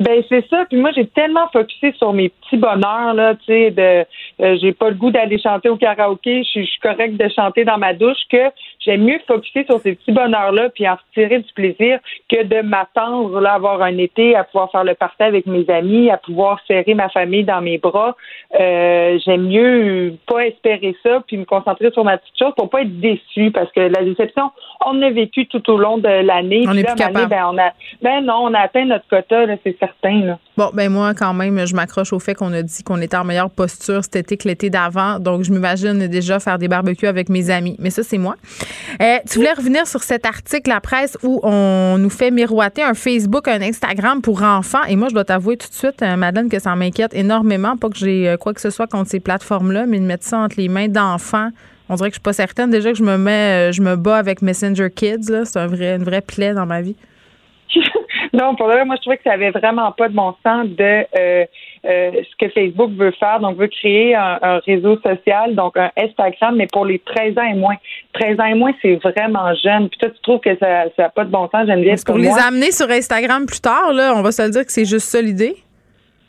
[0.00, 0.64] Ben c'est ça.
[0.64, 4.06] Puis moi j'ai tellement focusé sur mes petits bonheurs là, tu sais, de
[4.42, 7.28] euh, j'ai pas le goût d'aller chanter au karaoké, je suis je suis correct de
[7.28, 8.48] chanter dans ma douche que
[8.80, 11.98] j'aime mieux focuser sur ces petits bonheurs là puis en retirer du plaisir
[12.28, 15.68] que de m'attendre là à avoir un été à pouvoir faire le party avec mes
[15.70, 18.16] amis, à pouvoir serrer ma famille dans mes bras.
[18.58, 22.82] Euh, j'aime mieux pas espérer ça puis me concentrer sur ma petite chose pour pas
[22.82, 24.50] être déçu parce que la déception
[24.86, 26.64] on a vécu tout au long de l'année.
[26.66, 27.28] On Puis est là, plus capable.
[27.28, 30.24] Ben, on a, ben non, on a atteint notre quota, là, c'est certain.
[30.24, 30.38] Là.
[30.56, 33.24] Bon, ben moi, quand même, je m'accroche au fait qu'on a dit qu'on était en
[33.24, 35.18] meilleure posture cet été que l'été d'avant.
[35.18, 37.76] Donc, je m'imagine déjà faire des barbecues avec mes amis.
[37.78, 38.36] Mais ça, c'est moi.
[39.00, 42.94] Euh, tu voulais revenir sur cet article, la presse, où on nous fait miroiter un
[42.94, 44.84] Facebook, un Instagram pour enfants.
[44.88, 47.76] Et moi, je dois t'avouer tout de suite, euh, Madeleine, que ça m'inquiète énormément.
[47.76, 50.38] Pas que j'ai euh, quoi que ce soit contre ces plateformes-là, mais de mettre ça
[50.38, 51.50] entre les mains d'enfants.
[51.88, 52.70] On dirait que je suis pas certaine.
[52.70, 55.44] Déjà que je me mets, je me bats avec Messenger Kids.
[55.44, 56.96] C'est un vrai, une vraie plaie dans ma vie.
[58.32, 61.46] Non, pour vrai, moi, je trouvais que ça avait vraiment pas de bon sens de
[61.86, 63.40] euh, ce que Facebook veut faire.
[63.40, 67.42] Donc, veut créer un, un réseau social, donc un Instagram, mais pour les 13 ans
[67.50, 67.76] et moins.
[68.12, 69.88] 13 ans et moins, c'est vraiment jeune.
[69.88, 71.96] Puis toi, tu trouves que ça n'a pas de bon sens, Geneviève?
[71.96, 74.12] C'est pour les moi, amener sur Instagram plus tard, là?
[74.16, 75.56] On va se le dire que c'est juste ça l'idée.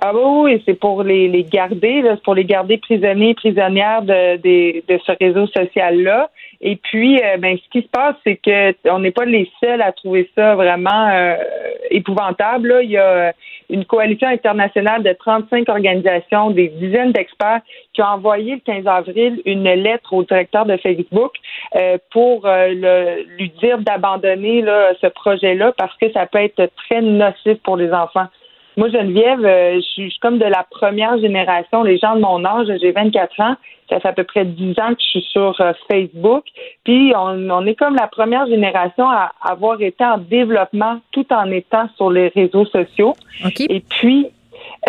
[0.03, 4.01] Ah oui, oui, c'est pour les, les garder, là, c'est pour les garder prisonniers, prisonnières
[4.01, 6.31] de, des- de ce réseau social-là.
[6.59, 9.81] Et puis, euh, ben, ce qui se passe, c'est que on n'est pas les seuls
[9.81, 11.35] à trouver ça vraiment euh,
[11.91, 12.67] épouvantable.
[12.69, 12.81] Là.
[12.81, 13.33] Il y a
[13.71, 17.61] une coalition internationale de 35 organisations, des dizaines d'experts
[17.93, 21.31] qui ont envoyé le 15 avril une lettre au directeur de Facebook
[21.75, 24.63] euh, pour euh, le- lui dire d'abandonner
[25.01, 28.27] ce projet-là parce que ça peut être très nocif pour les enfants.
[28.77, 31.83] Moi, Geneviève, euh, je suis comme de la première génération.
[31.83, 33.55] Les gens de mon âge, j'ai 24 ans.
[33.91, 36.45] Ça fait à peu près 10 ans que je suis sur euh, Facebook.
[36.85, 41.51] Puis, on, on est comme la première génération à avoir été en développement tout en
[41.51, 43.13] étant sur les réseaux sociaux.
[43.69, 44.27] Et puis,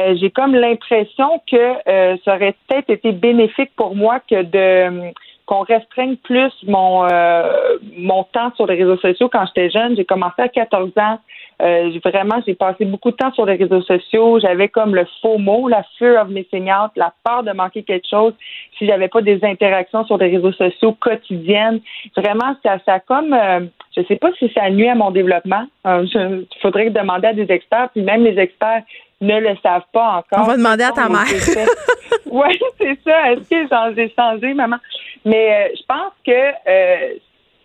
[0.01, 1.57] euh, j'ai comme l'impression que
[1.89, 5.13] euh, ça aurait peut-être été bénéfique pour moi que de
[5.47, 9.97] qu'on restreigne plus mon euh, mon temps sur les réseaux sociaux quand j'étais jeune.
[9.97, 11.19] J'ai commencé à 14 ans.
[11.63, 14.41] Euh, vraiment, j'ai passé beaucoup de temps sur les réseaux sociaux.
[14.41, 18.09] J'avais comme le faux mot, la fear of missing out, la peur de manquer quelque
[18.09, 18.35] chose
[18.79, 21.81] si j'avais pas des interactions sur les réseaux sociaux quotidiennes.
[22.17, 23.61] Vraiment, ça, ça comme, euh,
[23.97, 25.65] je sais pas si ça nuit à mon développement.
[25.87, 28.83] Euh, Il faudrait demander à des experts, puis même les experts
[29.23, 30.41] ne le savent pas encore.
[30.41, 31.25] On va demander à ta mère.
[32.31, 33.33] Oui, c'est ça.
[33.33, 34.77] Est-ce que j'en ai changé, maman?
[35.25, 37.15] Mais euh, je pense que, euh,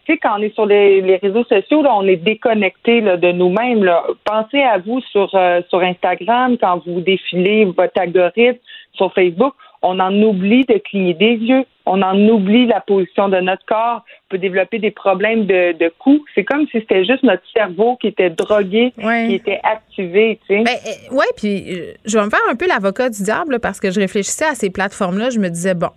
[0.06, 3.16] tu sais, quand on est sur les, les réseaux sociaux, là, on est déconnecté là,
[3.16, 3.86] de nous-mêmes.
[3.86, 4.04] là.
[4.26, 8.60] Pensez à vous sur, euh, sur Instagram, quand vous défilez votre algorithme
[8.94, 11.64] sur Facebook, on en oublie de cligner des yeux.
[11.86, 14.04] On en oublie la position de notre corps.
[14.26, 16.24] On peut développer des problèmes de, de cou.
[16.36, 20.64] C'est comme si c'était juste notre cerveau qui était drogué, qui était activé, tu sais.
[20.64, 20.76] Ben,
[21.12, 24.00] Oui, puis euh, je vais me faire un peu l'avocat du diable parce que je
[24.00, 25.30] réfléchissais à ces plateformes-là.
[25.30, 25.90] Je me disais, bon,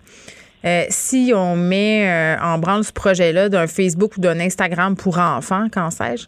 [0.65, 5.19] euh, si on met euh, en branle ce projet-là d'un Facebook ou d'un Instagram pour
[5.19, 6.27] enfants, quand sais-je,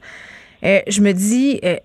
[0.64, 1.76] euh, je me dis, euh,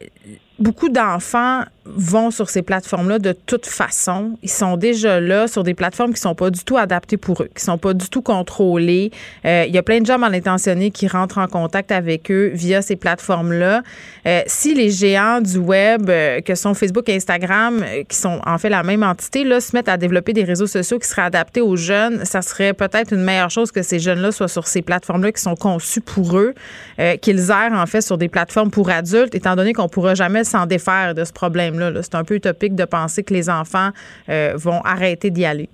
[0.60, 1.64] beaucoup d'enfants
[1.96, 4.38] vont sur ces plateformes-là de toute façon.
[4.44, 7.50] Ils sont déjà là sur des plateformes qui sont pas du tout adaptées pour eux,
[7.56, 9.12] qui sont pas du tout contrôlées.
[9.46, 12.52] Euh, il y a plein de gens mal intentionnés qui rentrent en contact avec eux
[12.54, 13.82] via ces plateformes-là.
[14.26, 18.58] Euh, si les géants du web, euh, que sont Facebook et Instagram, qui sont en
[18.58, 21.62] fait la même entité, là, se mettent à développer des réseaux sociaux qui seraient adaptés
[21.62, 25.32] aux jeunes, ça serait peut-être une meilleure chose que ces jeunes-là soient sur ces plateformes-là
[25.32, 26.54] qui sont conçues pour eux,
[27.22, 30.66] qu'ils errent en fait sur des plateformes pour adultes, étant donné qu'on pourra jamais s'en
[30.66, 33.90] défaire de ce problème c'est un peu utopique de penser que les enfants
[34.30, 35.70] euh, vont arrêter d'y aller.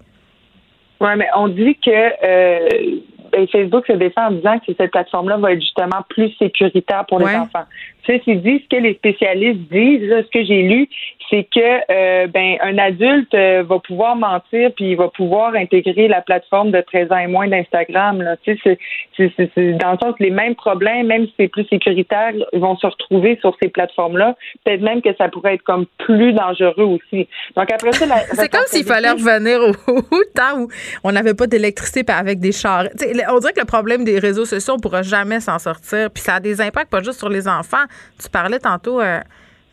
[1.02, 3.00] Oui, mais on dit que euh,
[3.32, 7.20] ben, Facebook se défend en disant que cette plateforme-là va être justement plus sécuritaire pour
[7.20, 7.66] les enfants.
[8.06, 10.88] Ceci dit, ce que les spécialistes disent, ce que j'ai lu,
[11.34, 16.08] c'est que euh, ben un adulte euh, va pouvoir mentir puis il va pouvoir intégrer
[16.08, 18.22] la plateforme de 13 ans et moins d'Instagram.
[18.22, 18.38] Là.
[18.44, 18.78] Tu sais,
[19.18, 22.86] c'est, dans le sens que les mêmes problèmes, même si c'est plus sécuritaire, vont se
[22.86, 24.36] retrouver sur ces plateformes-là.
[24.64, 27.28] Peut-être même que ça pourrait être comme plus dangereux aussi.
[27.56, 30.02] Donc après ça, c'est comme s'il fallait revenir au,
[30.36, 30.68] temps où
[31.04, 32.86] on n'avait pas d'électricité avec des chars.
[33.30, 36.12] on dirait que le problème des réseaux sociaux, on pourra jamais s'en sortir.
[36.14, 37.86] Puis ça a des impacts pas juste sur les enfants
[38.22, 39.20] tu parlais tantôt, euh,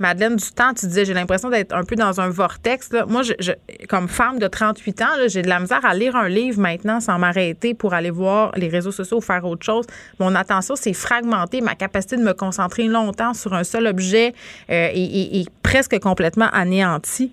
[0.00, 2.90] Madeleine, du temps, tu disais, j'ai l'impression d'être un peu dans un vortex.
[3.06, 3.52] Moi, je,
[3.86, 7.18] comme femme de 38 ans, j'ai de la misère à lire un livre maintenant sans
[7.18, 9.86] m'arrêter pour aller voir les réseaux sociaux ou faire autre chose.
[10.18, 11.60] Mon attention s'est fragmentée.
[11.60, 14.32] Ma capacité de me concentrer longtemps sur un seul objet
[14.70, 17.32] euh, est, presque complètement anéantie.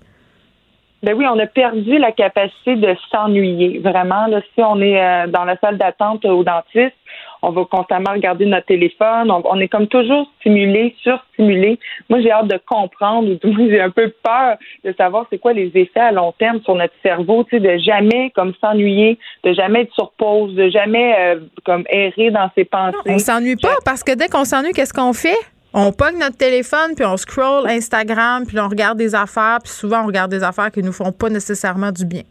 [1.03, 3.79] Ben oui, on a perdu la capacité de s'ennuyer.
[3.79, 6.95] Vraiment, là, si on est euh, dans la salle d'attente au dentiste,
[7.41, 11.79] on va constamment regarder notre téléphone, on, est comme toujours stimulé, surstimulé.
[12.09, 15.71] Moi, j'ai hâte de comprendre, ou j'ai un peu peur de savoir c'est quoi les
[15.75, 19.81] effets à long terme sur notre cerveau, tu sais, de jamais comme s'ennuyer, de jamais
[19.81, 22.97] être sur pause, de jamais euh, comme errer dans ses pensées.
[23.05, 25.37] on s'ennuie pas parce que dès qu'on s'ennuie, qu'est-ce qu'on fait?
[25.73, 30.03] On pogne notre téléphone, puis on scroll Instagram, puis on regarde des affaires, puis souvent
[30.03, 32.23] on regarde des affaires qui nous font pas nécessairement du bien.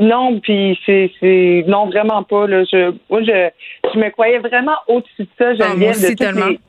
[0.00, 2.64] Non, puis c'est c'est non vraiment pas là.
[2.64, 3.50] Je moi je
[3.92, 5.54] je me croyais vraiment au-dessus de ça.
[5.54, 6.46] Je ah, de tellement.
[6.46, 6.60] Les,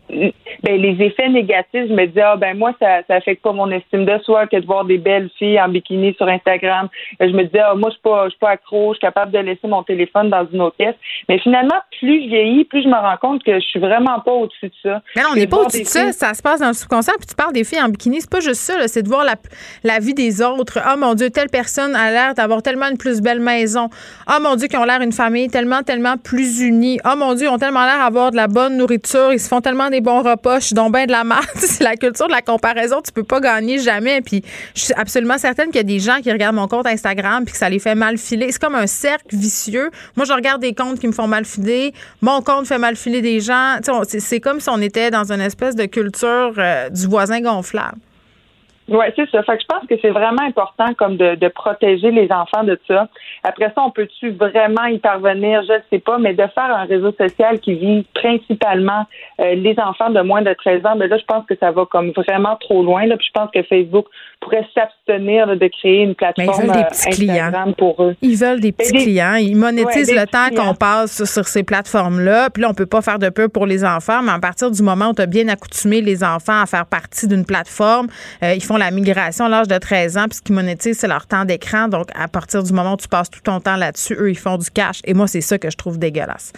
[0.64, 1.88] ben, les effets négatifs.
[1.88, 4.58] Je me disais ah ben moi ça ça affecte pas mon estime de soi que
[4.58, 6.90] de voir des belles filles en bikini sur Instagram.
[7.20, 9.32] Je me disais ah moi je suis pas je suis pas accro, je suis capable
[9.32, 10.96] de laisser mon téléphone dans une autre pièce.
[11.30, 14.32] Mais finalement plus je vieillis, plus je me rends compte que je suis vraiment pas
[14.32, 15.02] au-dessus de ça.
[15.16, 16.12] Mais non, on n'est pas au-dessus de ça.
[16.12, 17.14] Ça se passe dans le subconscient.
[17.18, 18.88] Puis tu parles des filles en bikini, c'est pas juste ça.
[18.88, 19.36] C'est de voir la
[19.84, 20.80] la vie des autres.
[20.84, 23.90] Ah mon Dieu, telle personne a l'air d'avoir tellement une plus belle maison.
[24.28, 27.00] Ah, mon Dieu, qu'ils ont l'air une famille tellement, tellement plus unie.
[27.04, 29.34] Ah, mon Dieu, ils ont tellement l'air d'avoir de la bonne nourriture.
[29.34, 30.60] Ils se font tellement des bons repas.
[30.60, 31.46] Je suis donc bien de la merde.
[31.56, 33.02] C'est la culture de la comparaison.
[33.02, 34.22] Tu peux pas gagner jamais.
[34.22, 34.44] Puis,
[34.76, 37.54] je suis absolument certaine qu'il y a des gens qui regardent mon compte Instagram puis
[37.54, 38.52] que ça les fait mal filer.
[38.52, 39.92] C'est comme un cercle vicieux.
[40.16, 41.94] Moi, je regarde des comptes qui me font mal filer.
[42.22, 43.78] Mon compte fait mal filer des gens.
[44.08, 47.98] C'est comme si on était dans une espèce de culture euh, du voisin gonflable.
[48.90, 49.44] Oui, c'est ça.
[49.44, 52.80] Fait que je pense que c'est vraiment important comme de, de, protéger les enfants de
[52.88, 53.08] ça.
[53.44, 55.64] Après ça, on peut-tu vraiment y parvenir?
[55.68, 59.06] Je ne sais pas, mais de faire un réseau social qui vise principalement
[59.40, 61.86] euh, les enfants de moins de 13 ans, mais là, je pense que ça va
[61.86, 63.06] comme vraiment trop loin.
[63.06, 63.18] Là.
[63.18, 64.08] Puis je pense que Facebook
[64.42, 68.16] pourrait s'abstenir de créer une plateforme ils des euh, Instagram pour eux.
[68.22, 69.36] Ils veulent des petits clients.
[69.36, 72.50] Ils monétisent le temps qu'on passe sur, ces plateformes-là.
[72.50, 74.82] Puis là, on peut pas faire de peu pour les enfants, mais à partir du
[74.82, 78.08] moment où tu as bien accoutumé les enfants à faire partie d'une plateforme,
[78.44, 81.08] euh, ils font la migration à l'âge de 13 ans, puis ce qu'ils monétisent, c'est
[81.08, 81.88] leur temps d'écran.
[81.88, 84.58] Donc, à partir du moment où tu passes tout ton temps là-dessus, eux, ils font
[84.58, 85.00] du cash.
[85.06, 86.52] Et moi, c'est ça que je trouve dégueulasse.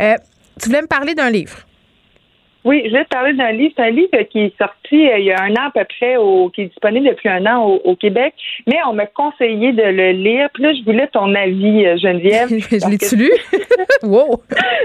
[0.00, 0.16] Euh,
[0.60, 1.56] tu voulais me parler d'un livre?
[2.64, 3.72] Oui, je vais te parler d'un livre.
[3.76, 6.16] C'est un livre qui est sorti euh, il y a un an à peu près,
[6.16, 8.34] au, qui est disponible depuis un an au, Québec,
[8.66, 10.48] mais on m'a conseillé de le lire.
[10.54, 12.48] Puis là, je voulais ton avis, euh, Geneviève.
[12.50, 13.30] je l'ai-tu lu?
[14.02, 14.40] wow!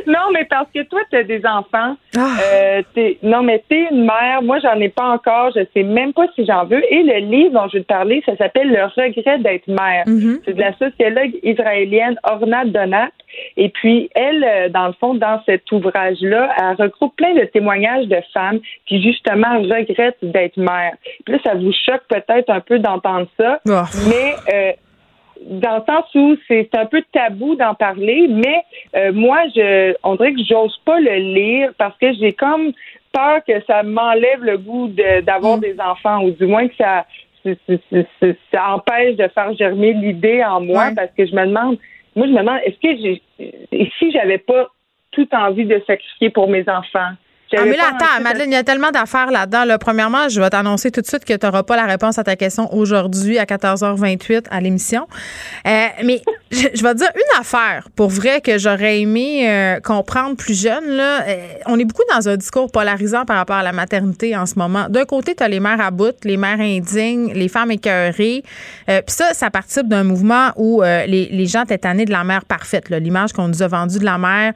[0.07, 1.95] Non, mais parce que toi, tu as des enfants.
[2.17, 2.37] Ah.
[2.43, 2.81] Euh,
[3.23, 4.41] non, mais tu es une mère.
[4.41, 5.51] Moi, j'en ai pas encore.
[5.55, 6.81] Je sais même pas si j'en veux.
[6.91, 10.05] Et le livre dont je vais te parler, ça s'appelle Le regret d'être mère.
[10.05, 10.41] Mm-hmm.
[10.45, 13.09] C'est de la sociologue israélienne Orna Donat.
[13.55, 18.07] Et puis, elle, euh, dans le fond, dans cet ouvrage-là, elle regroupe plein de témoignages
[18.07, 20.95] de femmes qui, justement, regrettent d'être mères.
[21.25, 23.81] Puis là, ça vous choque peut-être un peu d'entendre ça, oh.
[24.09, 24.35] mais...
[24.53, 24.71] Euh,
[25.49, 28.63] dans le sens où c'est un peu tabou d'en parler, mais
[28.95, 32.71] euh, moi, je, on dirait que j'ose pas le lire parce que j'ai comme
[33.13, 34.91] peur que ça m'enlève le goût
[35.23, 35.61] d'avoir mm.
[35.61, 37.05] des enfants, ou du moins que ça,
[38.51, 41.77] ça empêche de faire germer l'idée en moi, parce que je me demande,
[42.17, 44.67] moi, je me demande, est-ce que j'ai, si j'avais pas
[45.11, 47.11] tout envie de sacrifier pour mes enfants,
[47.55, 49.77] ah, mais là, attends, Madeleine, il y a tellement d'affaires là-dedans.
[49.79, 52.35] Premièrement, je vais t'annoncer tout de suite que tu n'auras pas la réponse à ta
[52.35, 55.07] question aujourd'hui à 14h28 à l'émission.
[55.65, 59.79] Euh, mais Je, je vais te dire une affaire, pour vrai, que j'aurais aimé euh,
[59.81, 60.85] comprendre plus jeune.
[60.87, 61.23] Là.
[61.27, 64.55] Euh, on est beaucoup dans un discours polarisant par rapport à la maternité en ce
[64.57, 64.87] moment.
[64.89, 68.43] D'un côté, tu as les mères à bout, les mères indignes, les femmes écœurées.
[68.89, 72.11] Euh, Puis ça, ça participe d'un mouvement où euh, les, les gens étaient tannés de
[72.11, 72.89] la mère parfaite.
[72.89, 72.99] là.
[72.99, 74.53] L'image qu'on nous a vendue de la mère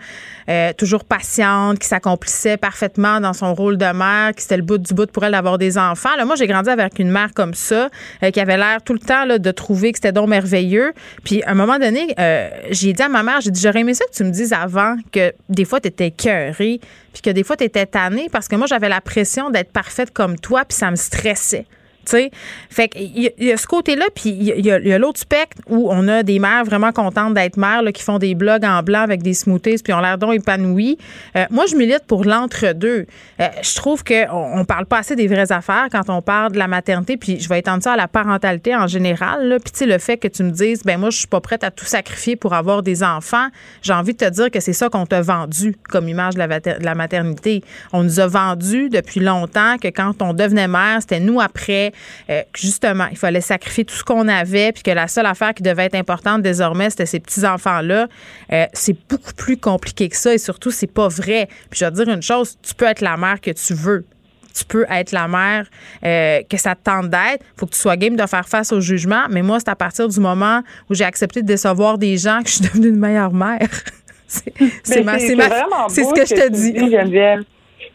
[0.49, 2.80] euh, toujours patiente, qui s'accomplissait parfaitement
[3.21, 5.77] dans son rôle de mère, qui c'était le bout du bout pour elle d'avoir des
[5.77, 6.15] enfants.
[6.17, 7.89] Là, moi, j'ai grandi avec une mère comme ça,
[8.23, 10.93] euh, qui avait l'air tout le temps de trouver que c'était donc merveilleux.
[11.23, 13.93] Puis à un moment donné, euh, j'ai dit à ma mère, j'ai dit, j'aurais aimé
[13.93, 16.79] ça que tu me dises avant que des fois, tu étais cœurée,
[17.13, 20.11] puis que des fois, tu étais tannée, parce que moi, j'avais la pression d'être parfaite
[20.11, 21.65] comme toi, puis ça me stressait.
[22.05, 22.31] Tu sais,
[22.69, 26.23] fait il y a ce côté-là, puis il y a- l'autre spectre où on a
[26.23, 29.33] des mères vraiment contentes d'être mères, là, qui font des blogs en blanc avec des
[29.35, 30.97] smoothies, puis ont l'air donc épanouies.
[31.35, 33.05] Euh, moi, je milite pour l'entre-deux.
[33.39, 36.57] Euh, je trouve qu'on on parle pas assez des vraies affaires quand on parle de
[36.57, 39.57] la maternité, puis je vais étendre ça à la parentalité en général.
[39.63, 41.85] Puis le fait que tu me dises, ben moi, je suis pas prête à tout
[41.85, 43.47] sacrifier pour avoir des enfants,
[43.81, 46.59] j'ai envie de te dire que c'est ça qu'on t'a vendu comme image de la,
[46.59, 47.63] de la maternité.
[47.93, 51.90] On nous a vendu depuis longtemps que quand on devenait mère, c'était nous après,
[52.29, 55.53] euh, que justement, il fallait sacrifier tout ce qu'on avait, puis que la seule affaire
[55.53, 58.07] qui devait être importante désormais, c'était ces petits-enfants-là.
[58.51, 61.47] Euh, c'est beaucoup plus compliqué que ça et surtout, c'est pas vrai.
[61.69, 64.05] Puis je vais te dire une chose, tu peux être la mère que tu veux
[64.53, 65.65] tu peux être la mère
[66.03, 67.41] euh, que ça te tente d'être.
[67.55, 69.23] faut que tu sois game de faire face au jugement.
[69.29, 72.49] Mais moi, c'est à partir du moment où j'ai accepté de décevoir des gens que
[72.49, 73.59] je suis devenue une meilleure mère.
[74.27, 75.47] c'est ma- ma-
[75.89, 76.73] ce beau que je te dis.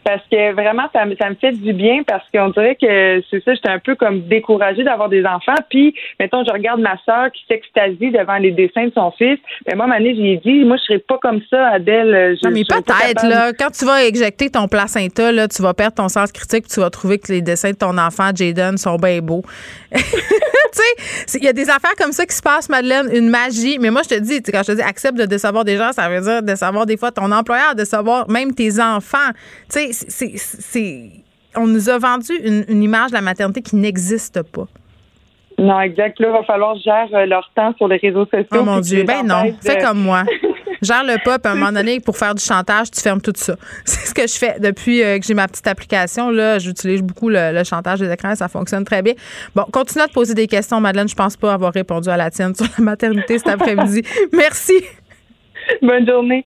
[0.03, 3.43] Parce que vraiment, ça me, ça me fait du bien parce qu'on dirait que c'est
[3.43, 5.55] ça, j'étais un peu comme découragée d'avoir des enfants.
[5.69, 9.39] Puis, mettons, je regarde ma soeur qui s'extasie devant les dessins de son fils.
[9.67, 12.37] Mais moi, Mané, j'ai dit, moi, je serais pas comme ça, Adèle.
[12.41, 15.95] Je, Non, mais peut-être, là, quand tu vas éjecter ton placenta, là, tu vas perdre
[15.95, 19.19] ton sens critique, tu vas trouver que les dessins de ton enfant, Jaden, sont bien
[19.19, 19.43] beaux.
[19.91, 20.01] tu
[21.25, 23.77] sais, il y a des affaires comme ça qui se passent, Madeleine, une magie.
[23.79, 26.09] Mais moi, je te dis, quand je te dis accepte de décevoir des gens, ça
[26.09, 29.31] veut dire décevoir des fois ton employeur, décevoir même tes enfants.
[29.69, 31.11] Tu sais, c'est-.
[31.55, 34.67] On nous a vendu une, une image de la maternité qui n'existe pas.
[35.57, 36.19] Non, exact.
[36.19, 38.45] Là, il va falloir que je gère euh, leur temps sur les réseaux sociaux.
[38.53, 40.23] Oh mon puis Dieu, ben non, fais de- comme moi.
[40.83, 43.55] Gère le pop, à un moment donné, pour faire du chantage, tu fermes tout ça.
[43.83, 46.29] C'est ce que je fais depuis euh, que j'ai ma petite application.
[46.29, 49.13] Là, j'utilise beaucoup le, le chantage des écrans, ça fonctionne très bien.
[49.55, 51.07] Bon, continue à te poser des questions, Madeleine.
[51.09, 54.03] Je pense pas avoir répondu à la tienne sur la maternité cet après-midi.
[54.31, 54.73] Merci.
[55.81, 56.45] Bonne journée.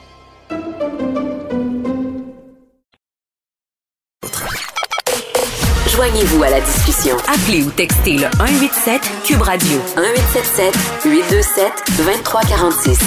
[5.95, 7.17] Joignez-vous à la discussion.
[7.27, 10.73] Appelez ou textez le 187 Cube Radio 1877
[11.03, 11.65] 827
[11.97, 12.99] 2346.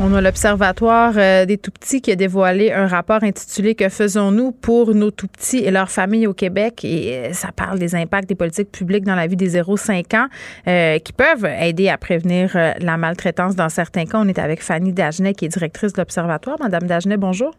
[0.00, 4.94] On a l'Observatoire euh, des tout-petits qui a dévoilé un rapport intitulé Que faisons-nous pour
[4.94, 6.84] nos tout-petits et leurs familles au Québec?
[6.84, 10.28] Et euh, ça parle des impacts des politiques publiques dans la vie des 0-5 ans
[10.68, 14.18] euh, qui peuvent aider à prévenir la maltraitance dans certains cas.
[14.20, 16.58] On est avec Fanny Dagenet, qui est directrice de l'Observatoire.
[16.60, 17.52] Madame Dagenet, bonjour.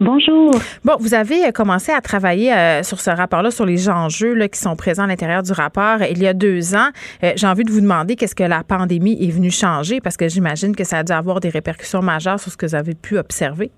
[0.00, 0.50] Bonjour.
[0.82, 4.48] Bon, vous avez euh, commencé à travailler euh, sur ce rapport-là, sur les enjeux là,
[4.48, 6.88] qui sont présents à l'intérieur du rapport euh, il y a deux ans.
[7.22, 10.74] J'ai envie de vous demander qu'est-ce que la pandémie est venue changer parce que j'imagine
[10.74, 13.70] que ça a dû avoir des répercussions majeures sur ce que vous avez pu observer.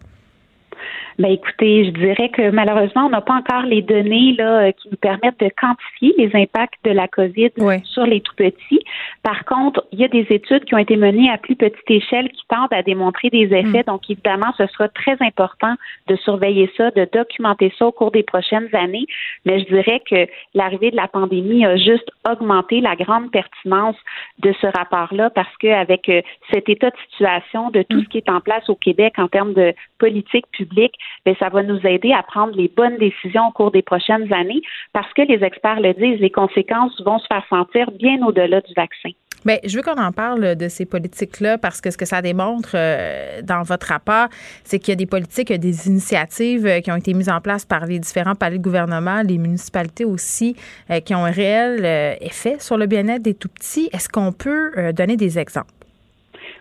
[1.19, 4.89] Ben écoutez, je dirais que malheureusement, on n'a pas encore les données là euh, qui
[4.91, 7.51] nous permettent de quantifier les impacts de la COVID
[7.85, 8.81] sur les tout petits.
[9.23, 12.31] Par contre, il y a des études qui ont été menées à plus petite échelle
[12.31, 13.85] qui tentent à démontrer des effets.
[13.85, 15.75] Donc, évidemment, ce sera très important
[16.09, 19.07] de surveiller ça, de documenter ça au cours des prochaines années.
[19.45, 23.97] Mais je dirais que l'arrivée de la pandémie a juste augmenté la grande pertinence
[24.39, 26.11] de ce rapport-là parce qu'avec
[26.53, 29.55] cet état de situation de tout ce qui est en place au Québec en termes
[29.55, 33.71] de politique publique, bien, ça va nous aider à prendre les bonnes décisions au cours
[33.71, 34.63] des prochaines années
[34.93, 38.73] parce que les experts le disent, les conséquences vont se faire sentir bien au-delà du
[38.75, 39.11] vaccin.
[39.45, 42.71] Bien, je veux qu'on en parle de ces politiques-là parce que ce que ça démontre
[42.75, 44.29] euh, dans votre rapport,
[44.63, 47.41] c'est qu'il y a des politiques, il des initiatives euh, qui ont été mises en
[47.41, 50.55] place par les différents paliers de gouvernement, les municipalités aussi,
[50.91, 51.85] euh, qui ont un réel
[52.21, 53.89] effet sur le bien-être des tout-petits.
[53.93, 55.73] Est-ce qu'on peut donner des exemples?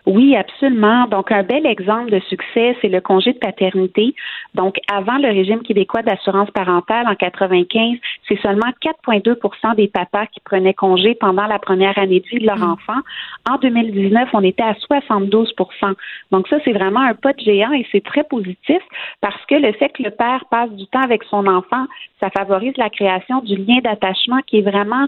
[0.04, 1.06] Oui, absolument.
[1.06, 4.16] Donc, un bel exemple de succès, c'est le congé de paternité.
[4.54, 10.40] Donc, avant le régime québécois d'assurance parentale en 95, c'est seulement 4,2% des papas qui
[10.40, 12.72] prenaient congé pendant la première année de vie de leur mm.
[12.72, 13.00] enfant.
[13.48, 15.94] En 2019, on était à 72%
[16.32, 18.82] Donc, ça, c'est vraiment un pas de géant et c'est très positif
[19.20, 21.86] parce que le fait que le père passe du temps avec son enfant,
[22.18, 25.06] ça favorise la création du lien d'attachement qui est vraiment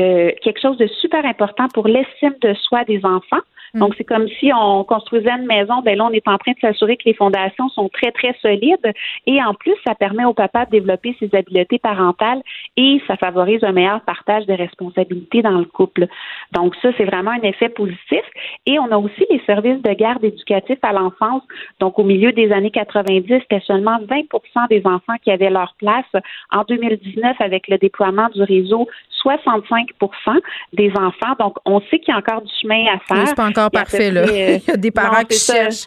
[0.00, 3.42] euh, quelque chose de super important pour l'estime de soi des enfants.
[3.74, 3.80] Mm.
[3.80, 6.60] Donc, c'est comme si on construisait une maison, ben là, on est en train de
[6.60, 8.92] s'assurer que les fondations sont très, très solides.
[9.26, 12.42] Et en plus, ça permet au papa de développer ses habiletés parentales
[12.76, 16.06] et ça favorise un meilleur partage de responsabilités dans le couple.
[16.52, 18.22] Donc, ça, c'est vraiment un effet positif.
[18.66, 21.42] Et on a aussi les services de garde éducatifs à l'enfance.
[21.78, 26.04] Donc, au milieu des années 90, c'était seulement 20% des enfants qui avaient leur place.
[26.50, 28.88] En 2019, avec le déploiement du réseau,
[29.24, 30.40] 65%
[30.72, 31.34] des enfants.
[31.38, 33.28] Donc, on sait qu'il y a encore du chemin à faire.
[33.28, 34.24] C'est pas encore parfait, là.
[34.28, 35.86] Il y a des parents qui cherchent.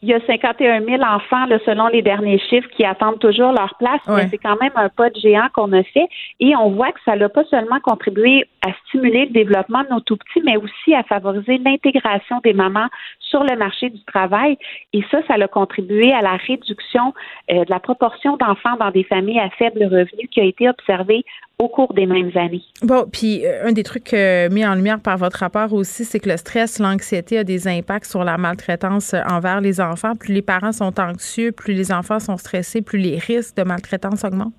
[0.00, 4.00] Il y a 51 000 enfants, selon les derniers chiffres, qui attendent toujours leur place,
[4.06, 6.08] mais c'est quand même un pas de géant qu'on a fait.
[6.38, 10.00] Et on voit que ça n'a pas seulement contribué à stimuler le développement de nos
[10.00, 12.88] tout petits, mais aussi à favoriser l'intégration des mamans
[13.18, 14.56] sur le marché du travail.
[14.92, 17.12] Et ça, ça a contribué à la réduction
[17.50, 21.24] euh, de la proportion d'enfants dans des familles à faible revenu qui a été observée
[21.58, 22.62] au cours des mêmes années.
[22.82, 26.20] Bon, puis euh, un des trucs euh, mis en lumière par votre rapport aussi, c'est
[26.20, 30.14] que le stress, l'anxiété a des impacts sur la maltraitance envers les enfants.
[30.14, 34.24] Plus les parents sont anxieux, plus les enfants sont stressés, plus les risques de maltraitance
[34.24, 34.54] augmentent.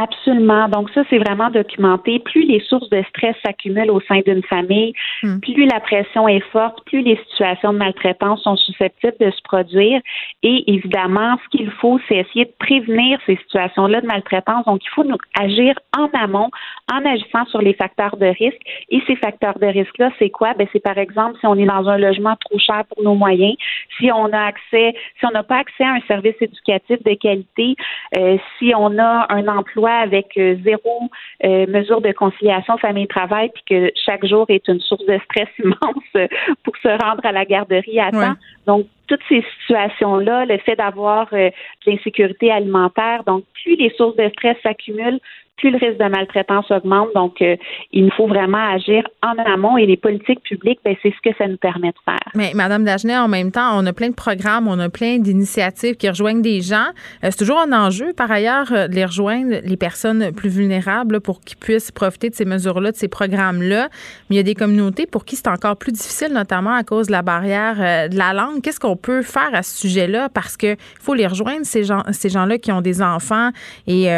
[0.00, 0.68] Absolument.
[0.68, 2.20] Donc ça, c'est vraiment documenté.
[2.20, 4.92] Plus les sources de stress s'accumulent au sein d'une famille,
[5.24, 5.40] hmm.
[5.40, 10.00] plus la pression est forte, plus les situations de maltraitance sont susceptibles de se produire.
[10.44, 14.64] Et évidemment, ce qu'il faut, c'est essayer de prévenir ces situations-là de maltraitance.
[14.66, 16.50] Donc, il faut nous agir en amont,
[16.92, 18.62] en agissant sur les facteurs de risque.
[18.90, 20.54] Et ces facteurs de risque-là, c'est quoi?
[20.54, 23.56] Ben, c'est par exemple si on est dans un logement trop cher pour nos moyens,
[23.98, 27.74] si on a accès, si on n'a pas accès à un service éducatif de qualité,
[28.16, 31.10] euh, si on a un emploi avec euh, zéro
[31.44, 36.28] euh, mesure de conciliation famille-travail, puis que chaque jour est une source de stress immense
[36.64, 38.34] pour se rendre à la garderie à temps.
[38.66, 41.50] Donc, toutes ces situations-là, le fait d'avoir euh,
[41.86, 45.20] de l'insécurité alimentaire, donc plus les sources de stress s'accumulent,
[45.58, 47.08] plus le risque de maltraitance augmente.
[47.14, 47.56] Donc, euh,
[47.92, 51.36] il nous faut vraiment agir en amont et les politiques publiques, ben, c'est ce que
[51.36, 52.32] ça nous permet de faire.
[52.34, 55.96] Mais Madame Dagenet, en même temps, on a plein de programmes, on a plein d'initiatives
[55.96, 56.86] qui rejoignent des gens.
[57.24, 61.20] Euh, c'est toujours un enjeu, par ailleurs, euh, de les rejoindre, les personnes plus vulnérables,
[61.20, 63.88] pour qu'ils puissent profiter de ces mesures-là, de ces programmes-là.
[64.30, 67.08] Mais il y a des communautés pour qui c'est encore plus difficile, notamment à cause
[67.08, 68.62] de la barrière de la langue.
[68.62, 70.28] Qu'est-ce qu'on peut faire à ce sujet-là?
[70.28, 73.50] Parce qu'il faut les rejoindre, ces gens, ces gens-là qui ont des enfants
[73.86, 74.08] et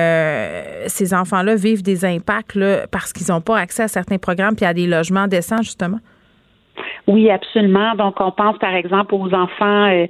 [0.87, 2.59] ces enfants enfants-là vivent des impacts
[2.91, 5.99] parce qu'ils n'ont pas accès à certains programmes puis à des logements décents, justement?
[7.07, 7.95] Oui, absolument.
[7.95, 10.07] Donc, on pense par exemple aux enfants euh,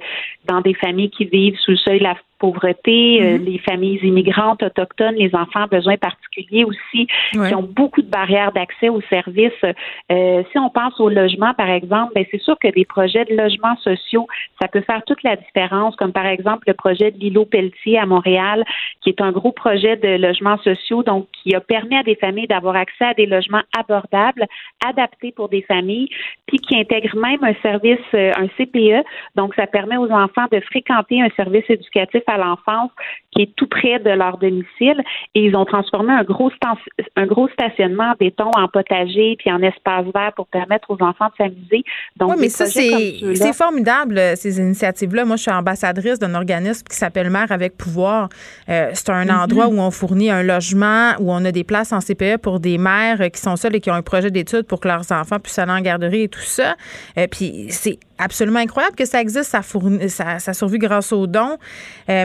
[0.47, 3.45] dans des familles qui vivent sous le seuil de la pauvreté, euh, mhm.
[3.45, 8.51] les familles immigrantes autochtones, les enfants à besoins particuliers aussi, qui ont beaucoup de barrières
[8.51, 9.63] d'accès aux services.
[9.63, 13.35] Euh, si on pense au logement, par exemple, ben c'est sûr que des projets de
[13.35, 14.25] logements sociaux,
[14.59, 18.07] ça peut faire toute la différence, comme par exemple le projet de l'îlot Pelletier à
[18.07, 18.65] Montréal,
[19.01, 22.47] qui est un gros projet de logements sociaux, donc qui a permis à des familles
[22.47, 24.47] d'avoir accès à des logements abordables,
[24.83, 26.09] adaptés pour des familles,
[26.47, 29.05] puis qui intègre même un service, euh, un CPE,
[29.35, 32.91] donc ça permet aux enfants de fréquenter un service éducatif à l'enfance
[33.31, 35.01] qui est tout près de leur domicile
[35.35, 36.51] et ils ont transformé un gros,
[37.15, 41.27] un gros stationnement en béton en potager puis en espace vert pour permettre aux enfants
[41.27, 41.83] de s'amuser.
[42.17, 45.25] Donc, oui, mais ça, c'est formidable, euh, ces initiatives-là.
[45.25, 48.29] Moi, je suis ambassadrice d'un organisme qui s'appelle Mère avec pouvoir.
[48.69, 49.43] Euh, c'est un mm-hmm.
[49.43, 52.77] endroit où on fournit un logement, où on a des places en CPE pour des
[52.77, 55.59] mères qui sont seules et qui ont un projet d'études pour que leurs enfants puissent
[55.59, 56.75] aller en garderie et tout ça.
[57.17, 61.27] Euh, puis c'est absolument incroyable que ça existe, ça, fournit, ça, ça survit grâce aux
[61.27, 61.57] dons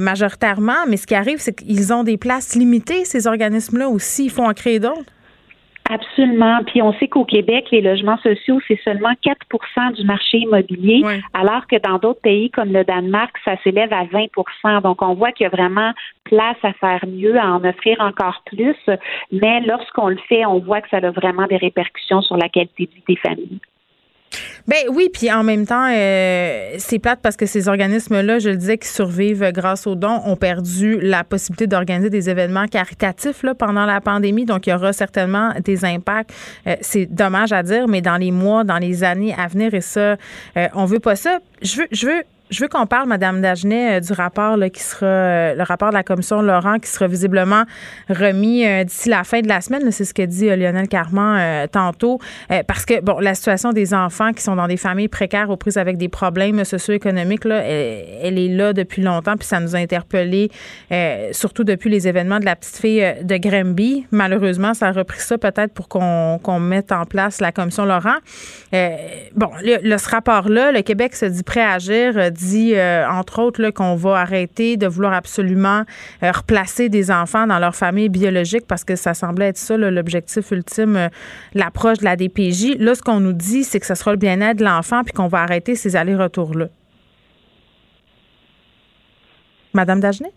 [0.00, 4.24] majoritairement, mais ce qui arrive, c'est qu'ils ont des places limitées, ces organismes-là aussi.
[4.26, 5.12] Il faut en créer d'autres.
[5.88, 6.64] Absolument.
[6.66, 11.66] Puis on sait qu'au Québec, les logements sociaux, c'est seulement 4% du marché immobilier, alors
[11.68, 15.44] que dans d'autres pays comme le Danemark, ça s'élève à 20% Donc on voit qu'il
[15.44, 15.92] y a vraiment
[16.24, 18.76] place à faire mieux, à en offrir encore plus.
[19.30, 22.86] Mais lorsqu'on le fait, on voit que ça a vraiment des répercussions sur la qualité
[22.86, 23.60] de vie des familles.
[24.66, 28.56] Ben oui, puis en même temps, euh, c'est plate parce que ces organismes-là, je le
[28.56, 33.54] disais, qui survivent grâce aux dons, ont perdu la possibilité d'organiser des événements caritatifs là,
[33.54, 34.44] pendant la pandémie.
[34.44, 36.32] Donc, il y aura certainement des impacts.
[36.66, 39.80] Euh, c'est dommage à dire, mais dans les mois, dans les années à venir, et
[39.80, 40.16] ça,
[40.56, 41.38] euh, on veut pas ça.
[41.62, 45.62] Je veux, je veux je veux qu'on parle, Madame Dagenet, du rapport qui sera le
[45.62, 47.64] rapport de la commission Laurent qui sera visiblement
[48.08, 49.90] remis d'ici la fin de la semaine.
[49.90, 52.20] C'est ce que dit Lionel Carman tantôt.
[52.66, 55.76] parce que, bon, la situation des enfants qui sont dans des familles précaires aux prises
[55.76, 60.50] avec des problèmes socio-économiques, là, elle, est là depuis longtemps, puis ça nous a interpellés,
[61.32, 64.06] surtout depuis les événements de la petite fille de Granby.
[64.12, 68.18] Malheureusement, ça a repris ça peut-être pour qu'on mette en place la commission Laurent.
[68.72, 73.70] bon, le, ce rapport-là, le Québec se dit prêt à agir, dit euh, entre autres
[73.70, 75.82] qu'on va arrêter de vouloir absolument
[76.22, 80.50] euh, replacer des enfants dans leur famille biologique parce que ça semblait être ça l'objectif
[80.50, 81.08] ultime, euh,
[81.54, 82.76] l'approche de la DPJ.
[82.78, 85.28] Là, ce qu'on nous dit, c'est que ce sera le bien-être de l'enfant puis qu'on
[85.28, 86.68] va arrêter ces allers-retours-là.
[89.72, 90.32] Madame Dagenet?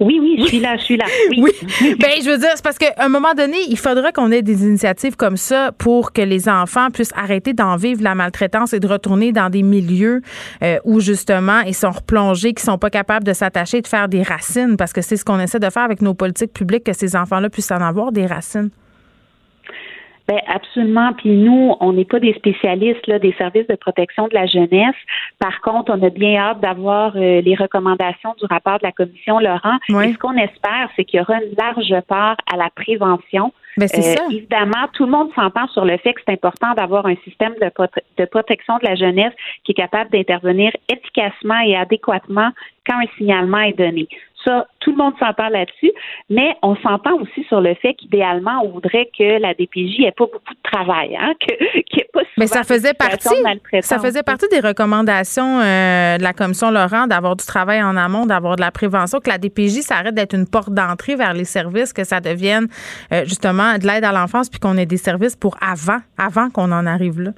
[0.00, 1.04] Oui, oui, je suis là, je suis là.
[1.38, 1.52] Oui.
[2.00, 4.64] ben, je veux dire, c'est parce qu'à un moment donné, il faudra qu'on ait des
[4.64, 8.86] initiatives comme ça pour que les enfants puissent arrêter d'en vivre la maltraitance et de
[8.88, 10.20] retourner dans des milieux
[10.62, 14.22] euh, où justement ils sont replongés, qui sont pas capables de s'attacher, de faire des
[14.22, 17.14] racines, parce que c'est ce qu'on essaie de faire avec nos politiques publiques, que ces
[17.14, 18.70] enfants-là puissent en avoir des racines.
[20.26, 21.12] Ben absolument.
[21.12, 24.94] Puis nous, on n'est pas des spécialistes là, des services de protection de la jeunesse.
[25.38, 29.38] Par contre, on a bien hâte d'avoir euh, les recommandations du rapport de la commission
[29.38, 29.78] Laurent.
[29.88, 33.52] Et ce qu'on espère, c'est qu'il y aura une large part à la prévention.
[33.76, 34.24] Ben, c'est euh, ça.
[34.30, 37.70] Évidemment, tout le monde s'entend sur le fait que c'est important d'avoir un système de,
[38.18, 39.32] de protection de la jeunesse
[39.64, 42.50] qui est capable d'intervenir efficacement et adéquatement
[42.86, 44.08] quand un signalement est donné.
[44.44, 45.92] Ça, tout le monde s'entend là-dessus,
[46.28, 50.26] mais on s'entend aussi sur le fait qu'idéalement, on voudrait que la DPJ ait pas
[50.26, 53.34] beaucoup de travail, hein, que, qu'il ait pas Mais ça faisait partie,
[53.80, 58.26] ça faisait partie des recommandations euh, de la commission Laurent d'avoir du travail en amont,
[58.26, 61.92] d'avoir de la prévention, que la DPJ s'arrête d'être une porte d'entrée vers les services,
[61.92, 62.68] que ça devienne
[63.12, 66.70] euh, justement de l'aide à l'enfance, puis qu'on ait des services pour avant, avant qu'on
[66.72, 67.30] en arrive là.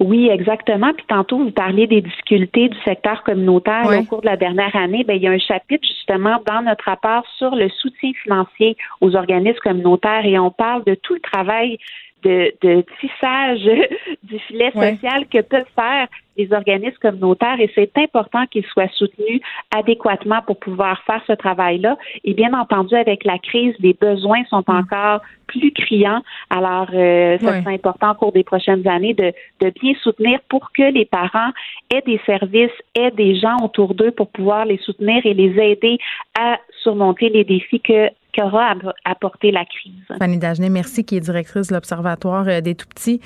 [0.00, 0.94] Oui, exactement.
[0.94, 5.04] Puis tantôt, vous parliez des difficultés du secteur communautaire au cours de la dernière année.
[5.04, 9.14] Bien, il y a un chapitre justement dans notre rapport sur le soutien financier aux
[9.14, 11.78] organismes communautaires et on parle de tout le travail
[12.22, 13.68] de, de tissage
[14.22, 19.40] du filet social que peuvent faire les organismes communautaires et c'est important qu'ils soient soutenus
[19.76, 21.96] adéquatement pour pouvoir faire ce travail-là.
[22.24, 24.76] Et bien entendu, avec la crise, les besoins sont mm.
[24.76, 26.22] encore plus criants.
[26.48, 30.70] Alors, euh, ça sera important au cours des prochaines années de, de bien soutenir pour
[30.72, 31.50] que les parents
[31.92, 35.98] aient des services, aient des gens autour d'eux pour pouvoir les soutenir et les aider
[36.38, 38.74] à surmonter les défis que qu'aura
[39.04, 40.18] apporté la crise.
[40.18, 43.20] Fanny Dagenet, merci, qui est directrice de l'Observatoire euh, des tout-petits.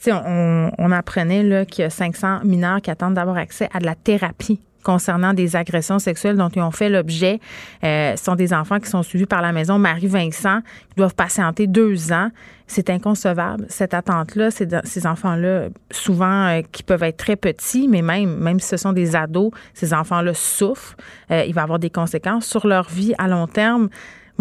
[0.00, 3.86] Puis, on, on apprenait qu'il y a 500 mineurs qui attendent d'avoir accès à de
[3.86, 7.40] la thérapie concernant des agressions sexuelles dont ils ont fait l'objet.
[7.84, 10.60] Euh, ce sont des enfants qui sont suivis par la maison Marie-Vincent,
[10.90, 12.30] qui doivent patienter deux ans.
[12.66, 14.50] C'est inconcevable, cette attente-là.
[14.50, 18.92] Ces enfants-là, souvent, euh, qui peuvent être très petits, mais même, même si ce sont
[18.92, 20.96] des ados, ces enfants-là souffrent.
[21.30, 23.88] il va avoir des conséquences sur leur vie à long terme.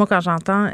[0.01, 0.71] Moi, quand j'entends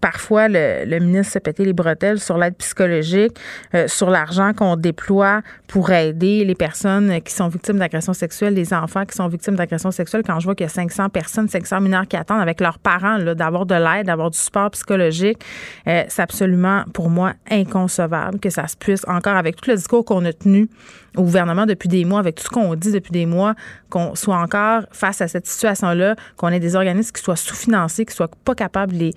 [0.00, 3.38] parfois le, ministre se péter les bretelles sur l'aide psychologique,
[3.74, 8.72] euh, sur l'argent qu'on déploie pour aider les personnes qui sont victimes d'agressions sexuelles, les
[8.72, 10.22] enfants qui sont victimes d'agressions sexuelles.
[10.26, 13.18] Quand je vois qu'il y a 500 personnes, 500 mineurs qui attendent avec leurs parents
[13.18, 15.38] d'avoir de l'aide, d'avoir du support psychologique,
[15.86, 20.04] euh, c'est absolument pour moi inconcevable que ça se puisse encore avec tout le discours
[20.04, 20.68] qu'on a tenu
[21.16, 23.54] au gouvernement depuis des mois, avec tout ce qu'on dit depuis des mois,
[23.88, 28.14] qu'on soit encore face à cette situation-là, qu'on ait des organismes qui soient sous-financés, qui
[28.14, 29.14] soient pas capables les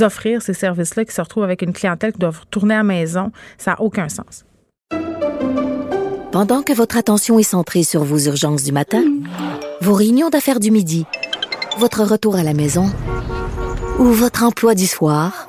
[0.00, 3.32] offrir ces services-là, qui se retrouvent avec une clientèle qui doit retourner à la maison.
[3.58, 4.44] Ça n'a aucun sens.
[6.32, 9.02] Pendant que votre attention est centrée sur vos urgences du matin,
[9.80, 11.04] vos réunions d'affaires du midi,
[11.78, 12.86] votre retour à la maison
[13.98, 15.48] ou votre emploi du soir,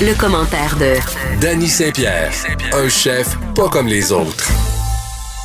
[0.00, 0.94] Le, commentaire de
[1.40, 2.32] Danny Saint-Pierre,
[2.72, 4.48] un chef pas comme les autres.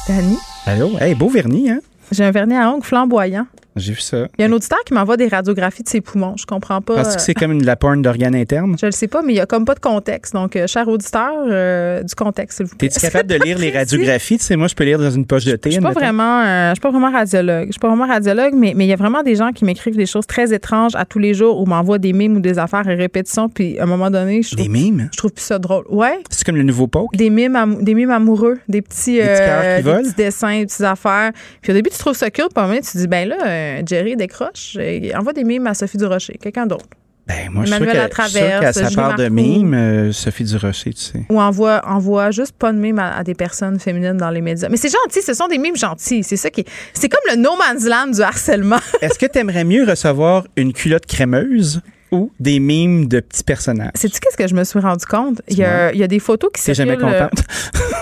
[0.08, 0.38] Danny?
[0.66, 0.98] Allô?
[1.00, 1.80] Hey, beau vernis, hein?
[2.12, 3.48] J'ai un vernis à ongles flamboyant.
[3.76, 4.28] J'ai vu ça.
[4.38, 6.36] Il y a un auditeur qui m'envoie des radiographies de ses poumons.
[6.38, 6.96] Je comprends pas.
[6.96, 8.78] Parce que c'est euh, comme de la porn d'organes internes?
[8.80, 10.34] Je le sais pas, mais il y a comme pas de contexte.
[10.34, 12.88] Donc, euh, cher auditeur, euh, du contexte, s'il vous plaît.
[12.88, 14.38] T'es-tu capable de lire les radiographies?
[14.38, 15.72] Tu sais, moi, je peux lire dans une poche de thé.
[15.72, 17.68] Je suis pas vraiment, euh, je suis pas vraiment radiologue.
[17.68, 19.98] Je suis pas vraiment radiologue, mais mais il y a vraiment des gens qui m'écrivent
[19.98, 22.88] des choses très étranges à tous les jours ou m'envoient des mimes ou des affaires
[22.88, 23.50] à répétition.
[23.50, 25.10] Puis à un moment donné, je trouve, Des mimes?
[25.12, 25.84] je trouve plus ça drôle.
[25.90, 26.20] Ouais.
[26.30, 27.16] C'est comme le nouveau poke?
[27.16, 30.82] Des mimes, des mimes amoureux, des petits, petits qui euh, des petits dessins, des petites
[30.82, 31.32] affaires.
[31.62, 33.28] Puis au début, tu trouves ça cute, puis à un moment tu te dis, ben
[33.28, 33.36] là,
[33.80, 36.86] euh, Jerry décroche, et envoie des mimes à Sophie Durocher, quelqu'un d'autre.
[37.28, 39.30] Ben, moi, je suis sûr Emmanuel qu'à- je suis sûr Latraverse, qu'à sa part de
[39.30, 41.26] mimes, euh, Sophie Durocher, tu sais.
[41.30, 44.70] Ou envoie, envoie juste pas de mimes à, à des personnes féminines dans les médias.
[44.70, 46.22] Mais c'est gentil, ce sont des mimes gentils.
[46.24, 48.78] C'est ça qui est- C'est comme le no man's land du harcèlement.
[49.02, 51.82] Est-ce que tu aimerais mieux recevoir une culotte crémeuse?
[52.12, 53.92] Ou des mimes de petits personnages?
[53.96, 55.42] Sais-tu qu'est-ce que je me suis rendu compte?
[55.48, 57.44] Il y a, il y a des photos qui T'es jamais circulent, euh, contente?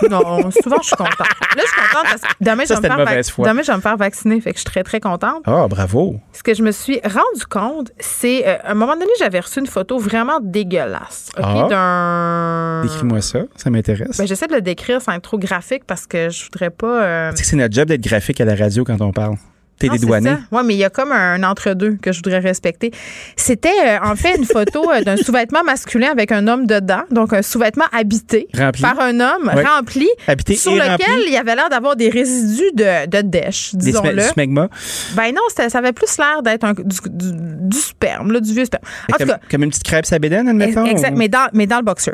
[0.10, 1.18] Non, souvent je suis contente.
[1.20, 1.26] Là,
[1.56, 3.48] je suis contente parce que demain, je Ça, vais, me faire de vac- mauvaise foi.
[3.48, 4.42] demain je vais me faire vacciner.
[4.42, 5.44] Fait que je suis très, très contente.
[5.46, 6.16] Ah, bravo.
[6.34, 9.60] Ce que je me suis rendu compte, c'est euh, à un moment donné, j'avais reçu
[9.60, 11.30] une photo vraiment dégueulasse.
[11.38, 11.44] OK?
[11.46, 11.68] Ah.
[11.70, 12.82] D'un.
[12.90, 14.18] Décris-moi ça, ça m'intéresse.
[14.18, 17.04] Ben, j'essaie de le décrire sans être trop graphique parce que je voudrais pas.
[17.04, 19.36] euh, Tu sais que c'est notre job d'être graphique à la radio quand on parle.
[19.80, 20.36] T'es dédouané.
[20.52, 22.91] Oui, mais il y a comme un entre-deux que je voudrais respecter.
[23.36, 27.34] C'était euh, en fait une photo euh, d'un sous-vêtement masculin avec un homme dedans, donc
[27.34, 28.82] un sous-vêtement habité Rempli.
[28.82, 29.64] par un homme Ouais.
[29.66, 31.24] rempli, Habité sur lequel rempli.
[31.28, 34.16] il y avait l'air d'avoir des résidus de, de dèche, disons-le.
[34.16, 34.70] du smegma.
[35.16, 38.84] Ben non, ça avait plus l'air d'être du, du- du sperme, là, du vieux sperme.
[39.10, 40.86] En tout Comme, cas, comme une petite crêpe sabédaine, admettons?
[40.86, 42.14] Exact, ou- mais dans, mais dans le boxer.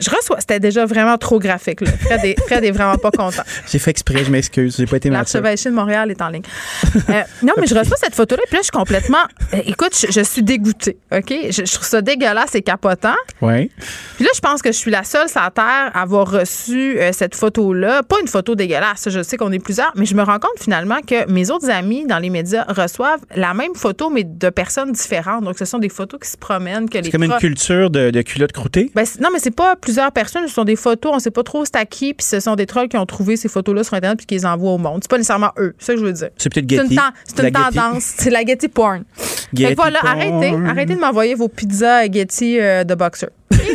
[0.00, 1.80] Je reçois, c'était déjà vraiment trop graphique.
[1.80, 1.90] Là.
[2.00, 3.42] Fred, est, Fred est vraiment pas content.
[3.70, 4.76] J'ai fait exprès, je m'excuse.
[4.78, 5.40] J'ai pas été mature.
[5.40, 6.42] L'archevêché de Montréal est en ligne.
[7.08, 9.18] Euh, non, mais je reçois cette photo-là, puis là, je suis complètement.
[9.54, 11.32] euh, écoute, je, je suis dégoûtée, OK?
[11.50, 13.14] Je, je trouve ça dégueulasse et capotant.
[13.42, 13.70] Oui.
[14.16, 16.98] Puis là, je pense que je suis la seule sur la Terre à avoir reçu
[16.98, 18.02] euh, cette photo-là.
[18.02, 21.00] Pas une photo dégueulasse, je sais qu'on est plusieurs, mais je me rends compte finalement
[21.06, 25.44] que mes autres amis dans les médias reçoivent la même photo, mais de personnes différentes.
[25.44, 28.10] Donc, ce sont des photos qui se promènent, que les C'est comme une culture de,
[28.10, 28.90] de culotte croûtée?
[28.94, 31.64] ben, non, mais c'est pas plusieurs personnes, ce sont des photos, on sait pas trop
[31.64, 34.18] c'est à qui, puis ce sont des trolls qui ont trouvé ces photos-là sur Internet
[34.18, 35.00] puis qui les envoient au monde.
[35.02, 36.28] C'est pas nécessairement eux, c'est ça que je veux dire.
[36.36, 36.98] C'est peut-être Getty.
[37.24, 39.04] c'est une tendance, c'est la Getty porn.
[39.14, 40.12] Fait Getty que voilà, porn.
[40.12, 43.28] arrêtez, arrêtez de m'envoyer vos pizzas Getty euh, de boxer.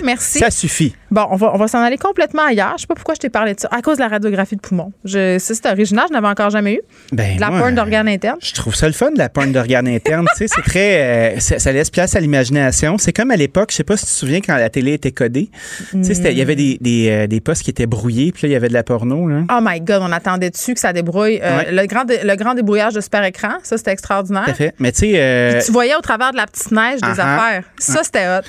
[0.03, 0.39] Merci.
[0.39, 0.95] Ça suffit.
[1.11, 2.73] Bon, on va, on va s'en aller complètement ailleurs.
[2.77, 3.69] Je sais pas pourquoi je t'ai parlé de ça.
[3.71, 4.91] À cause de la radiographie de poumon.
[5.05, 6.81] Je, ça, c'est original, je n'avais encore jamais eu.
[7.11, 8.37] Ben, de la moi, porn d'organes internes.
[8.41, 10.25] Je trouve ça le fun, de la porn d'organes internes.
[10.35, 11.35] tu sais, c'est très.
[11.35, 12.97] euh, ça, ça laisse place à l'imagination.
[12.97, 15.11] C'est comme à l'époque, je sais pas si tu te souviens quand la télé était
[15.11, 15.49] codée.
[15.91, 18.43] Tu sais, c'était- il y avait des, des, euh, des postes qui étaient brouillés, puis
[18.43, 19.27] là, il y avait de la porno.
[19.27, 19.43] Là.
[19.51, 21.39] Oh my God, on attendait dessus que ça débrouille.
[21.41, 21.71] Euh, Ouais.
[21.71, 24.45] le, grand dé- le grand débrouillage de super écran, ça, c'était extraordinaire.
[24.45, 24.73] Tout à fait.
[24.79, 27.35] Mais tu sais, Puis tu voyais au travers de la petite neige des Ah ah.
[27.45, 27.63] affaires.
[27.77, 28.41] Ça, c'était hot.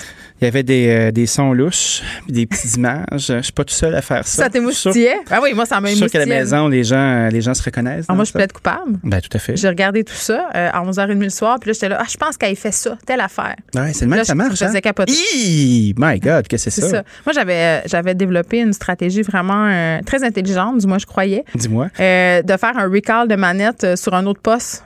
[0.44, 3.04] Il y avait des, euh, des sons louches, puis des petites images.
[3.12, 4.44] Je suis pas tout seul à faire ça.
[4.44, 5.16] Ça t'émoustillait?
[5.30, 7.54] Ah oui, moi, ça m'a Je suis sûr qu'à la maison, les gens, les gens
[7.54, 8.04] se reconnaissent.
[8.08, 8.38] Ah, moi, je ça.
[8.38, 8.98] plaide coupable.
[9.02, 9.56] Ben, tout à fait.
[9.56, 12.16] J'ai regardé tout ça euh, à 11h30 le soir, puis là, j'étais là, ah, je
[12.18, 13.56] pense qu'elle fait ça, telle affaire.
[13.74, 14.58] Ouais, c'est le même que ça marche.
[14.58, 14.80] je faisais hein?
[14.80, 15.12] capoter.
[15.12, 15.94] Hi!
[15.96, 16.88] My God, que c'est ça?
[16.88, 17.02] ça.
[17.24, 21.44] Moi, j'avais, euh, j'avais développé une stratégie vraiment euh, très intelligente, du moins, je croyais,
[21.54, 21.86] Dis-moi.
[21.98, 24.84] de faire un recall de manette sur un autre poste.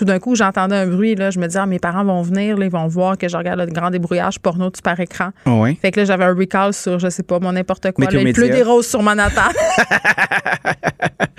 [0.00, 2.56] Tout d'un coup, j'entendais un bruit, là, je me disais, ah, mes parents vont venir,
[2.56, 5.28] là, ils vont voir que je regarde le grand débrouillage porno par écran.
[5.44, 5.76] Oui.
[5.82, 8.06] Fait que là, j'avais un recall sur, je sais pas, mon n'importe quoi.
[8.06, 9.42] Là, il pleut des roses sur Manhattan.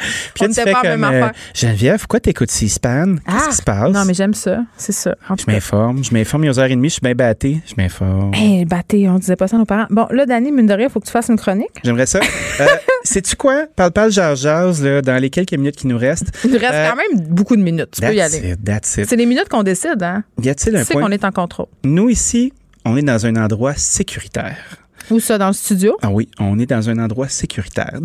[0.36, 1.28] Puis là, On pas comme, même euh.
[1.54, 3.16] Geneviève, pourquoi t'écoutes C-SPAN?
[3.26, 3.88] Qu'est-ce qui se passe?
[3.88, 3.90] Ah!
[3.90, 4.60] Non, mais j'aime ça.
[4.78, 5.16] C'est ça.
[5.30, 6.04] Je m'informe.
[6.04, 6.44] Je m'informe.
[6.44, 6.84] Il est 11h30.
[6.84, 7.62] Je suis bien batté.
[7.66, 8.34] Je m'informe.
[8.34, 9.88] Hey, batté, on disait pas ça à nos parents.
[9.90, 11.70] Bon, là, Dani, mine de rien, il faut que tu fasses une chronique.
[11.84, 12.20] J'aimerais ça.
[12.60, 12.66] Euh,
[13.04, 13.66] Sais-tu quoi?
[13.76, 16.32] Parle, jase, jase, là, dans les quelques minutes qui nous restent.
[16.44, 17.90] Il nous reste Euh, quand même beaucoup de minutes.
[17.92, 18.51] Tu peux y aller.
[18.52, 19.08] It, that's it.
[19.10, 20.24] C'est les minutes qu'on décide, hein?
[20.42, 21.02] Y a-t-il un point?
[21.02, 21.68] qu'on est en contrôle.
[21.84, 22.54] Nous, ici,
[22.86, 24.78] on est dans un endroit sécuritaire.
[25.10, 25.98] Où ça, dans le studio?
[26.02, 28.00] Ah oui, on est dans un endroit sécuritaire.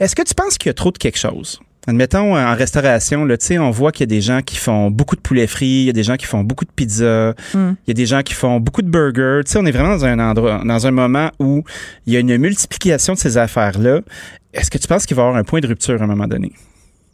[0.00, 1.60] Est-ce que tu penses qu'il y a trop de quelque chose?
[1.86, 5.20] Admettons, en restauration, là, on voit qu'il y a des gens qui font beaucoup de
[5.20, 7.72] poulet frit, il y a des gens qui font beaucoup de pizza, Hmm.
[7.86, 9.40] il y a des gens qui font beaucoup de burgers.
[9.46, 11.62] Tu sais, on est vraiment dans un endroit, dans un moment où
[12.06, 14.00] il y a une multiplication de ces affaires-là.
[14.52, 16.26] Est-ce que tu penses qu'il va y avoir un point de rupture à un moment
[16.26, 16.52] donné?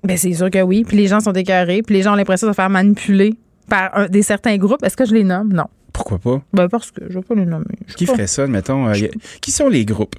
[0.06, 0.84] Ben, c'est sûr que oui.
[0.86, 1.82] Puis les gens sont écœurés.
[1.82, 3.34] Puis les gens ont l'impression de se faire manipuler
[3.68, 4.82] par un- des certains groupes.
[4.84, 5.52] Est-ce que je les nomme?
[5.52, 5.64] Non.
[5.92, 6.42] Pourquoi pas?
[6.52, 7.64] Ben, parce que je vais pas les nommer.
[7.86, 8.12] Je Qui pas.
[8.12, 8.86] ferait ça, admettons?
[8.88, 8.94] euh,
[9.40, 10.14] qui sont les groupes?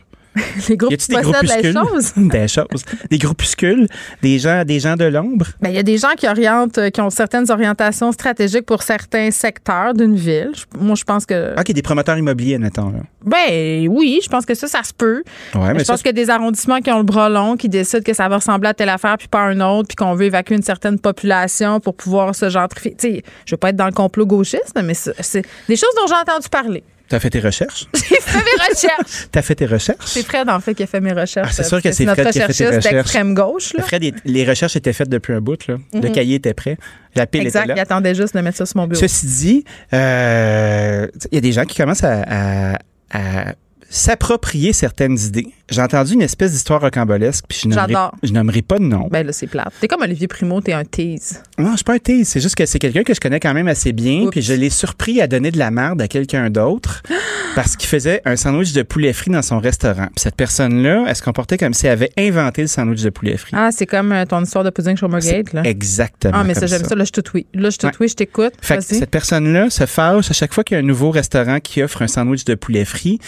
[0.70, 1.74] Les groupes y a-t-il qui des possèdent groupuscules?
[1.74, 2.14] la chose?
[2.18, 2.86] des choses.
[3.10, 3.88] Des groupuscules?
[4.22, 5.48] Des gens, des gens de l'ombre?
[5.62, 9.32] Ben, il y a des gens qui orientent, qui ont certaines orientations stratégiques pour certains
[9.32, 10.52] secteurs d'une ville.
[10.80, 11.60] Moi, je pense que.
[11.60, 12.90] OK, des promoteurs immobiliers, admettons.
[12.90, 13.00] Là.
[13.26, 15.24] Ben oui, je pense que ça, ça se peut.
[15.54, 17.58] Ouais, mais je ça, pense qu'il y a des arrondissements qui ont le bras long,
[17.58, 19.96] qui décident que ça va ressembler à telle affaire, puis pas à un autre, puis
[19.96, 22.96] qu'on veut évacuer une certaine population pour pouvoir se gentrifier.
[22.98, 26.08] Tu sais, je veux pas être dans le complot gauchiste, mais c'est des choses dont
[26.08, 26.84] j'ai entendu parler.
[27.10, 27.86] T'as fait tes recherches?
[27.94, 29.28] J'ai fait mes recherches.
[29.32, 30.06] T'as fait tes recherches?
[30.06, 31.48] C'est Fred, en fait, qui a fait mes recherches.
[31.52, 32.92] Ah, c'est sûr que c'est Fred qui a fait tes recherches.
[32.94, 33.74] d'extrême gauche.
[33.74, 33.84] Là.
[33.84, 35.68] Fred, il- les recherches étaient faites depuis un bout.
[35.68, 35.76] Là.
[35.94, 36.12] Le Mhm.
[36.12, 36.78] cahier était prêt.
[37.16, 37.82] La pile Exact, était il là.
[37.84, 39.00] attendait juste de mettre ça sur mon bureau.
[39.00, 39.64] Ceci dit,
[39.94, 42.80] euh, il y a des gens qui commencent à, à-
[43.12, 43.54] à
[43.90, 45.48] s'approprier certaines idées.
[45.70, 48.16] J'ai entendu une espèce d'histoire rocambolesque, puis je nommerai, J'adore.
[48.24, 49.08] je nommerai pas de nom.
[49.12, 49.74] Ben là, c'est plate.
[49.82, 51.42] T'es comme Olivier Primo, t'es un tease.
[51.58, 52.28] Non, je suis pas un tease.
[52.30, 54.70] C'est juste que c'est quelqu'un que je connais quand même assez bien, puis je l'ai
[54.70, 57.04] surpris à donner de la merde à quelqu'un d'autre
[57.56, 60.08] parce qu'il faisait un sandwich de poulet frit dans son restaurant.
[60.08, 63.36] Puis cette personne-là, elle se comportait comme si elle avait inventé le sandwich de poulet
[63.36, 63.52] frit.
[63.56, 65.64] Ah, c'est comme euh, ton histoire de pudding Gate, là.
[65.66, 66.34] Exactement.
[66.38, 66.96] Ah, mais ça, j'aime ça.
[66.96, 67.46] Là, je te oui.
[67.54, 67.94] Là, je te Ouais.
[68.00, 68.54] oui, je t'écoute.
[68.62, 71.60] Fait que cette personne-là se fâche à chaque fois qu'il y a un nouveau restaurant
[71.60, 73.20] qui offre un sandwich de poulet frit.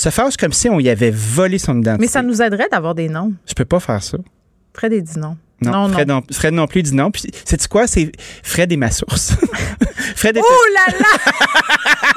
[0.00, 2.00] Se fâche comme si on y avait volé son identité.
[2.00, 3.34] Mais ça nous aiderait d'avoir des noms.
[3.46, 4.16] Je peux pas faire ça.
[4.72, 5.36] Fred et dit non.
[5.62, 6.22] Non, non, Fred, non.
[6.32, 7.10] Fred non plus dit non.
[7.10, 7.86] Puis, sais-tu quoi?
[7.86, 8.10] C'est
[8.42, 9.32] Fred est ma source.
[10.16, 11.32] Fred est Oh là là!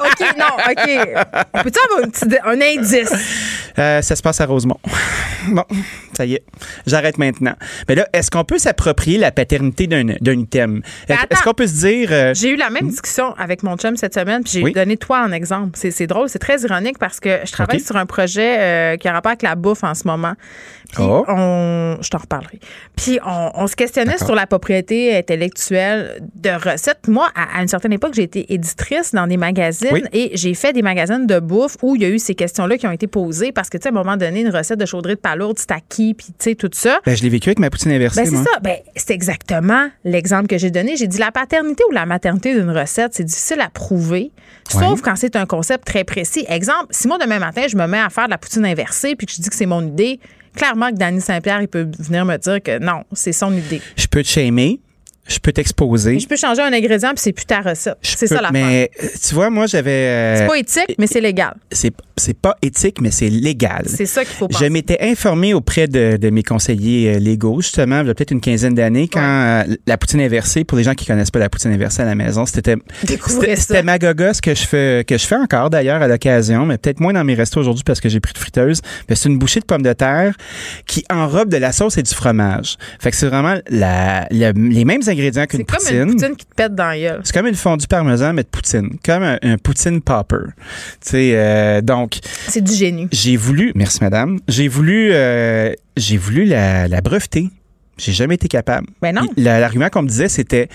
[0.00, 1.62] OK, non, OK.
[1.62, 3.12] Peux-tu avoir un, indice?
[3.78, 4.78] Euh, ça se passe à Rosemont.
[5.46, 5.64] Bon,
[6.16, 6.42] ça y est.
[6.86, 7.52] J'arrête maintenant.
[7.86, 10.80] Mais là, est-ce qu'on peut s'approprier la paternité d'un d'un item?
[11.06, 12.08] Est-ce qu'on peut se dire.
[12.12, 14.72] euh, J'ai eu la même discussion avec mon chum cette semaine, puis j'ai Oui.
[14.72, 15.72] donné toi en exemple.
[15.74, 19.06] C'est c'est drôle, c'est très ironique parce que je travaille sur un projet euh, qui
[19.06, 20.32] a rapport avec la bouffe en ce moment.
[20.94, 21.26] Puis Oh.
[21.28, 22.58] on, je t'en reparlerai.
[22.96, 27.08] Puis on, on se questionnait sur la propriété intellectuelle de recettes.
[27.08, 30.02] Moi, à, à une certaine époque, j'ai été éditrice dans des magazines Oui.
[30.12, 32.86] et j'ai fait des magazines de bouffe où il y a eu ces questions-là qui
[32.86, 35.14] ont été posées parce que, tu sais, à un moment donné, une recette de chaudrée
[35.14, 37.00] de palourde, c'est à qui, puis tu sais, tout ça.
[37.04, 38.58] Ben, je l'ai vécu avec ma poutine inversée, Ben, c'est ça.
[38.62, 40.96] Ben, c'est exactement l'exemple que j'ai donné.
[40.96, 44.30] J'ai dit la paternité ou la maternité d'une recette, c'est difficile à prouver,
[44.70, 46.44] sauf quand c'est un concept très précis.
[46.48, 49.26] Exemple, si moi, demain matin, je me mets à faire de la poutine inversée puis
[49.26, 50.20] que je dis que c'est mon idée,
[50.54, 53.80] clairement que Danny Saint-Pierre, il peut venir me dire que non, c'est son idée.
[53.96, 54.28] Je peux te
[55.26, 56.18] je peux t'exposer.
[56.18, 57.96] Je peux changer un ingrédient puis c'est plus ta recette.
[58.02, 58.90] C'est ça la Mais
[59.26, 59.90] tu vois, moi, j'avais.
[59.90, 61.54] euh, C'est pas éthique, mais c'est légal.
[62.16, 63.84] c'est pas éthique, mais c'est légal.
[63.86, 64.70] C'est ça qu'il faut Je penser.
[64.70, 68.40] m'étais informé auprès de, de mes conseillers euh, légaux, justement, il y a peut-être une
[68.40, 71.72] quinzaine d'années, quand euh, la poutine inversée, pour les gens qui connaissent pas la poutine
[71.72, 72.76] inversée à la maison, c'était
[73.56, 77.00] c'était- ma gogosse que je fais que je fais encore d'ailleurs à l'occasion, mais peut-être
[77.00, 78.80] moins dans mes restos aujourd'hui parce que j'ai pris de friteuse.
[79.08, 80.34] Mais c'est une bouchée de pommes de terre
[80.86, 82.76] qui enrobe de la sauce et du fromage.
[83.00, 85.13] Fait que c'est vraiment la, la- les mêmes ingrédients
[85.46, 87.20] qu'une C'est comme une poutine qui te pète dans la gueule.
[87.24, 88.90] C'est comme une fondue parmesan, mais de poutine.
[89.04, 90.36] Comme un, un poutine popper.
[91.00, 92.18] Tu sais, euh, donc.
[92.48, 93.08] C'est du génie.
[93.12, 97.48] J'ai voulu, merci madame, j'ai voulu, euh, j'ai voulu la, la breveter.
[97.96, 98.88] J'ai jamais été capable.
[99.00, 99.22] Ben non.
[99.36, 100.68] La- L'argument qu'on me disait, c'était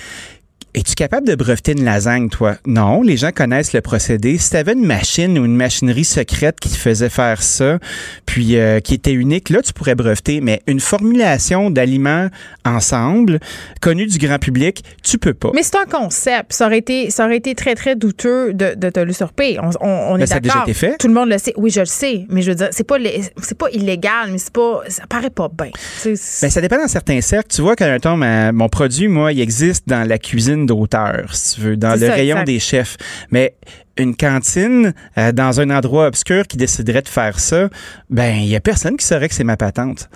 [0.75, 2.55] es-tu capable de breveter une lasagne, toi?
[2.65, 4.37] Non, les gens connaissent le procédé.
[4.37, 7.79] Si tu avais une machine ou une machinerie secrète qui te faisait faire ça,
[8.25, 10.41] puis euh, qui était unique, là, tu pourrais breveter.
[10.41, 12.29] Mais une formulation d'aliments
[12.65, 13.39] ensemble,
[13.81, 15.49] connue du grand public, tu peux pas.
[15.55, 16.53] Mais c'est un concept.
[16.53, 19.57] Ça aurait été, ça aurait été très, très douteux de, de te l'usurper.
[19.59, 20.69] On, on, est ça a déjà d'accord.
[20.69, 20.97] été fait?
[20.97, 21.53] Tout le monde le sait.
[21.57, 22.25] Oui, je le sais.
[22.29, 22.97] Mais je veux dire, c'est pas,
[23.41, 25.71] c'est pas illégal, mais c'est pas, ça paraît pas bien.
[26.05, 27.49] Ben, ça dépend dans certains cercles.
[27.49, 31.33] Tu vois, quand un temps, ma- mon produit, moi, il existe dans la cuisine d'auteur,
[31.33, 32.45] si tu veux, dans le ça, rayon exact.
[32.45, 32.97] des chefs.
[33.31, 33.55] Mais
[33.97, 37.69] une cantine euh, dans un endroit obscur qui déciderait de faire ça,
[38.09, 40.09] ben, il y a personne qui saurait que c'est ma patente.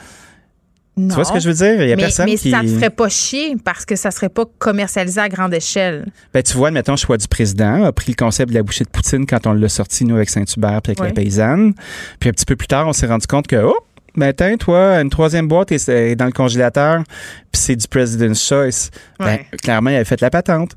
[0.96, 1.10] non.
[1.10, 1.82] Tu vois ce que je veux dire?
[1.84, 2.52] Il y a mais, personne mais qui.
[2.52, 6.06] ça te ferait pas chier parce que ça serait pas commercialisé à grande échelle.
[6.34, 8.90] Ben, tu vois, mettons, choix du président a pris le concept de la bouchée de
[8.90, 11.74] poutine quand on l'a sorti, nous, avec Saint-Hubert puis avec la paysanne.
[12.20, 13.78] Puis un petit peu plus tard, on s'est rendu compte que, oh,
[14.16, 17.04] ben, tiens, toi, une troisième boîte est est dans le congélateur,
[17.52, 18.90] puis c'est du President's Choice.
[19.20, 20.72] Ben, clairement, il avait fait la patente.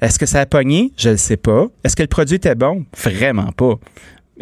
[0.00, 0.92] Est-ce que ça a pogné?
[0.96, 1.66] Je le sais pas.
[1.84, 2.84] Est-ce que le produit était bon?
[2.96, 3.74] Vraiment pas.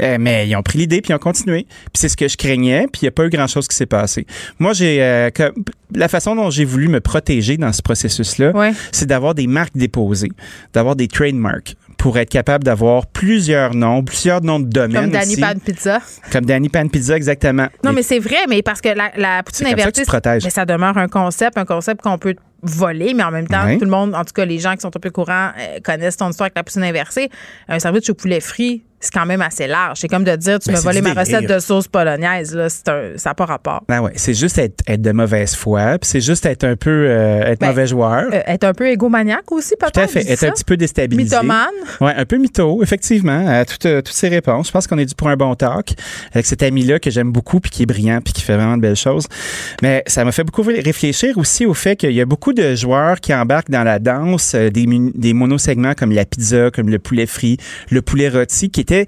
[0.01, 1.65] Eh, mais ils ont pris l'idée puis ils ont continué.
[1.69, 3.85] Puis c'est ce que je craignais, puis il n'y a pas eu grand-chose qui s'est
[3.87, 4.27] passé.
[4.61, 5.29] Moi, j'ai euh,
[5.93, 8.73] la façon dont j'ai voulu me protéger dans ce processus-là, Ouais.
[8.93, 10.31] c'est d'avoir des marques déposées,
[10.73, 11.75] d'avoir des trademarks
[12.09, 15.41] pour être capable d'avoir plusieurs noms, plusieurs noms de domaines Comme Danny aussi.
[15.43, 15.99] Pan Pizza.
[16.33, 17.67] Comme Danny Pan Pizza, exactement.
[17.85, 20.01] Non, mais c'est vrai, mais parce que la, la poutine C'est comme ça que invertie,
[20.01, 20.45] tu te protèges.
[20.45, 23.85] mais ça demeure un concept, un concept qu'on peut voler, mais en même temps, tout
[23.85, 26.31] le monde, en tout cas les gens qui sont un peu courants, euh, connaissent ton
[26.31, 27.29] histoire avec la poutine inversée.
[27.69, 29.99] Un sandwich au poulet frit, c'est quand même assez large.
[30.01, 32.53] C'est comme de dire, tu Ben, m'as volé ma recette de sauce polonaise.
[32.57, 33.85] Là, c'est un- ça n'a pas rapport.
[33.89, 36.91] Ah ouais, c'est juste être, être de mauvaise foi, puis c'est juste être un peu
[37.09, 38.25] euh, être Ben, mauvais joueur.
[38.33, 39.93] Euh, être un peu égomaniaque aussi, peut-être.
[39.93, 40.49] Tout à fait, être ça.
[40.49, 41.23] un petit peu déstabilisé.
[41.37, 41.69] Mythomane.
[42.01, 44.67] Ouais, un peu mytho, effectivement, à toutes, euh, toutes ces réponses.
[44.67, 45.91] Je pense qu'on est dû pour un bon talk
[46.33, 48.83] avec cet ami-là que j'aime beaucoup, puis qui est brillant, puis qui fait vraiment de
[48.83, 49.29] belles choses.
[49.81, 52.75] Mais ça m'a fait beaucoup réfléchir aussi au fait qu'il y a beaucoup beaucoup de
[52.75, 57.27] joueurs qui embarquent dans la danse euh, des, monosegments comme la pizza, comme le poulet
[57.27, 57.59] frit,
[57.91, 59.05] le poulet rôti, qui étaient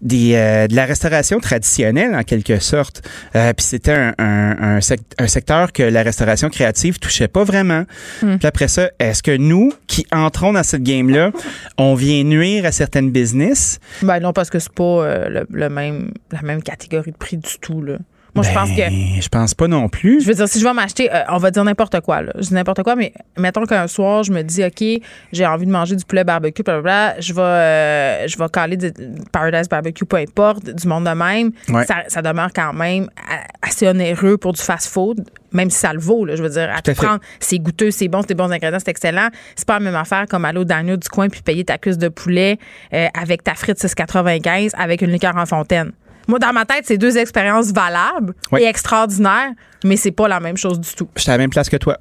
[0.00, 3.02] des, euh, de la restauration traditionnelle en quelque sorte.
[3.34, 7.42] Euh, Puis c'était un, un, un, sec- un secteur que la restauration créative touchait pas
[7.42, 7.84] vraiment.
[8.22, 8.36] Hmm.
[8.36, 11.32] Puis après ça, est-ce que nous, qui entrons dans cette game-là,
[11.78, 13.80] on vient nuire à certaines business?
[14.02, 17.58] Ben non, parce que c'est pas le, le même, la même catégorie de prix du
[17.60, 17.82] tout.
[17.82, 17.96] Là.
[18.34, 18.76] Moi, je pense que.
[18.76, 20.22] Ben, Je pense pas non plus.
[20.22, 22.32] Je veux dire, si je vais m'acheter, euh, on va dire n'importe quoi, là.
[22.36, 24.84] Je dis n'importe quoi, mais mettons qu'un soir, je me dis, OK,
[25.32, 28.92] j'ai envie de manger du poulet barbecue, blablabla, je vais, euh, je vais caler du
[29.30, 31.52] Paradise Barbecue, peu importe, du monde de même.
[31.68, 31.84] Ouais.
[31.86, 33.08] Ça, ça demeure quand même
[33.62, 36.34] assez onéreux pour du fast-food, même si ça le vaut, là.
[36.34, 38.90] Je veux dire, à Tout prendre, c'est goûteux, c'est bon, c'est des bons ingrédients, c'est
[38.90, 39.28] excellent.
[39.54, 41.98] C'est pas la même affaire comme aller au diner du coin puis payer ta cuisse
[41.98, 42.58] de poulet
[42.92, 45.92] euh, avec ta frite 6,95 avec une liqueur en fontaine.
[46.28, 48.62] Moi, dans ma tête, c'est deux expériences valables Oui.
[48.62, 49.50] et extraordinaires,
[49.84, 51.08] mais c'est pas la même chose du tout.
[51.16, 51.98] Je suis à la même place que toi.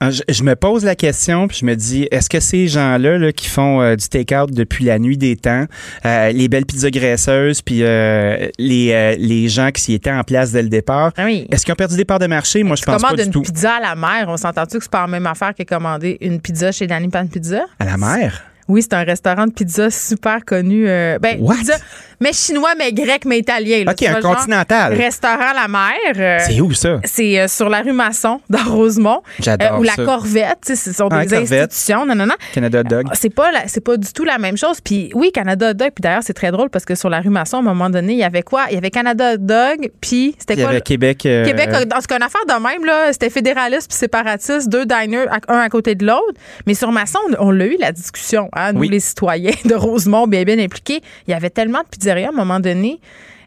[0.00, 3.18] Ah, Je, je me pose la question, puis je me dis, est-ce que ces gens-là
[3.18, 5.64] là, qui font euh, du take-out depuis la nuit des temps,
[6.06, 10.52] euh, les belles pizzas graisseuses, puis euh, les, les gens qui s'y étaient en place
[10.52, 12.62] dès le départ, est-ce qu'ils ont perdu des parts de marché?
[12.62, 13.42] Moi, je pense pas Commande du une tout.
[13.42, 14.26] pizza à la mer.
[14.28, 17.26] On s'entend-tu que c'est pas la même affaire que commander une pizza chez Danny Pan
[17.26, 17.62] Pizza?
[17.80, 18.42] À la mer?
[18.68, 20.84] Oui, c'est un restaurant de pizza super connu.
[20.84, 21.56] ben, What?
[21.56, 21.74] pizza,
[22.20, 23.84] mais chinois, mais grec, mais italien.
[23.84, 23.92] là.
[23.92, 24.94] OK, un continental.
[24.94, 25.92] Restaurant à la mer.
[26.16, 27.00] euh, C'est où ça?
[27.04, 29.22] C'est euh, sur la rue Masson, dans Rosemont.
[29.40, 30.04] J'adore Ou la ça.
[30.04, 30.58] Corvette.
[30.66, 32.04] tu sais, Ce sont Ah, des institutions.
[32.06, 32.34] Non, non, non.
[32.52, 33.06] Canada Dog.
[33.14, 34.80] C'est pas, la- pas du tout la même chose.
[34.82, 35.90] Puis oui, Canada Dog.
[35.94, 38.12] Puis d'ailleurs, c'est très drôle parce que sur la rue Masson, à un moment donné,
[38.14, 38.64] il y avait quoi?
[38.70, 39.90] Il y avait Canada Dog.
[40.00, 40.70] Puis c'était Il y quoi?
[40.70, 41.24] avait Québec.
[41.26, 44.84] euh, Québec, dans ce qu'on a affaire de même, là, c'était fédéraliste puis séparatiste, deux
[44.86, 46.34] diners, un à côté de l'autre.
[46.66, 48.88] Mais sur Masson, on, on l'a eu, la discussion, hein, nous, Oui.
[48.88, 51.00] les citoyens de Rosemont, bien, bien impliqués.
[51.26, 53.00] Il y avait tellement de pizzerias à un moment donné.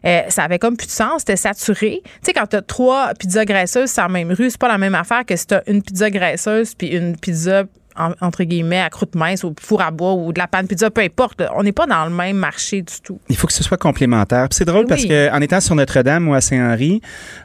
[0.04, 2.00] euh, ça avait comme plus de sens, c'était saturé.
[2.04, 4.94] Tu sais, quand t'as trois pizzas graisseuses sur la même rue, c'est pas la même
[4.94, 7.64] affaire que si t'as une pizza graisseuse puis une pizza
[7.96, 10.90] en- entre guillemets à croûte mince ou four à bois ou de la panne pizza,
[10.90, 11.42] peu importe.
[11.56, 13.20] On n'est pas dans le même marché du tout.
[13.28, 14.48] Il faut que ce soit complémentaire.
[14.48, 14.88] Puis c'est drôle Oui.
[14.88, 17.00] parce que en étant sur Notre-Dame ou à Saint-Henri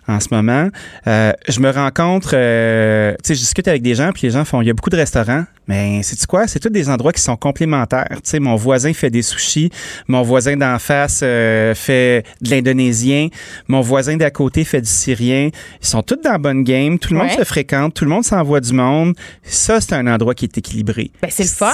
[0.07, 0.69] en ce moment,
[1.07, 4.45] euh, je me rencontre, euh, tu sais, je discute avec des gens, puis les gens
[4.45, 6.47] font, il y a beaucoup de restaurants, mais c'est quoi?
[6.47, 8.07] C'est tous des endroits qui sont complémentaires.
[8.09, 9.69] Tu sais, mon voisin fait des sushis,
[10.07, 13.27] mon voisin d'en face euh, fait de l'indonésien,
[13.67, 15.49] mon voisin d'à côté fait du syrien.
[15.81, 18.23] Ils sont tous dans la bonne game, tout le monde se fréquente, tout le monde
[18.23, 19.13] s'envoie du monde.
[19.43, 21.11] Ça, c'est un endroit qui est équilibré.
[21.21, 21.73] Ben, c'est le fun.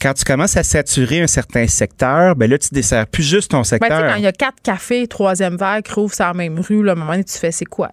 [0.00, 3.58] Quand tu commences à saturer un certain secteur, ben là, tu desserres plus juste ton
[3.58, 4.06] Ben, secteur.
[4.12, 6.94] quand il y a quatre cafés, troisième verre qui rouvrent sur la même rue, un
[6.94, 7.90] moment donné, tu fais c'est quoi?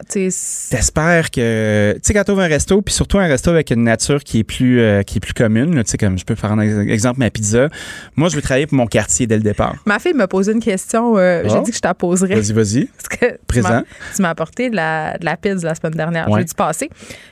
[0.70, 3.84] T'espères que, tu sais, quand tu ouvres un resto, puis surtout un resto avec une
[3.84, 6.36] nature qui est plus, euh, qui est plus commune, là, tu sais, comme je peux
[6.36, 7.70] faire un ex- exemple ma pizza.
[8.16, 9.76] Moi, je veux travailler pour mon quartier dès le départ.
[9.86, 11.18] Ma fille m'a posé une question.
[11.18, 11.62] euh, J'ai Oh.
[11.64, 12.36] dit que je t'en poserais.
[12.36, 12.90] Vas-y, vas-y.
[13.48, 13.84] Présent.
[14.16, 16.40] Tu m'as apporté de la, de la pizza la semaine dernière, Ouais.
[16.42, 16.90] jeudi passé.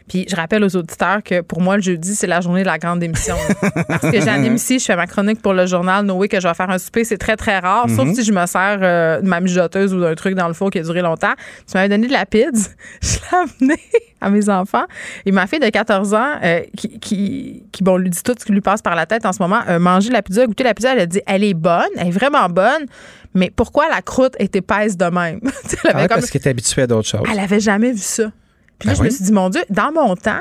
[0.07, 2.77] Puis je rappelle aux auditeurs que pour moi, le jeudi, c'est la journée de la
[2.77, 3.35] grande émission.
[3.87, 6.53] Parce que j'anime ici, je fais ma chronique pour le journal Noé que je vais
[6.53, 7.03] faire un souper.
[7.03, 7.87] C'est très, très rare.
[7.89, 8.15] Sauf Mhm.
[8.15, 10.79] si je me sers euh, de ma mijoteuse ou d'un truc dans le four qui
[10.79, 11.33] a duré longtemps.
[11.67, 12.69] Tu m'avais donné de la pizza.
[13.01, 13.81] Je l'ai amenée
[14.21, 14.85] à mes enfants.
[15.25, 18.45] Et ma fille de 14 ans, euh, qui, qui, qui, bon, lui dit tout ce
[18.45, 20.73] qui lui passe par la tête en ce moment, a mangé la pizza, goûté la
[20.73, 22.85] pizza, elle a dit elle est bonne, elle est vraiment bonne,
[23.33, 25.39] mais pourquoi la croûte est épaisse de même?
[25.85, 27.21] Ah avait ouais, comme- parce que t'es habitué à d'autres choses.
[27.31, 28.31] elle avait jamais vu ça.
[28.79, 30.39] Puis là, Ben je me suis dit, mon Dieu, dans mon temps,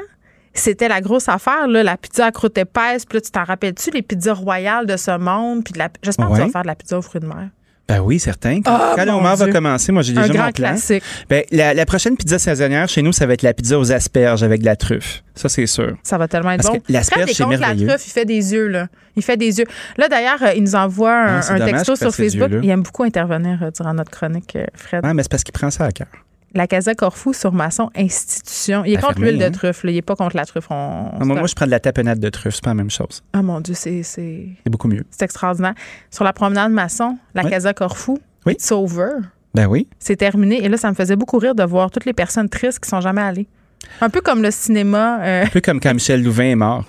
[0.55, 3.05] c'était la grosse affaire, là, la pizza à croûte épaisse.
[3.07, 5.65] Puis là, tu t'en rappelles-tu, les pizzas royales de ce monde?
[5.65, 5.89] Puis de la...
[6.03, 7.49] j'espère que tu vas faire de la pizza aux fruits de mer.
[7.89, 8.63] Ben oui, certain.
[8.63, 10.69] Quand, Ah, l'homard va commencer, moi, j'ai Un déjà grand mon plan.
[10.71, 11.03] classique.
[11.29, 14.43] Ben, la, la prochaine pizza saisonnière chez nous, ça va être la pizza aux asperges
[14.45, 15.23] avec de la truffe.
[15.35, 15.97] Ça, c'est sûr.
[16.05, 16.83] Ça va tellement être Parce bon.
[16.89, 17.87] l'asperge, c'est merveilleux.
[17.89, 18.87] La truffe, il fait des yeux, là.
[19.17, 19.67] Il fait des yeux.
[19.99, 22.51] Là, d'ailleurs, euh, il nous envoie un, Non, dommage texto sur Facebook.
[22.63, 25.05] Il aime beaucoup intervenir euh, durant notre chronique, euh, Fred.
[25.05, 26.07] Ouais, mais c'est parce qu'il prend ça à cœur.
[26.55, 28.85] La Casa Corfou sur Masson Institution.
[28.85, 29.51] Il est contre l'huile de hein?
[29.51, 29.85] truffe.
[29.85, 29.91] là.
[29.91, 30.67] Il n'est pas contre la truffe.
[30.71, 32.55] On, Ah, moi, moi, je prends de la tapenade de truffe.
[32.57, 33.23] C'est pas la même chose.
[33.33, 34.03] Ah, mon Dieu, c'est...
[34.03, 34.49] c'est...
[34.67, 35.05] Beaucoup mieux.
[35.11, 35.75] C'est extraordinaire.
[36.11, 37.51] Sur la promenade Masson, la Oui.
[37.51, 38.53] Casa Corfou, Oui.
[38.55, 39.09] It's over.
[39.55, 39.87] Ben oui.
[39.99, 40.65] C'est terminé.
[40.65, 43.01] Et là, ça me faisait beaucoup rire de voir toutes les personnes tristes qui sont
[43.01, 43.47] jamais allées.
[44.01, 45.21] Un peu comme le cinéma.
[45.23, 46.85] euh, Un peu comme quand Michel Louvain est mort.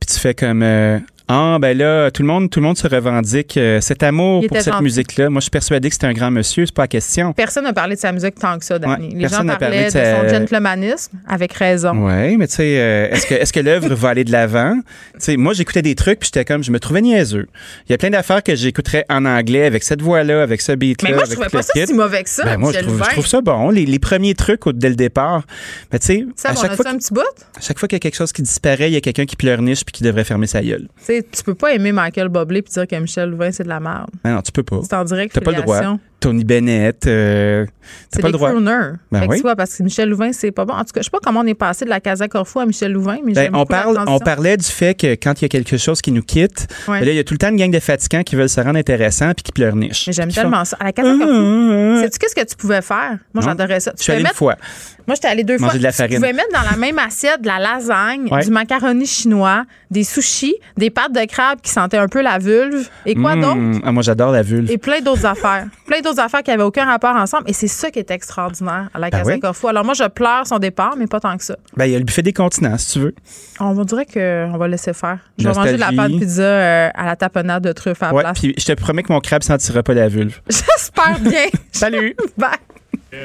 [0.00, 0.98] Puis tu fais comme euh,
[1.34, 4.56] ah ben là tout le monde tout le monde se revendique euh, cet amour pour
[4.58, 4.82] cette gentil.
[4.84, 5.30] musique là.
[5.30, 7.32] Moi je suis persuadé que c'est un grand monsieur, c'est pas la question.
[7.32, 8.92] personne n'a parlé de sa musique tant que ça, Dani.
[8.92, 12.06] Ouais, les gens personne n'a parlaient parlé de, de son gentlemanisme, avec raison.
[12.06, 14.74] Ouais, mais tu sais euh, est-ce que est-ce que l'œuvre va aller de l'avant?
[15.14, 17.46] Tu sais moi j'écoutais des trucs puis j'étais comme je me trouvais niaiseux.
[17.88, 20.72] Il y a plein d'affaires que j'écouterais en anglais avec cette voix là, avec ce
[20.72, 21.86] beat là, Mais moi, je trouvais pas ça kit.
[21.86, 22.44] si mauvais que ça.
[22.44, 24.96] Ben, moi je trouve, je trouve ça bon les, les premiers trucs au- dès le
[24.96, 25.44] départ.
[25.92, 27.20] Mais tu sais à chaque fois ça un petit bout?
[27.56, 29.36] à chaque fois qu'il y a quelque chose qui disparaît, il y a quelqu'un qui
[29.36, 30.88] pleurniche puis qui devrait fermer sa gueule.
[31.30, 34.10] Tu peux pas aimer Michael Bublé puis dire que Michel Louvain, c'est de la merde.
[34.24, 34.80] Non, non, tu peux pas.
[34.82, 35.80] C'est en direct T'as pas le droit.
[36.22, 37.06] Tony Bennett.
[37.06, 37.66] euh,
[38.10, 38.50] C'est pas des le droit.
[38.50, 38.92] crooners.
[39.10, 39.36] Ben oui.
[39.36, 40.72] tu vois, parce que Michel Louvain, c'est pas bon.
[40.74, 42.66] En tout cas, je sais pas comment on est passé de la Casa Corfou à
[42.66, 45.46] Michel Louvain, mais Ben, on, la parle, on parlait du fait que quand il y
[45.46, 47.00] a quelque chose qui nous quitte, Ouais.
[47.00, 48.60] ben là, il y a tout le temps une gang de fatigants qui veulent se
[48.60, 50.06] rendre intéressant puis qui pleurnichent.
[50.06, 50.76] Mais j'aime tellement font, ça.
[50.80, 53.18] À la Casa Corfou, sais-tu qu'est-ce que tu pouvais faire?
[53.34, 53.90] Moi, j'adorais ça.
[53.92, 54.56] Tu Je suis pouvais allé une fois.
[55.04, 55.78] Moi, j'étais allée deux Manger fois.
[55.78, 56.16] de la Tu farine.
[56.16, 58.44] pouvais mettre dans la même assiette de la lasagne, Ouais.
[58.44, 62.88] du macaroni chinois, des sushis, des pâtes de crabe qui sentaient un peu la vulve.
[63.04, 63.40] Et quoi Mmh.
[63.40, 63.80] d'autre?
[63.84, 64.70] Ah, moi, j'adore la vulve.
[64.70, 65.66] Et plein d'autres affaires.
[65.88, 67.44] Plein d'autres affaires qui n'avaient aucun rapport ensemble.
[67.48, 69.40] Et c'est ça qui est extraordinaire à la Ben Casa oui.
[69.40, 69.68] Corfou.
[69.68, 71.56] Alors, moi, je pleure son départ, mais pas tant que ça.
[71.76, 73.14] Ben, il y a le buffet des continents, si tu veux.
[73.60, 75.18] On va dirait qu'on va laisser faire.
[75.38, 78.14] Je vais manger de la pâte pizza euh, à la tapenade de truffes à la
[78.14, 78.38] Ouais, place.
[78.40, 80.40] puis je te promets que mon crabe sentira pas la vulve.
[80.48, 81.46] J'espère bien.
[81.72, 82.16] Salut.
[82.36, 82.50] Bye.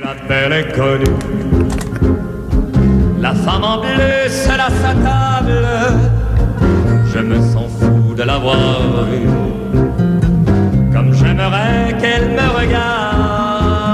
[0.03, 1.05] La belle inconnue.
[3.19, 5.65] La femme en bleu seule à sa table.
[7.13, 8.57] Je me sens fou de l'avoir
[9.05, 9.27] vue.
[11.37, 13.93] Comme j'aimerais qu'elle me regarde.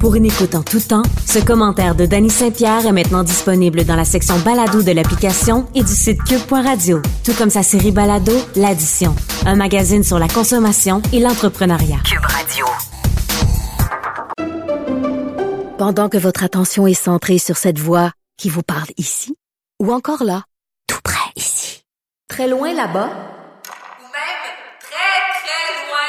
[0.00, 3.96] Pour une écoute en tout temps, ce commentaire de Danny Saint-Pierre est maintenant disponible dans
[3.96, 9.14] la section balado de l'application et du site cube.radio, tout comme sa série balado L'Addition,
[9.44, 11.98] un magazine sur la consommation et l'entrepreneuriat.
[12.04, 12.64] Cube Radio.
[15.76, 19.36] Pendant que votre attention est centrée sur cette voix qui vous parle ici,
[19.78, 20.44] ou encore là,
[20.86, 21.84] tout près ici,
[22.28, 24.40] très loin là-bas, Ou même
[24.80, 26.08] très, très loin.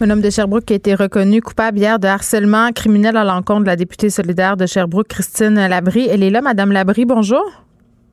[0.00, 3.62] Un homme de Sherbrooke qui a été reconnu coupable hier de harcèlement criminel à l'encontre
[3.62, 6.06] de la députée solidaire de Sherbrooke, Christine Labrie.
[6.08, 7.42] Elle est là, Madame Labrie, bonjour.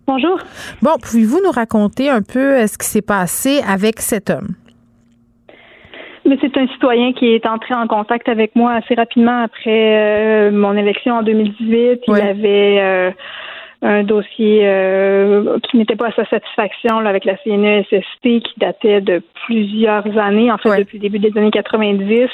[0.08, 0.40] Bonjour.
[0.82, 4.56] Bon, pouvez-vous nous raconter un peu euh, ce qui s'est passé avec cet homme?
[6.26, 10.52] Mais c'est un citoyen qui est entré en contact avec moi assez rapidement après euh,
[10.52, 12.02] mon élection en 2018.
[12.08, 13.12] Il avait euh,
[13.82, 19.02] un dossier euh, qui n'était pas à sa satisfaction là, avec la CNESST qui datait
[19.02, 22.30] de plusieurs années, en fait depuis le début des années 90.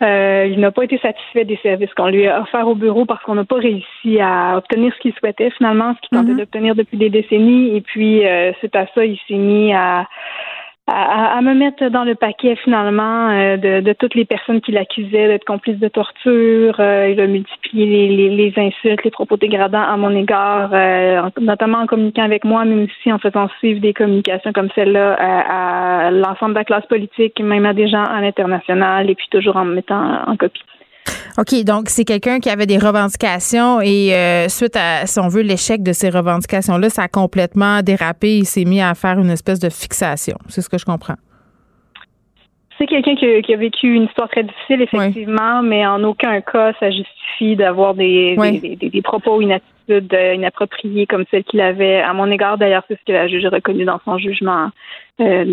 [0.00, 3.20] Euh, il n'a pas été satisfait des services qu'on lui a offerts au bureau parce
[3.24, 6.98] qu'on n'a pas réussi à obtenir ce qu'il souhaitait finalement, ce qu'il tentait d'obtenir depuis
[6.98, 7.76] des décennies.
[7.76, 10.06] Et puis, euh, c'est à ça, il s'est mis à,
[10.88, 14.72] à, à me mettre dans le paquet finalement euh, de, de toutes les personnes qui
[14.72, 16.76] l'accusaient d'être complice de torture.
[16.80, 21.20] Euh, il a multiplié les, les, les insultes, les propos dégradants à mon égard, euh,
[21.20, 25.14] en- notamment en communiquant avec moi, mais aussi en faisant suivre des communications comme celle-là
[25.18, 29.26] à, à l'ensemble de la classe politique, même à des gens à l'international, et puis
[29.30, 30.62] toujours en me mettant en copie.
[31.38, 35.42] OK, donc c'est quelqu'un qui avait des revendications et euh, suite à, si on veut,
[35.42, 38.38] l'échec de ces revendications-là, ça a complètement dérapé.
[38.38, 40.36] Il s'est mis à faire une espèce de fixation.
[40.48, 41.14] C'est ce que je comprends.
[42.78, 46.40] C'est quelqu'un qui, a- qui a vécu une histoire très difficile, effectivement, mais en aucun
[46.40, 48.60] cas ça justifie d'avoir des, Oui.
[48.60, 52.56] des, des- des propos, une attitude euh, inappropriée comme celle qu'il avait à mon égard.
[52.56, 54.68] D'ailleurs, c'est ce que la juge a reconnu dans son jugement
[55.20, 55.44] euh.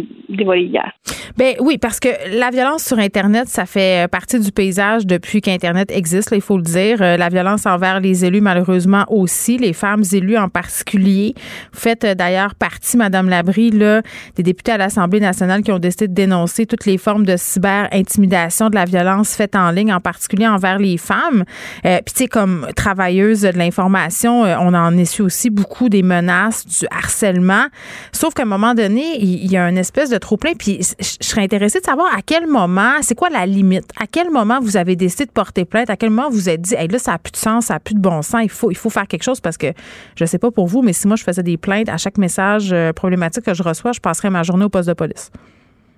[1.37, 5.91] Ben oui, parce que la violence sur Internet, ça fait partie du paysage depuis qu'Internet
[5.91, 7.01] existe, là, il faut le dire.
[7.01, 11.33] Euh, La violence envers les élus, malheureusement aussi, les femmes élues en particulier.
[11.73, 14.01] Vous faites euh, d'ailleurs partie, Madame Labrie, là,
[14.35, 18.69] des députés à l'Assemblée nationale qui ont décidé de dénoncer toutes les formes de cyber-intimidation,
[18.69, 21.43] de la violence faite en ligne, en particulier envers les femmes.
[21.85, 26.03] Euh, Puis tu sais, comme travailleuse de l'information, euh, on en essuie aussi beaucoup des
[26.03, 27.65] menaces, du harcèlement.
[28.11, 30.53] Sauf qu'à un moment donné, il il y a une espèce de trop-plein.
[30.53, 33.85] Puis je serais intéressée de savoir à quel moment, c'est quoi la limite?
[33.99, 35.89] À quel moment vous avez décidé de porter plainte?
[35.89, 37.79] À quel moment vous êtes dit, hey, là, ça n'a plus de sens, ça n'a
[37.79, 39.67] plus de bon sens, il faut, il faut faire quelque chose parce que
[40.15, 42.71] je sais pas pour vous, mais si moi je faisais des plaintes à chaque message
[42.71, 45.31] euh, problématique que je reçois, je passerais ma journée au poste de police.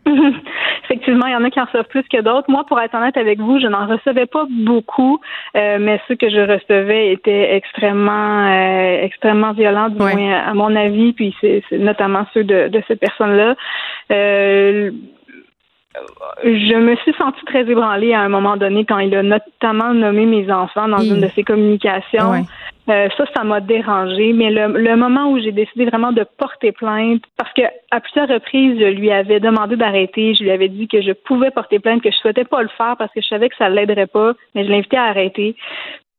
[0.84, 2.50] Effectivement, il y en a qui en reçoivent plus que d'autres.
[2.50, 5.20] Moi, pour être honnête avec vous, je n'en recevais pas beaucoup,
[5.56, 10.76] euh, mais ceux que je recevais étaient extrêmement, euh, extrêmement violents, du moins à mon
[10.76, 11.14] avis.
[11.14, 13.56] Puis c'est notamment ceux de, de cette personne-là.
[14.12, 14.92] Euh,
[16.44, 20.26] je me suis sentie très ébranlée à un moment donné quand il a notamment nommé
[20.26, 22.46] mes enfants dans une de ses communications.
[22.90, 24.34] Euh, ça, ça m'a dérangé.
[24.34, 28.30] Mais le, le moment où j'ai décidé vraiment de porter plainte, parce que à plusieurs
[28.30, 30.34] reprises, je lui avais demandé d'arrêter.
[30.36, 32.96] Je lui avais dit que je pouvais porter plainte, que je souhaitais pas le faire
[32.98, 35.56] parce que je savais que ça l'aiderait pas, mais je l'invitais à arrêter.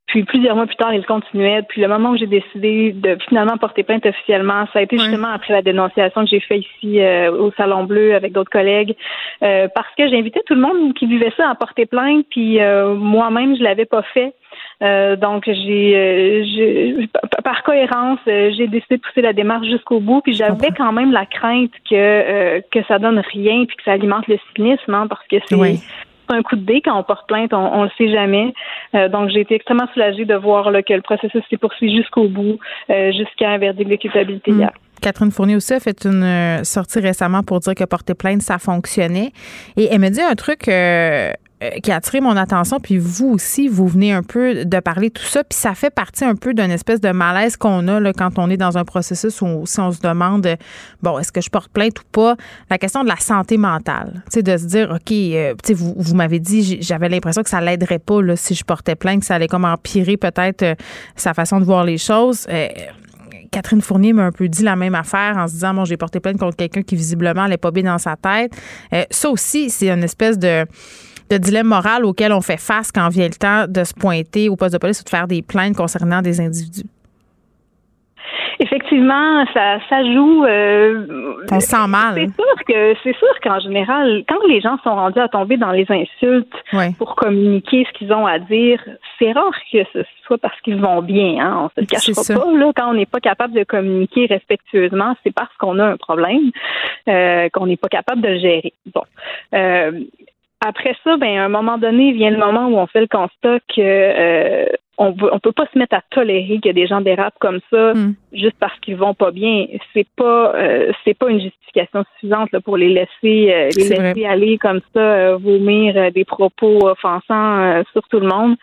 [0.08, 1.62] Puis plusieurs mois plus tard, il continuait.
[1.68, 5.28] Puis le moment où j'ai décidé de finalement porter plainte officiellement, ça a été justement
[5.28, 8.96] après la dénonciation que j'ai fait ici euh, au Salon Bleu avec d'autres collègues,
[9.42, 12.24] euh, parce que j'invitais tout le monde qui vivait ça à porter plainte.
[12.30, 14.32] Puis euh, moi-même, je l'avais pas fait.
[14.82, 17.08] Euh, donc, j'ai, j'ai
[17.44, 20.20] par cohérence, j'ai décidé de pousser la démarche jusqu'au bout.
[20.20, 24.26] Puis j'avais quand même la crainte que que ça donne rien puis que ça alimente
[24.28, 25.80] le cynisme, hein, parce que c'est
[26.30, 28.52] un coup de dé quand on porte plainte, on, ne le sait jamais.
[29.10, 32.58] donc j'ai été extrêmement soulagée de voir là, que le processus s'est poursuivi jusqu'au bout,
[32.88, 34.58] jusqu'à un verdict de culpabilité mm.
[34.58, 34.70] hier.
[35.00, 38.58] Catherine Fournier aussi a fait une euh, sortie récemment pour dire que porter plainte, ça
[38.58, 39.32] fonctionnait.
[39.76, 41.32] Et elle me dit un truc euh, euh,
[41.82, 45.24] qui a attiré mon attention, puis vous aussi, vous venez un peu de parler tout
[45.24, 48.38] ça, puis ça fait partie un peu d'une espèce de malaise qu'on a là, quand
[48.38, 50.46] on est dans un processus où si on se demande,
[51.02, 52.36] bon, est-ce que je porte plainte ou pas,
[52.70, 55.94] la question de la santé mentale, tu sais, de se dire, OK, tu sais, vous,
[55.96, 59.26] vous m'avez dit, j'avais l'impression que ça l'aiderait pas là, si je portais plainte, que
[59.26, 60.76] ça allait comme empirer peut-être
[61.16, 62.46] sa façon de voir les choses.
[63.50, 66.20] Catherine Fournier m'a un peu dit la même affaire en se disant, bon, j'ai porté
[66.20, 68.52] plainte contre quelqu'un qui visiblement n'allait pas bien dans sa tête.
[68.92, 70.66] Euh, ça aussi, c'est une espèce de
[71.30, 74.56] de dilemme moral auquel on fait face quand vient le temps de se pointer au
[74.56, 76.88] poste de police ou de faire des plaintes concernant des individus?
[78.60, 80.44] Effectivement, ça, ça joue.
[80.44, 82.14] Euh, on sent mal.
[82.16, 85.70] C'est sûr que c'est sûr qu'en général, quand les gens sont rendus à tomber dans
[85.70, 86.52] les insultes
[86.98, 88.82] pour communiquer ce qu'ils ont à dire,
[89.18, 91.38] c'est rare que ce soit parce qu'ils vont bien.
[91.40, 92.52] Hein, on se le cachera pas.
[92.52, 96.50] Là, quand on n'est pas capable de communiquer respectueusement, c'est parce qu'on a un problème,
[97.08, 98.72] euh, qu'on n'est pas capable de le gérer.
[98.92, 99.02] Bon.
[99.54, 99.92] Euh,
[100.60, 103.60] après ça, ben, à un moment donné, vient le moment où on fait le constat
[103.74, 104.68] que
[104.98, 108.14] on on peut pas se mettre à tolérer que des gens dérapent comme ça hmm.
[108.32, 109.66] juste parce qu'ils vont pas bien.
[109.94, 114.26] C'est pas euh, c'est pas une justification suffisante là, pour les laisser euh, les laisser
[114.26, 118.56] aller comme ça euh, vomir des propos offensants sur tout le monde.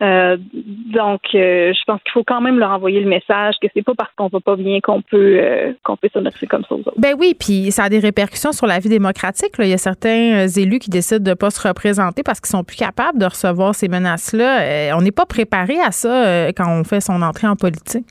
[0.00, 4.10] donc je pense qu'il faut quand même leur envoyer le message que c'est pas parce
[4.16, 5.40] qu'on va pas bien qu'on peut
[5.84, 6.08] qu'on peut
[6.48, 6.94] comme ça aux autres.
[6.96, 9.58] Ben oui, puis ça a des répercussions sur la vie démocratique.
[9.58, 9.64] Là.
[9.64, 12.76] Il y a certains élus qui décident de pas se représenter parce qu'ils sont plus
[12.76, 14.96] capables de recevoir ces menaces là.
[14.96, 18.06] on n'est pas préparé à ça euh, quand on fait son entrée en politique?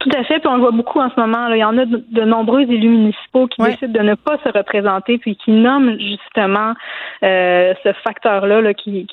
[0.00, 1.48] Tout à fait, puis on le voit beaucoup en ce moment.
[1.48, 5.16] Il y en a de, nombreux élus municipaux qui décident de ne pas se représenter,
[5.16, 6.74] puis qui nomment justement
[7.22, 9.06] euh, ce facteur-là qui,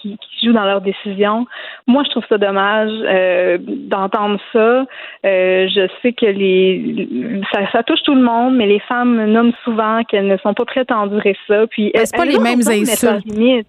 [0.43, 1.45] joue dans leurs décisions.
[1.87, 4.83] Moi, je trouve ça dommage euh, d'entendre ça.
[5.23, 7.41] je sais que les
[7.71, 10.91] ça, touche tout le monde, mais les femmes nomment souvent qu'elles ne sont pas prêtes
[10.91, 11.67] à endurer ça.
[11.67, 13.65] Puis c'est pas les mêmes insultes.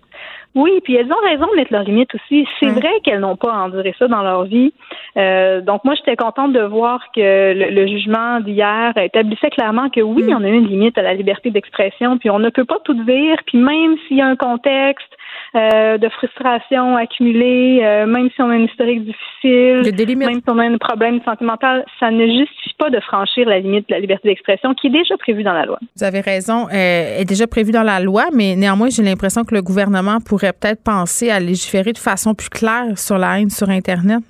[0.54, 2.46] Oui, puis elles ont raison de mettre leurs limites aussi.
[2.60, 4.74] C'est vrai qu'elles n'ont pas enduré ça dans leur vie.
[5.16, 10.24] Euh, donc moi, j'étais contente de voir que le, jugement d'hier établissait clairement que oui,
[10.24, 10.36] mm.
[10.36, 13.36] on a une limite à la liberté d'expression, puis on ne peut pas tout dire,
[13.46, 15.16] puis même s'il y a un contexte
[15.54, 20.58] euh, de frustration accumulée, euh, même si on a une historique difficile, même si on
[20.58, 24.28] a un problème sentimental, ça ne justifie pas de franchir la limite de la liberté
[24.28, 25.78] d'expression qui est déjà prévue dans la loi.
[25.96, 29.54] Vous avez raison, euh, est déjà prévue dans la loi, mais néanmoins, j'ai l'impression que
[29.54, 33.68] le gouvernement pourrait peut-être penser à légiférer de façon plus claire sur la haine sur
[33.68, 34.22] Internet.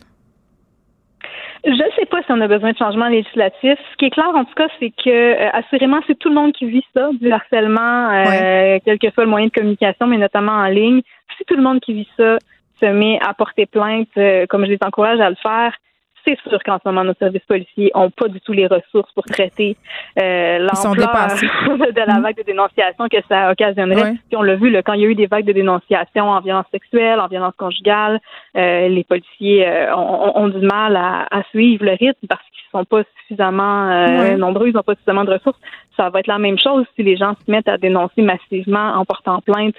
[1.65, 3.79] Je ne sais pas si on a besoin de changements législatifs.
[3.93, 6.53] Ce qui est clair, en tout cas, c'est que euh, assurément, c'est tout le monde
[6.53, 10.53] qui vit ça, du harcèlement, euh, quel que soit le moyen de communication, mais notamment
[10.53, 11.03] en ligne.
[11.39, 12.39] Si tout le monde qui vit ça
[12.81, 15.77] se met à porter plainte, euh, comme je les encourage à le faire,
[16.25, 19.25] c'est sûr qu'en ce moment, nos services policiers n'ont pas du tout les ressources pour
[19.25, 19.77] traiter
[20.21, 21.29] euh, l'ampleur
[21.93, 22.23] de la mm.
[22.23, 24.15] vague de dénonciation que ça occasionnerait.
[24.29, 26.41] Puis on l'a vu, là, quand il y a eu des vagues de dénonciation en
[26.41, 28.21] violence sexuelle, en violence conjugale,
[28.57, 33.03] euh, les policiers euh, ont, du mal à, suivre le rythme parce qu'ils sont pas
[33.21, 35.59] suffisamment euh, nombreux, ils n'ont pas suffisamment de ressources
[35.97, 39.05] ça va être la même chose si les gens se mettent à dénoncer massivement en
[39.05, 39.75] portant plainte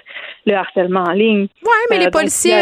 [0.46, 1.48] le harcèlement en ligne.
[1.62, 2.54] Oui, mais les policiers,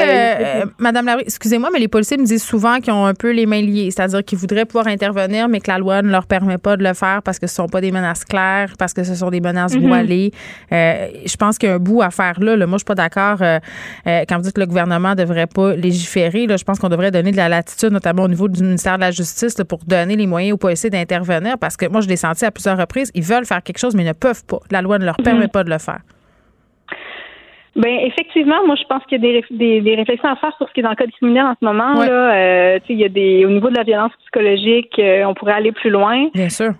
[0.79, 3.61] Madame Larry, excusez-moi, mais les policiers me disent souvent qu'ils ont un peu les mains
[3.61, 6.83] liées, c'est-à-dire qu'ils voudraient pouvoir intervenir, mais que la loi ne leur permet pas de
[6.83, 9.31] le faire parce que ce ne sont pas des menaces claires, parce que ce sont
[9.31, 9.87] des menaces mhm.
[9.87, 10.33] voilées.
[10.73, 12.57] Euh, je pense qu'il y a un bout à faire là.
[12.67, 13.59] Moi, je suis pas d'accord euh,
[14.05, 16.47] quand vous dites que le gouvernement ne devrait pas légiférer.
[16.47, 19.01] Là, je pense qu'on devrait donner de la latitude, notamment au niveau du ministère de
[19.01, 22.45] la Justice, pour donner les moyens aux policiers d'intervenir, parce que moi, je l'ai senti
[22.45, 24.61] à plusieurs reprises, ils veulent faire quelque chose, mais ils ne peuvent pas.
[24.71, 25.51] La loi ne leur permet mhm.
[25.51, 26.01] pas de le faire.
[27.75, 30.75] Ben effectivement, moi je pense qu'il y a des, des, réflexions à faire sur ce
[30.75, 31.95] qui est dans le code criminel en ce moment.
[31.95, 35.55] Là, euh, il y a des au niveau de la violence psychologique, euh, on pourrait
[35.55, 36.29] aller plus loin.
[36.35, 36.73] Bien sûr.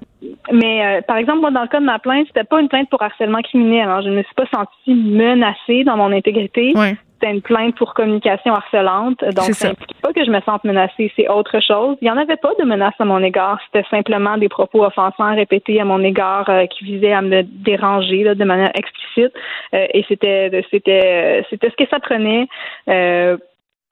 [0.53, 2.91] Mais euh, par exemple, moi dans le cas de ma plainte, c'était pas une plainte
[2.91, 3.89] pour harcèlement criminel.
[3.89, 6.73] Alors, je ne me suis pas sentie menacée dans mon intégrité.
[6.77, 9.23] Ouais c'était une plainte pour communication harcelante.
[9.25, 11.97] Donc, ça n'implique pas que je me sente menacée, c'est autre chose.
[12.01, 13.59] Il n'y en avait pas de menace à mon égard.
[13.67, 18.35] C'était simplement des propos offensants répétés à mon égard euh, qui visaient à me déranger
[18.35, 19.33] de manière explicite.
[19.75, 22.49] Euh, et c'était c'était c'était ce que ça prenait.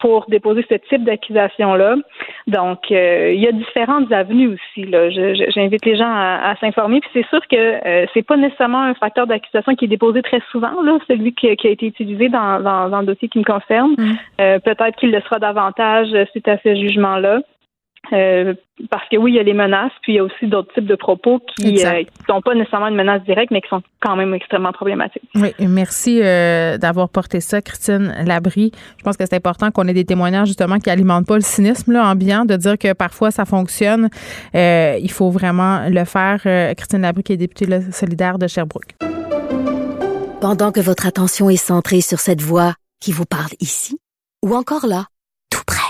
[0.01, 1.97] Pour déposer ce type d'accusation-là.
[2.47, 4.87] Donc, euh, il y a différentes avenues aussi.
[4.87, 5.11] Là.
[5.11, 7.01] J'invite les gens à, s'informer.
[7.01, 10.41] Puis c'est sûr que euh, c'est pas nécessairement un facteur d'accusation qui est déposé très
[10.51, 13.93] souvent, là, celui qui, a été utilisé dans, dans, le dossier qui me concerne.
[13.99, 14.13] Mm.
[14.41, 17.41] Euh, peut-être qu'il le sera davantage suite à ce jugement-là.
[18.13, 18.55] Euh,
[18.91, 20.87] parce que oui, il y a les menaces, puis il y a aussi d'autres types
[20.87, 24.17] de propos qui ne euh, sont pas nécessairement une menace directe, mais qui sont quand
[24.17, 25.23] même extrêmement problématiques.
[25.35, 28.73] Oui, merci euh, d'avoir porté ça, Christine Labrie.
[28.99, 31.93] Je pense que c'est important qu'on ait des témoignages justement qui alimentent pas le cynisme
[31.93, 34.09] là, ambiant, de dire que parfois ça fonctionne.
[34.55, 36.41] il faut vraiment le faire.
[36.77, 38.95] Christine Labrie, qui est députée solidaire de Sherbrooke.
[40.41, 43.99] Pendant que votre attention est centrée sur cette voix qui vous parle ici,
[44.45, 45.05] ou encore là,
[45.51, 45.90] tout près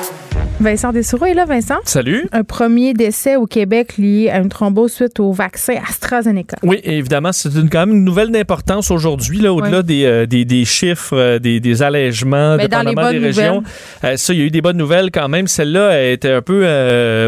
[0.61, 1.79] Vincent Dessoureau est là, Vincent.
[1.85, 2.27] Salut.
[2.31, 6.57] Un premier décès au Québec lié à une thrombose suite au vaccin AstraZeneca.
[6.61, 10.45] Oui, évidemment, c'est une, quand même une nouvelle d'importance aujourd'hui, là, au-delà des, euh, des,
[10.45, 13.63] des, chiffres, euh, des, des allègements, Mais dans les des régions.
[14.03, 15.47] Euh, ça, il y a eu des bonnes nouvelles quand même.
[15.47, 16.61] Celle-là était un peu,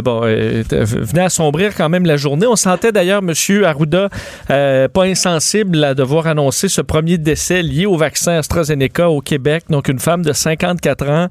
[0.03, 2.45] bon, venait assombrir quand même la journée.
[2.45, 3.33] On sentait d'ailleurs M.
[3.63, 4.09] Arruda
[4.47, 9.63] pas insensible à devoir annoncer ce premier décès lié au vaccin AstraZeneca au Québec.
[9.69, 11.27] Donc, une femme de 54 ans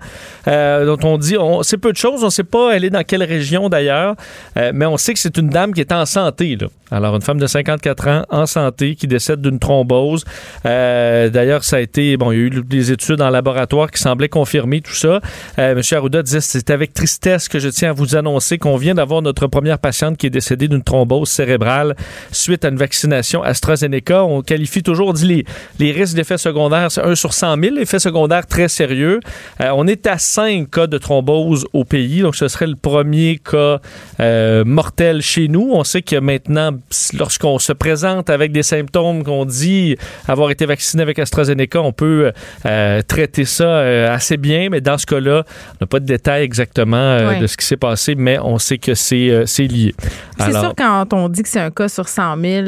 [0.84, 2.22] dont on dit, on, c'est peu de choses.
[2.22, 4.16] On ne sait pas elle est dans quelle région d'ailleurs,
[4.56, 6.56] euh, mais on sait que c'est une dame qui est en santé.
[6.90, 10.24] Alors, une femme de 54 ans en santé qui décède d'une thrombose.
[10.66, 13.98] Euh, d'ailleurs, ça a été, bon, il y a eu des études en laboratoire qui
[14.00, 15.20] semblaient confirmer tout ça.
[15.58, 18.94] Euh, Monsieur Arruda disait, c'est avec tristesse que je tiens à vous annoncer qu'on vient
[18.94, 21.96] d'avoir notre première patiente qui est décédée d'une thrombose cérébrale
[22.30, 24.24] suite à une vaccination AstraZeneca.
[24.24, 25.44] On qualifie toujours, dit les,
[25.78, 29.20] les risques d'effets secondaires, c'est 1 sur 100 000, effets secondaires très sérieux.
[29.62, 33.38] Euh, on est à 5 cas de thrombose au pays, donc ce serait le premier
[33.38, 33.80] cas
[34.20, 35.70] euh, mortel chez nous.
[35.72, 36.70] On sait que maintenant,
[37.14, 39.96] lorsqu'on se présente avec des symptômes qu'on dit
[40.28, 42.32] avoir été vacciné avec AstraZeneca, on peut
[42.66, 46.44] euh, traiter ça euh, assez bien, mais dans ce cas-là, on n'a pas de détails
[46.44, 49.94] exactement de ce qui s'est passé, mais on sait que c'est lié.
[50.38, 52.66] C'est sûr, quand on dit que c'est un cas sur 100 000,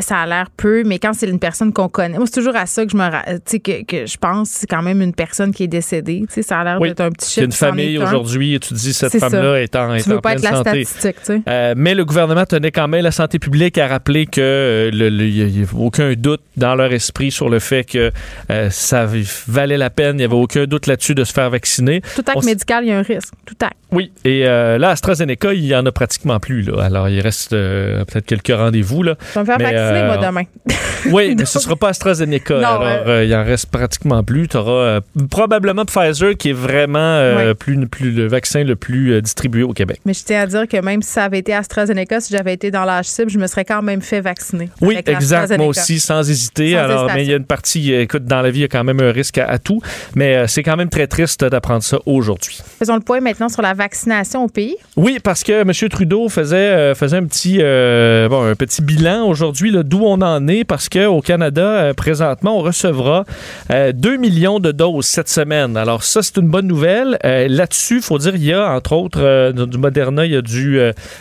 [0.00, 2.66] ça a l'air peu, mais quand c'est une personne qu'on connaît, moi, c'est toujours à
[2.66, 3.06] ça que je me
[3.58, 6.24] que, que je pense, c'est quand même une personne qui est décédée.
[6.28, 7.46] ça a l'air d'être un petit chiffre.
[7.46, 10.60] une famille aujourd'hui, et tu dis cette femme-là est en, tu veux pas être la
[10.60, 11.16] statistique,
[11.76, 15.62] mais le gouvernement tenait quand même la santé publique à rappeler que il euh, n'y
[15.62, 18.10] a aucun doute dans leur esprit sur le fait que
[18.50, 19.06] euh, ça
[19.46, 20.16] valait la peine.
[20.16, 22.00] Il n'y avait aucun doute là-dessus de se faire vacciner.
[22.14, 23.32] Tout acte médical, il y a un risque.
[23.44, 23.76] Tout acte.
[23.92, 24.10] Oui.
[24.24, 26.62] Et euh, là, AstraZeneca, il n'y en a pratiquement plus.
[26.62, 26.82] Là.
[26.82, 29.02] Alors, il reste peut-être quelques rendez-vous.
[29.02, 29.16] Là.
[29.20, 30.42] Je vais me faire vacciner, moi, demain.
[31.12, 32.56] oui, mais ce ne sera pas AstraZeneca.
[32.56, 34.48] alors, il en reste pratiquement plus.
[34.48, 35.00] Tu auras
[35.30, 40.00] probablement Pfizer, qui est vraiment plus, plus, le vaccin le plus distribué au Québec.
[40.04, 42.70] Mais je tiens à dire que même si ça avait été AstraZeneca, si j'avais été
[42.70, 44.68] dans l'âge cible, je me serais quand même fait vacciner.
[44.80, 45.56] Oui, exact.
[45.56, 46.76] Moi aussi, sans hésiter.
[46.76, 48.68] Alors, mais il y a une partie, euh, écoute, dans la vie, il y a
[48.68, 49.80] quand même un risque à, tout.
[50.14, 52.60] Mais euh, c'est quand même très triste d'apprendre ça aujourd'hui.
[52.78, 54.76] Faisons le point maintenant sur la vaccination au pays.
[54.96, 55.88] Oui, parce que M.
[55.88, 60.64] Trudeau faisait, euh, faisait un petit, bon, un petit bilan aujourd'hui d'où on en est,
[60.64, 63.24] parce qu'au Canada, présentement, on recevra
[63.70, 65.76] 2 millions de doses cette semaine.
[65.76, 67.18] Alors, ça, c'est une bonne nouvelle.
[67.22, 70.80] Là-dessus, il faut dire, il y a, entre autres, du Moderna, il y a du,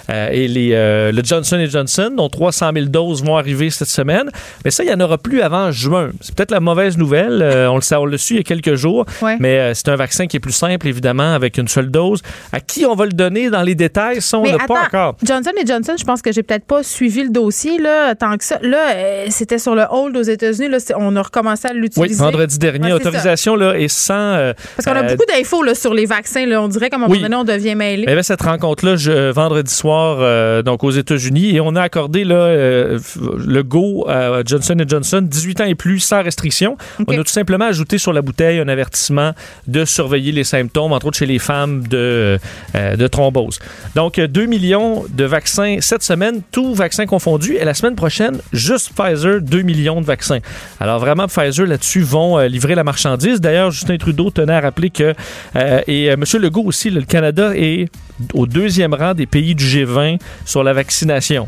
[0.09, 0.69] et les,
[1.11, 4.29] le Johnson Johnson, dont 300 000 doses vont arriver cette semaine.
[4.63, 6.11] Mais ça, il n'y en aura plus avant juin.
[6.21, 7.41] C'est peut-être la mauvaise nouvelle.
[7.41, 9.05] Euh, on, le sait, on le su il y a quelques jours.
[9.39, 12.21] Mais euh, c'est un vaccin qui est plus simple, évidemment, avec une seule dose.
[12.51, 15.15] À qui on va le donner dans les détails, ça, on n'a pas encore.
[15.23, 18.59] Johnson Johnson, je pense que j'ai peut-être pas suivi le dossier là, tant que ça.
[18.61, 20.69] Là, euh, c'était sur le hold aux États-Unis.
[20.69, 22.13] Là, on a recommencé à l'utiliser.
[22.13, 22.93] Oui, vendredi dernier.
[22.93, 24.53] Autorisation là, est sans.
[24.75, 26.45] Parce qu'on a beaucoup d'infos sur les vaccins.
[26.45, 26.61] Là.
[26.61, 28.03] On dirait qu'à un moment donné, on devient mêlé.
[28.03, 32.47] Il y avait cette rencontre-là vendredi soir donc aux États-Unis et on a accordé là,
[32.49, 36.77] le go à Johnson Johnson, 18 ans et plus, sans restriction.
[37.07, 39.31] On a tout simplement ajouté sur la bouteille un avertissement
[39.67, 42.39] de surveiller les symptômes, entre autres chez les femmes de,
[42.75, 43.59] euh, de thrombose.
[43.95, 47.55] Donc, 2 millions de vaccins cette semaine, tout vaccin confondu.
[47.55, 50.39] Et la semaine prochaine, juste Pfizer, 2 millions de vaccins.
[50.79, 53.41] Alors, vraiment, Pfizer, là-dessus, vont euh, livrer la marchandise.
[53.41, 55.13] D'ailleurs, Justin Trudeau tenait à rappeler que,
[55.55, 56.23] euh, et M.
[56.39, 57.87] Legault aussi, le Canada est
[58.33, 61.47] au deuxième rang des pays du G20 sur la vaccination.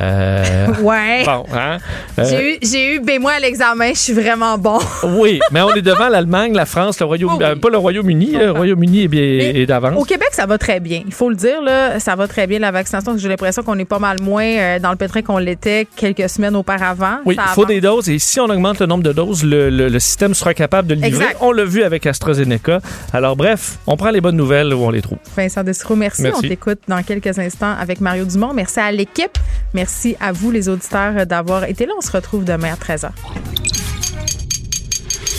[0.00, 1.24] Euh, ouais.
[1.24, 1.78] Bon, hein?
[2.18, 2.24] Euh,
[2.62, 4.78] J'ai eu, eu B- moi à l'examen, je suis vraiment bon.
[5.04, 7.44] oui, mais on est devant l'Allemagne, la France, le Royaume, Oh oui.
[7.44, 8.32] euh, pas le Royaume-Uni.
[8.32, 9.94] Le Royaume-Uni est, bien, est d'avance.
[10.00, 11.02] Au Québec, ça va très bien.
[11.06, 13.16] Il faut le dire, là, ça va très bien la vaccination.
[13.16, 16.56] J'ai l'impression qu'on est pas mal moins euh, dans le pétrin qu'on l'était quelques semaines
[16.56, 17.18] auparavant.
[17.24, 19.88] Oui, il faut des doses et si on augmente le nombre de doses, le, le-
[19.88, 21.08] le système sera capable de livrer.
[21.08, 21.36] Exact.
[21.40, 22.80] On l'a vu avec AstraZeneca.
[23.12, 25.18] Alors bref, on prend les bonnes nouvelles où on les trouve.
[25.36, 26.22] Vincent Descroux, merci.
[26.22, 26.40] Merci.
[26.44, 28.52] On t'écoute dans quelques instants avec Mario Dumont.
[28.52, 29.38] Merci à l'équipe.
[29.86, 31.92] Merci à vous, les auditeurs, d'avoir été là.
[31.96, 33.10] On se retrouve demain à 13h.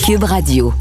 [0.06, 0.74] Cube Radio.